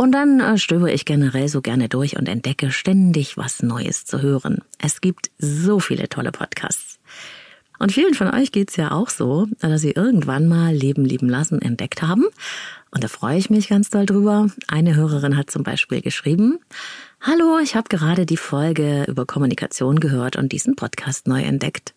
und 0.00 0.12
dann 0.12 0.40
äh, 0.40 0.56
stöbe 0.56 0.90
ich 0.90 1.04
generell 1.04 1.46
so 1.48 1.60
gerne 1.60 1.90
durch 1.90 2.16
und 2.16 2.26
entdecke 2.26 2.72
ständig 2.72 3.36
was 3.36 3.62
Neues 3.62 4.06
zu 4.06 4.22
hören. 4.22 4.62
Es 4.78 5.02
gibt 5.02 5.30
so 5.36 5.78
viele 5.78 6.08
tolle 6.08 6.32
Podcasts. 6.32 6.98
Und 7.78 7.92
vielen 7.92 8.14
von 8.14 8.32
euch 8.32 8.50
geht's 8.50 8.76
ja 8.76 8.92
auch 8.92 9.10
so, 9.10 9.46
dass 9.60 9.82
sie 9.82 9.90
irgendwann 9.90 10.48
mal 10.48 10.72
Leben 10.72 11.04
lieben 11.04 11.28
lassen 11.28 11.60
entdeckt 11.60 12.00
haben. 12.00 12.24
Und 12.90 13.04
da 13.04 13.08
freue 13.08 13.36
ich 13.36 13.50
mich 13.50 13.68
ganz 13.68 13.90
doll 13.90 14.06
drüber. 14.06 14.46
Eine 14.68 14.96
Hörerin 14.96 15.36
hat 15.36 15.50
zum 15.50 15.64
Beispiel 15.64 16.00
geschrieben, 16.00 16.60
Hallo, 17.22 17.58
ich 17.58 17.76
habe 17.76 17.90
gerade 17.90 18.24
die 18.24 18.38
Folge 18.38 19.04
über 19.06 19.26
Kommunikation 19.26 20.00
gehört 20.00 20.36
und 20.36 20.52
diesen 20.52 20.74
Podcast 20.74 21.28
neu 21.28 21.42
entdeckt. 21.42 21.92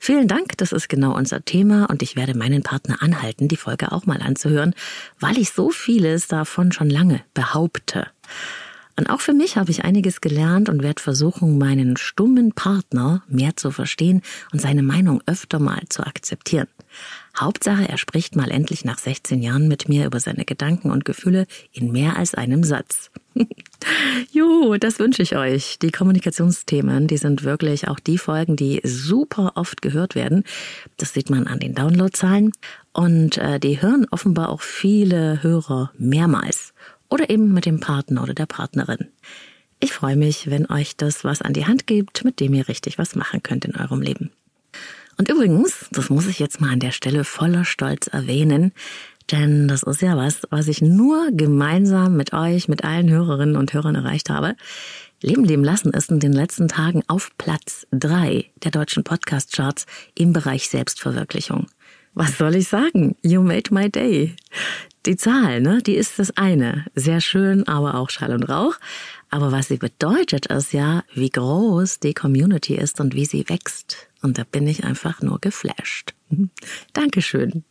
Vielen 0.00 0.26
Dank, 0.26 0.58
das 0.58 0.72
ist 0.72 0.88
genau 0.88 1.14
unser 1.14 1.44
Thema 1.44 1.88
und 1.88 2.02
ich 2.02 2.16
werde 2.16 2.36
meinen 2.36 2.64
Partner 2.64 3.00
anhalten, 3.00 3.46
die 3.46 3.56
Folge 3.56 3.92
auch 3.92 4.04
mal 4.06 4.20
anzuhören, 4.20 4.74
weil 5.20 5.38
ich 5.38 5.52
so 5.52 5.70
vieles 5.70 6.26
davon 6.26 6.72
schon 6.72 6.90
lange 6.90 7.20
behaupte. 7.34 8.08
Und 8.96 9.10
auch 9.10 9.20
für 9.20 9.32
mich 9.32 9.56
habe 9.56 9.70
ich 9.70 9.84
einiges 9.84 10.20
gelernt 10.20 10.68
und 10.68 10.82
werde 10.82 11.00
versuchen, 11.00 11.56
meinen 11.56 11.96
stummen 11.96 12.52
Partner 12.52 13.22
mehr 13.28 13.56
zu 13.56 13.70
verstehen 13.70 14.22
und 14.52 14.60
seine 14.60 14.82
Meinung 14.82 15.22
öfter 15.26 15.60
mal 15.60 15.82
zu 15.88 16.04
akzeptieren. 16.04 16.66
Hauptsache, 17.36 17.88
er 17.88 17.98
spricht 17.98 18.36
mal 18.36 18.50
endlich 18.50 18.84
nach 18.84 18.98
16 18.98 19.42
Jahren 19.42 19.66
mit 19.66 19.88
mir 19.88 20.06
über 20.06 20.20
seine 20.20 20.44
Gedanken 20.44 20.90
und 20.90 21.04
Gefühle 21.04 21.46
in 21.72 21.90
mehr 21.90 22.16
als 22.16 22.34
einem 22.34 22.62
Satz. 22.62 23.10
jo, 24.32 24.76
das 24.76 24.98
wünsche 24.98 25.22
ich 25.22 25.36
euch. 25.36 25.78
Die 25.80 25.90
Kommunikationsthemen, 25.90 27.08
die 27.08 27.16
sind 27.16 27.42
wirklich 27.42 27.88
auch 27.88 27.98
die 27.98 28.18
Folgen, 28.18 28.54
die 28.54 28.80
super 28.84 29.52
oft 29.56 29.82
gehört 29.82 30.14
werden. 30.14 30.44
Das 30.96 31.12
sieht 31.12 31.28
man 31.30 31.46
an 31.46 31.58
den 31.58 31.74
Downloadzahlen. 31.74 32.52
Und 32.92 33.38
äh, 33.38 33.58
die 33.58 33.82
hören 33.82 34.06
offenbar 34.10 34.50
auch 34.50 34.60
viele 34.60 35.42
Hörer 35.42 35.90
mehrmals. 35.98 36.72
Oder 37.08 37.30
eben 37.30 37.52
mit 37.52 37.66
dem 37.66 37.80
Partner 37.80 38.22
oder 38.22 38.34
der 38.34 38.46
Partnerin. 38.46 39.08
Ich 39.80 39.92
freue 39.92 40.16
mich, 40.16 40.48
wenn 40.48 40.70
euch 40.70 40.96
das 40.96 41.24
was 41.24 41.42
an 41.42 41.52
die 41.52 41.66
Hand 41.66 41.86
gibt, 41.86 42.24
mit 42.24 42.40
dem 42.40 42.54
ihr 42.54 42.68
richtig 42.68 42.96
was 42.96 43.16
machen 43.16 43.42
könnt 43.42 43.64
in 43.64 43.76
eurem 43.76 44.00
Leben. 44.00 44.30
Und 45.16 45.28
übrigens, 45.28 45.86
das 45.92 46.10
muss 46.10 46.26
ich 46.26 46.38
jetzt 46.38 46.60
mal 46.60 46.72
an 46.72 46.80
der 46.80 46.90
Stelle 46.90 47.24
voller 47.24 47.64
Stolz 47.64 48.08
erwähnen, 48.08 48.72
denn 49.30 49.68
das 49.68 49.82
ist 49.82 50.02
ja 50.02 50.16
was, 50.16 50.42
was 50.50 50.68
ich 50.68 50.82
nur 50.82 51.30
gemeinsam 51.32 52.16
mit 52.16 52.32
euch, 52.32 52.68
mit 52.68 52.84
allen 52.84 53.08
Hörerinnen 53.08 53.56
und 53.56 53.72
Hörern 53.72 53.94
erreicht 53.94 54.28
habe. 54.28 54.54
Leben 55.22 55.44
leben 55.44 55.64
lassen 55.64 55.94
ist 55.94 56.10
in 56.10 56.20
den 56.20 56.34
letzten 56.34 56.68
Tagen 56.68 57.02
auf 57.06 57.30
Platz 57.38 57.86
drei 57.90 58.50
der 58.62 58.70
deutschen 58.70 59.04
Podcast-Charts 59.04 59.86
im 60.14 60.34
Bereich 60.34 60.68
Selbstverwirklichung. 60.68 61.68
was 62.12 62.36
soll 62.38 62.54
ich 62.56 62.68
sagen? 62.68 63.16
You 63.22 63.40
made 63.40 63.72
my 63.72 63.90
day. 63.90 64.36
Die 65.06 65.16
Zahl, 65.16 65.60
ne, 65.60 65.82
die 65.82 65.96
ist 65.96 66.18
das 66.18 66.36
eine. 66.36 66.84
Sehr 66.94 67.20
schön, 67.20 67.66
aber 67.66 67.94
auch 67.94 68.10
Schall 68.10 68.32
und 68.32 68.44
Rauch. 68.44 68.76
Aber 69.30 69.50
was 69.50 69.68
sie 69.68 69.78
bedeutet, 69.78 70.46
ist 70.46 70.72
ja, 70.72 71.02
wie 71.14 71.30
groß 71.30 72.00
die 72.00 72.14
Community 72.14 72.74
ist 72.76 73.00
und 73.00 73.14
wie 73.14 73.24
sie 73.24 73.48
wächst. 73.48 74.08
Und 74.24 74.38
da 74.38 74.44
bin 74.50 74.66
ich 74.66 74.84
einfach 74.84 75.20
nur 75.20 75.38
geflasht. 75.38 76.14
Dankeschön. 76.94 77.62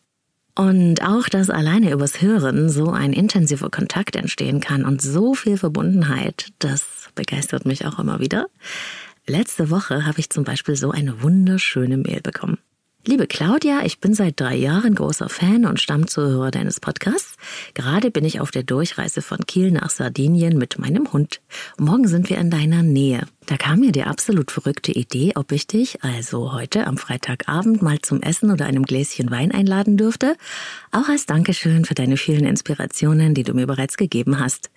Und 0.56 1.01
auch, 1.01 1.28
dass 1.28 1.49
alleine 1.49 1.91
übers 1.91 2.22
Hören 2.22 2.70
so 2.70 2.91
ein 2.91 3.12
intensiver 3.12 3.72
Kontakt 3.72 4.16
entstehen 4.16 4.60
kann 4.60 4.86
und 4.86 5.01
so 5.01 5.34
viel 5.34 5.58
Verbundenheit, 5.58 6.51
das 6.60 7.10
begeistert 7.16 7.66
mich 7.66 7.88
auch 7.88 7.97
immer 7.97 8.20
wieder. 8.20 8.45
Letzte 9.26 9.72
Woche 9.72 10.06
habe 10.06 10.20
ich 10.20 10.30
zum 10.30 10.43
Beispiel 10.43 10.76
so 10.76 10.91
eine 10.91 11.24
wunderschöne 11.24 11.97
Mail 11.97 12.22
bekommen. 12.22 12.60
Liebe 13.06 13.26
Claudia, 13.26 13.82
ich 13.84 13.99
bin 13.99 14.14
seit 14.14 14.39
drei 14.39 14.56
Jahren 14.56 14.95
großer 14.95 15.28
Fan 15.28 15.66
und 15.66 15.82
Stammzuhörer 15.82 16.51
deines 16.51 16.80
Podcasts. 16.80 17.36
Gerade 17.74 18.12
bin 18.12 18.24
ich 18.24 18.39
auf 18.39 18.51
der 18.51 18.64
Durchreise 18.64 19.22
von 19.22 19.39
Kiel 19.47 19.72
nach 19.72 19.89
Sardinien 19.89 20.58
mit 20.58 20.78
meinem 20.78 21.12
Hund. 21.12 21.41
Morgen 21.78 22.08
sind 22.08 22.30
wir 22.30 22.38
in 22.38 22.49
deiner 22.49 22.84
Nähe. 22.84 23.26
Da 23.46 23.58
kam 23.58 23.82
mir 23.82 23.91
die 23.91 24.04
absolut 24.04 24.52
verrückte 24.52 24.91
Idee, 24.91 25.34
ob 25.36 25.52
ich 25.52 25.68
dich 25.68 26.02
also 26.04 26.54
heute 26.54 26.88
am 26.88 26.98
Freitagabend 26.98 27.82
mal 27.82 28.00
zum 28.00 28.22
Essen 28.22 28.52
oder 28.52 28.66
einem 28.66 28.84
Gläschen 28.84 29.32
Wein 29.32 29.52
einladen 29.52 29.98
dürfte, 29.98 30.38
auch 30.91 31.10
als 31.10 31.26
Dankeschön 31.26 31.84
für 31.84 31.94
deine 31.94 32.16
vielen 32.16 32.46
Inspirationen, 32.46 33.34
die 33.34 33.44
du 33.44 33.54
mir 33.54 33.68
bereits 33.68 33.98
gegeben 33.98 34.39
hast. 34.39 34.72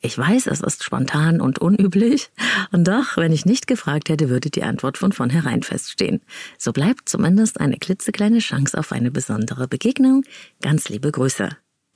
Ich 0.00 0.16
weiß, 0.16 0.46
es 0.46 0.60
ist 0.60 0.84
spontan 0.84 1.40
und 1.40 1.58
unüblich, 1.58 2.30
und 2.70 2.86
doch, 2.86 3.16
wenn 3.16 3.32
ich 3.32 3.44
nicht 3.44 3.66
gefragt 3.66 4.08
hätte, 4.08 4.28
würde 4.28 4.50
die 4.50 4.62
Antwort 4.62 4.98
von 4.98 5.12
vornherein 5.12 5.62
feststehen. 5.62 6.20
So 6.58 6.72
bleibt 6.72 7.08
zumindest 7.08 7.60
eine 7.60 7.78
klitzekleine 7.78 8.38
Chance 8.38 8.78
auf 8.78 8.92
eine 8.92 9.10
besondere 9.10 9.66
Begegnung. 9.66 10.24
Ganz 10.60 10.88
liebe 10.88 11.10
Grüße. 11.10 11.48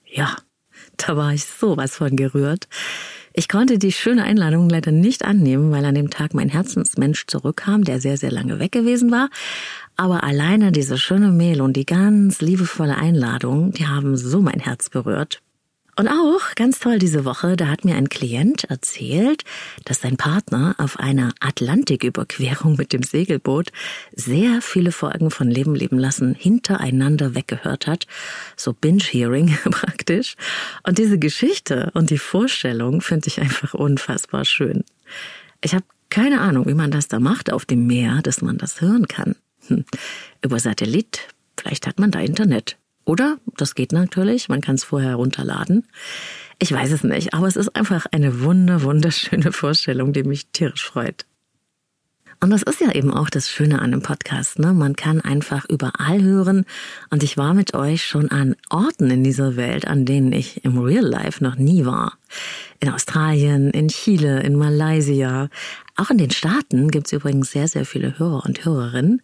Ja, 0.04 0.36
da 0.96 1.16
war 1.16 1.32
ich 1.32 1.44
sowas 1.44 1.96
von 1.96 2.16
gerührt. 2.16 2.68
Ich 3.38 3.48
konnte 3.50 3.76
die 3.76 3.92
schöne 3.92 4.24
Einladung 4.24 4.70
leider 4.70 4.92
nicht 4.92 5.22
annehmen, 5.22 5.70
weil 5.70 5.84
an 5.84 5.94
dem 5.94 6.08
Tag 6.08 6.32
mein 6.32 6.48
Herzensmensch 6.48 7.26
zurückkam, 7.26 7.84
der 7.84 8.00
sehr, 8.00 8.16
sehr 8.16 8.30
lange 8.30 8.58
weg 8.60 8.72
gewesen 8.72 9.10
war. 9.10 9.28
Aber 9.94 10.24
alleine 10.24 10.72
diese 10.72 10.96
schöne 10.96 11.30
Mail 11.30 11.60
und 11.60 11.76
die 11.76 11.84
ganz 11.84 12.40
liebevolle 12.40 12.96
Einladung, 12.96 13.72
die 13.72 13.86
haben 13.86 14.16
so 14.16 14.40
mein 14.40 14.58
Herz 14.58 14.88
berührt. 14.88 15.42
Und 15.98 16.08
auch 16.08 16.54
ganz 16.56 16.78
toll 16.78 16.98
diese 16.98 17.24
Woche, 17.24 17.56
da 17.56 17.68
hat 17.68 17.86
mir 17.86 17.94
ein 17.94 18.10
Klient 18.10 18.64
erzählt, 18.64 19.44
dass 19.86 20.02
sein 20.02 20.18
Partner 20.18 20.74
auf 20.76 20.98
einer 20.98 21.32
Atlantiküberquerung 21.40 22.76
mit 22.76 22.92
dem 22.92 23.02
Segelboot 23.02 23.72
sehr 24.14 24.60
viele 24.60 24.92
Folgen 24.92 25.30
von 25.30 25.50
Leben 25.50 25.74
leben 25.74 25.98
lassen 25.98 26.34
hintereinander 26.34 27.34
weggehört 27.34 27.86
hat, 27.86 28.06
so 28.56 28.74
Binge-Hearing 28.74 29.56
praktisch. 29.70 30.36
Und 30.82 30.98
diese 30.98 31.18
Geschichte 31.18 31.90
und 31.94 32.10
die 32.10 32.18
Vorstellung 32.18 33.00
finde 33.00 33.28
ich 33.28 33.40
einfach 33.40 33.72
unfassbar 33.72 34.44
schön. 34.44 34.84
Ich 35.62 35.74
habe 35.74 35.84
keine 36.10 36.42
Ahnung, 36.42 36.66
wie 36.66 36.74
man 36.74 36.90
das 36.90 37.08
da 37.08 37.18
macht 37.20 37.50
auf 37.50 37.64
dem 37.64 37.86
Meer, 37.86 38.20
dass 38.22 38.42
man 38.42 38.58
das 38.58 38.82
hören 38.82 39.08
kann. 39.08 39.34
Hm. 39.68 39.86
Über 40.42 40.60
Satellit, 40.60 41.20
vielleicht 41.56 41.86
hat 41.86 41.98
man 41.98 42.10
da 42.10 42.20
Internet. 42.20 42.76
Oder, 43.06 43.38
das 43.56 43.74
geht 43.74 43.92
natürlich, 43.92 44.48
man 44.48 44.60
kann 44.60 44.74
es 44.74 44.84
vorher 44.84 45.10
herunterladen. 45.10 45.86
Ich 46.58 46.72
weiß 46.72 46.90
es 46.90 47.04
nicht, 47.04 47.34
aber 47.34 47.46
es 47.46 47.56
ist 47.56 47.76
einfach 47.76 48.06
eine 48.10 48.42
wunder, 48.42 48.82
wunderschöne 48.82 49.52
Vorstellung, 49.52 50.12
die 50.12 50.24
mich 50.24 50.48
tierisch 50.48 50.84
freut. 50.84 51.24
Und 52.40 52.50
das 52.50 52.62
ist 52.62 52.80
ja 52.80 52.92
eben 52.92 53.12
auch 53.12 53.30
das 53.30 53.48
Schöne 53.48 53.78
an 53.78 53.92
einem 53.92 54.02
Podcast, 54.02 54.58
ne? 54.58 54.74
Man 54.74 54.94
kann 54.94 55.22
einfach 55.22 55.64
überall 55.70 56.22
hören. 56.22 56.66
Und 57.08 57.22
ich 57.22 57.38
war 57.38 57.54
mit 57.54 57.72
euch 57.74 58.04
schon 58.04 58.30
an 58.30 58.56
Orten 58.68 59.10
in 59.10 59.24
dieser 59.24 59.56
Welt, 59.56 59.86
an 59.86 60.04
denen 60.04 60.32
ich 60.32 60.62
im 60.64 60.78
Real 60.78 61.04
Life 61.04 61.42
noch 61.42 61.56
nie 61.56 61.86
war. 61.86 62.18
In 62.80 62.90
Australien, 62.90 63.70
in 63.70 63.88
Chile, 63.88 64.42
in 64.42 64.56
Malaysia. 64.56 65.48
Auch 65.96 66.10
in 66.10 66.18
den 66.18 66.30
Staaten 66.30 66.90
gibt's 66.90 67.12
übrigens 67.12 67.52
sehr, 67.52 67.68
sehr 67.68 67.86
viele 67.86 68.18
Hörer 68.18 68.44
und 68.44 68.64
Hörerinnen. 68.66 69.22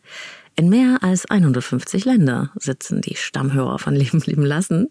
In 0.62 0.68
mehr 0.68 1.02
als 1.02 1.28
150 1.28 2.04
Länder 2.04 2.52
sitzen 2.54 3.00
die 3.00 3.16
Stammhörer 3.16 3.80
von 3.80 3.96
Leben 3.96 4.20
lieben 4.20 4.46
lassen. 4.46 4.90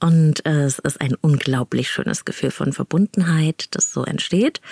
Und 0.00 0.46
es 0.46 0.78
ist 0.78 1.02
ein 1.02 1.14
unglaublich 1.20 1.90
schönes 1.90 2.24
Gefühl 2.24 2.50
von 2.50 2.72
Verbundenheit, 2.72 3.66
das 3.72 3.92
so 3.92 4.04
entsteht. 4.04 4.62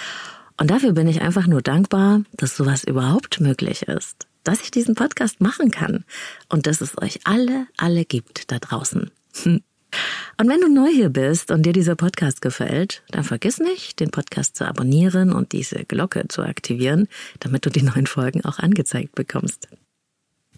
Und 0.56 0.70
dafür 0.70 0.92
bin 0.92 1.08
ich 1.08 1.20
einfach 1.20 1.46
nur 1.46 1.60
dankbar, 1.60 2.22
dass 2.32 2.56
sowas 2.56 2.84
überhaupt 2.84 3.42
möglich 3.42 3.82
ist. 3.82 4.28
Dass 4.42 4.62
ich 4.62 4.70
diesen 4.70 4.94
Podcast 4.94 5.42
machen 5.42 5.70
kann. 5.70 6.06
Und 6.48 6.66
dass 6.66 6.80
es 6.80 6.96
euch 6.96 7.20
alle, 7.24 7.66
alle 7.76 8.06
gibt 8.06 8.50
da 8.50 8.58
draußen. 8.58 9.10
Und 9.44 10.48
wenn 10.48 10.60
du 10.60 10.72
neu 10.72 10.88
hier 10.88 11.10
bist 11.10 11.50
und 11.50 11.66
dir 11.66 11.72
dieser 11.72 11.96
Podcast 11.96 12.40
gefällt, 12.40 13.02
dann 13.10 13.24
vergiss 13.24 13.58
nicht, 13.58 13.98
den 13.98 14.10
Podcast 14.10 14.56
zu 14.56 14.64
abonnieren 14.64 15.32
und 15.32 15.50
diese 15.50 15.84
Glocke 15.84 16.28
zu 16.28 16.42
aktivieren, 16.42 17.08
damit 17.40 17.66
du 17.66 17.70
die 17.70 17.82
neuen 17.82 18.06
Folgen 18.06 18.44
auch 18.44 18.60
angezeigt 18.60 19.16
bekommst. 19.16 19.68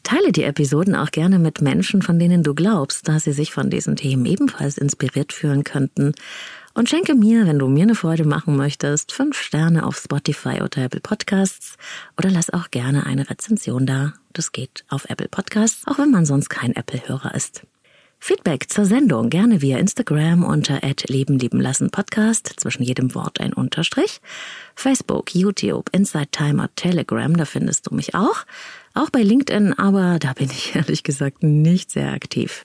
Teile 0.03 0.33
die 0.33 0.45
Episoden 0.45 0.95
auch 0.95 1.11
gerne 1.11 1.39
mit 1.39 1.61
Menschen, 1.61 2.03
von 2.03 2.19
denen 2.19 2.43
du 2.43 2.55
glaubst, 2.55 3.09
dass 3.09 3.25
sie 3.25 3.33
sich 3.33 3.53
von 3.53 3.71
diesen 3.71 3.97
Themen 3.97 4.27
ebenfalls 4.27 4.79
inspiriert 4.79 5.33
fühlen 5.33 5.65
könnten. 5.65 6.15
Und 6.75 6.89
schenke 6.89 7.15
mir, 7.15 7.47
wenn 7.47 7.59
du 7.59 7.69
mir 7.69 7.83
eine 7.83 7.95
Freude 7.95 8.25
machen 8.25 8.57
möchtest, 8.57 9.13
fünf 9.13 9.39
Sterne 9.39 9.87
auf 9.87 9.99
Spotify 9.99 10.63
oder 10.63 10.85
Apple 10.85 11.01
Podcasts 11.01 11.77
oder 12.17 12.31
lass 12.31 12.51
auch 12.51 12.71
gerne 12.71 13.05
eine 13.05 13.29
Rezension 13.29 13.85
da. 13.85 14.15
Das 14.33 14.53
geht 14.53 14.85
auf 14.89 15.05
Apple 15.11 15.29
Podcasts, 15.29 15.87
auch 15.87 15.99
wenn 15.99 16.11
man 16.11 16.25
sonst 16.25 16.49
kein 16.49 16.75
Apple-Hörer 16.75 17.35
ist. 17.35 17.67
Feedback 18.25 18.71
zur 18.71 18.87
Sendung 18.87 19.31
gerne 19.31 19.63
via 19.63 19.79
Instagram 19.79 20.45
unter 20.45 20.81
Leben 21.09 21.41
lieben 21.41 21.61
lassen 21.61 21.91
Podcast, 21.91 22.55
zwischen 22.57 22.85
jedem 22.85 23.17
Wort 23.17 23.41
ein 23.41 23.53
Unterstrich. 23.53 24.21
Facebook, 24.77 25.35
YouTube, 25.35 25.91
Inside 25.91 26.29
Timer, 26.31 26.71
Telegram, 26.77 27.37
da 27.37 27.45
findest 27.45 27.91
du 27.91 27.97
mich 27.97 28.15
auch. 28.15 28.47
Auch 28.95 29.11
bei 29.11 29.23
LinkedIn, 29.23 29.79
aber 29.79 30.19
da 30.19 30.33
bin 30.33 30.51
ich 30.51 30.75
ehrlich 30.75 31.03
gesagt 31.03 31.43
nicht 31.43 31.91
sehr 31.91 32.13
aktiv. 32.13 32.65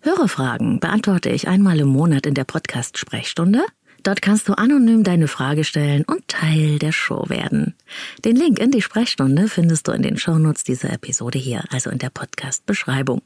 Hörerfragen 0.00 0.80
beantworte 0.80 1.30
ich 1.30 1.48
einmal 1.48 1.80
im 1.80 1.88
Monat 1.88 2.26
in 2.26 2.34
der 2.34 2.44
Podcast-Sprechstunde. 2.44 3.64
Dort 4.02 4.20
kannst 4.20 4.46
du 4.48 4.52
anonym 4.52 5.02
deine 5.02 5.28
Frage 5.28 5.64
stellen 5.64 6.04
und 6.04 6.28
Teil 6.28 6.78
der 6.78 6.92
Show 6.92 7.30
werden. 7.30 7.74
Den 8.22 8.36
Link 8.36 8.58
in 8.58 8.70
die 8.70 8.82
Sprechstunde 8.82 9.48
findest 9.48 9.88
du 9.88 9.92
in 9.92 10.02
den 10.02 10.18
Shownotes 10.18 10.62
dieser 10.62 10.92
Episode 10.92 11.38
hier, 11.38 11.64
also 11.70 11.88
in 11.88 11.98
der 11.98 12.10
Podcast-Beschreibung. 12.10 13.22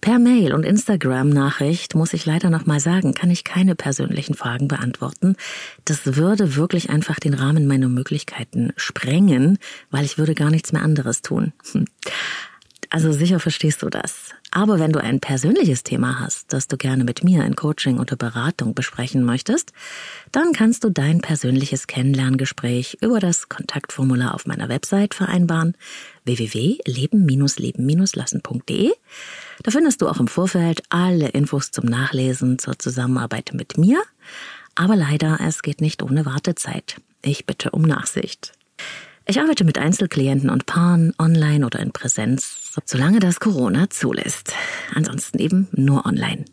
Per 0.00 0.18
Mail 0.18 0.54
und 0.54 0.64
Instagram-Nachricht 0.64 1.94
muss 1.94 2.14
ich 2.14 2.24
leider 2.24 2.48
noch 2.48 2.64
mal 2.64 2.80
sagen, 2.80 3.12
kann 3.12 3.30
ich 3.30 3.44
keine 3.44 3.74
persönlichen 3.74 4.34
Fragen 4.34 4.66
beantworten. 4.66 5.36
Das 5.84 6.16
würde 6.16 6.56
wirklich 6.56 6.88
einfach 6.88 7.20
den 7.20 7.34
Rahmen 7.34 7.66
meiner 7.66 7.88
Möglichkeiten 7.88 8.72
sprengen, 8.76 9.58
weil 9.90 10.06
ich 10.06 10.16
würde 10.16 10.34
gar 10.34 10.50
nichts 10.50 10.72
mehr 10.72 10.82
anderes 10.82 11.20
tun. 11.20 11.52
Also 12.92 13.12
sicher 13.12 13.38
verstehst 13.38 13.84
du 13.84 13.88
das. 13.88 14.30
Aber 14.50 14.80
wenn 14.80 14.90
du 14.90 15.00
ein 15.00 15.20
persönliches 15.20 15.84
Thema 15.84 16.18
hast, 16.18 16.52
das 16.52 16.66
du 16.66 16.76
gerne 16.76 17.04
mit 17.04 17.22
mir 17.22 17.44
in 17.44 17.54
Coaching 17.54 18.00
oder 18.00 18.16
Beratung 18.16 18.74
besprechen 18.74 19.22
möchtest, 19.22 19.72
dann 20.32 20.52
kannst 20.52 20.82
du 20.82 20.90
dein 20.90 21.20
persönliches 21.20 21.86
Kennenlerngespräch 21.86 22.98
über 23.00 23.20
das 23.20 23.48
Kontaktformular 23.48 24.34
auf 24.34 24.46
meiner 24.46 24.68
Website 24.68 25.14
vereinbaren 25.14 25.76
www.leben-leben-lassen.de. 26.24 28.90
Da 29.62 29.70
findest 29.70 30.02
du 30.02 30.08
auch 30.08 30.18
im 30.18 30.26
Vorfeld 30.26 30.82
alle 30.88 31.28
Infos 31.28 31.70
zum 31.70 31.84
Nachlesen 31.84 32.58
zur 32.58 32.76
Zusammenarbeit 32.76 33.52
mit 33.54 33.78
mir. 33.78 34.02
Aber 34.74 34.96
leider, 34.96 35.38
es 35.40 35.62
geht 35.62 35.80
nicht 35.80 36.02
ohne 36.02 36.26
Wartezeit. 36.26 36.96
Ich 37.22 37.46
bitte 37.46 37.70
um 37.70 37.82
Nachsicht. 37.82 38.50
Ich 39.26 39.40
arbeite 39.40 39.62
mit 39.62 39.78
Einzelklienten 39.78 40.50
und 40.50 40.66
Paaren 40.66 41.14
online 41.16 41.64
oder 41.64 41.78
in 41.78 41.92
Präsenz, 41.92 42.59
solange 42.84 43.20
das 43.20 43.40
Corona 43.40 43.90
zulässt. 43.90 44.52
Ansonsten 44.94 45.38
eben 45.38 45.68
nur 45.72 46.06
online. 46.06 46.44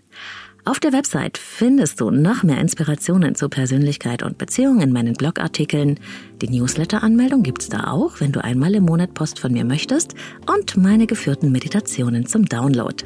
Auf 0.68 0.82
der 0.82 0.92
Website 0.92 1.38
findest 1.38 2.02
du 2.02 2.12
noch 2.12 2.44
mehr 2.44 2.60
Inspirationen 2.60 3.36
zu 3.36 3.48
Persönlichkeit 3.48 4.22
und 4.22 4.38
Beziehung 4.38 4.82
in 4.82 4.92
meinen 4.92 5.14
Blogartikeln. 5.14 5.98
Die 6.42 6.50
Newsletter-Anmeldung 6.50 7.42
gibt's 7.42 7.70
da 7.70 7.86
auch, 7.86 8.20
wenn 8.20 8.34
du 8.34 8.44
einmal 8.44 8.76
im 8.76 8.84
Monat 8.84 9.14
Post 9.14 9.40
von 9.40 9.54
mir 9.54 9.64
möchtest 9.64 10.14
und 10.46 10.76
meine 10.76 11.08
geführten 11.08 11.54
Meditationen 11.54 12.26
zum 12.26 12.46
Download. 12.46 13.06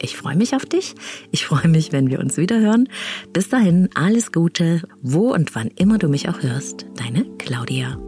Ich 0.00 0.16
freue 0.16 0.36
mich 0.36 0.54
auf 0.54 0.64
dich. 0.64 0.94
Ich 1.32 1.46
freue 1.46 1.68
mich, 1.68 1.92
wenn 1.92 2.10
wir 2.10 2.20
uns 2.20 2.36
wieder 2.36 2.60
hören. 2.60 2.88
Bis 3.32 3.48
dahin 3.48 3.88
alles 3.94 4.30
Gute, 4.30 4.82
wo 5.02 5.32
und 5.32 5.54
wann 5.56 5.68
immer 5.76 5.98
du 5.98 6.08
mich 6.08 6.28
auch 6.28 6.42
hörst. 6.42 6.86
Deine 6.96 7.24
Claudia. 7.38 7.98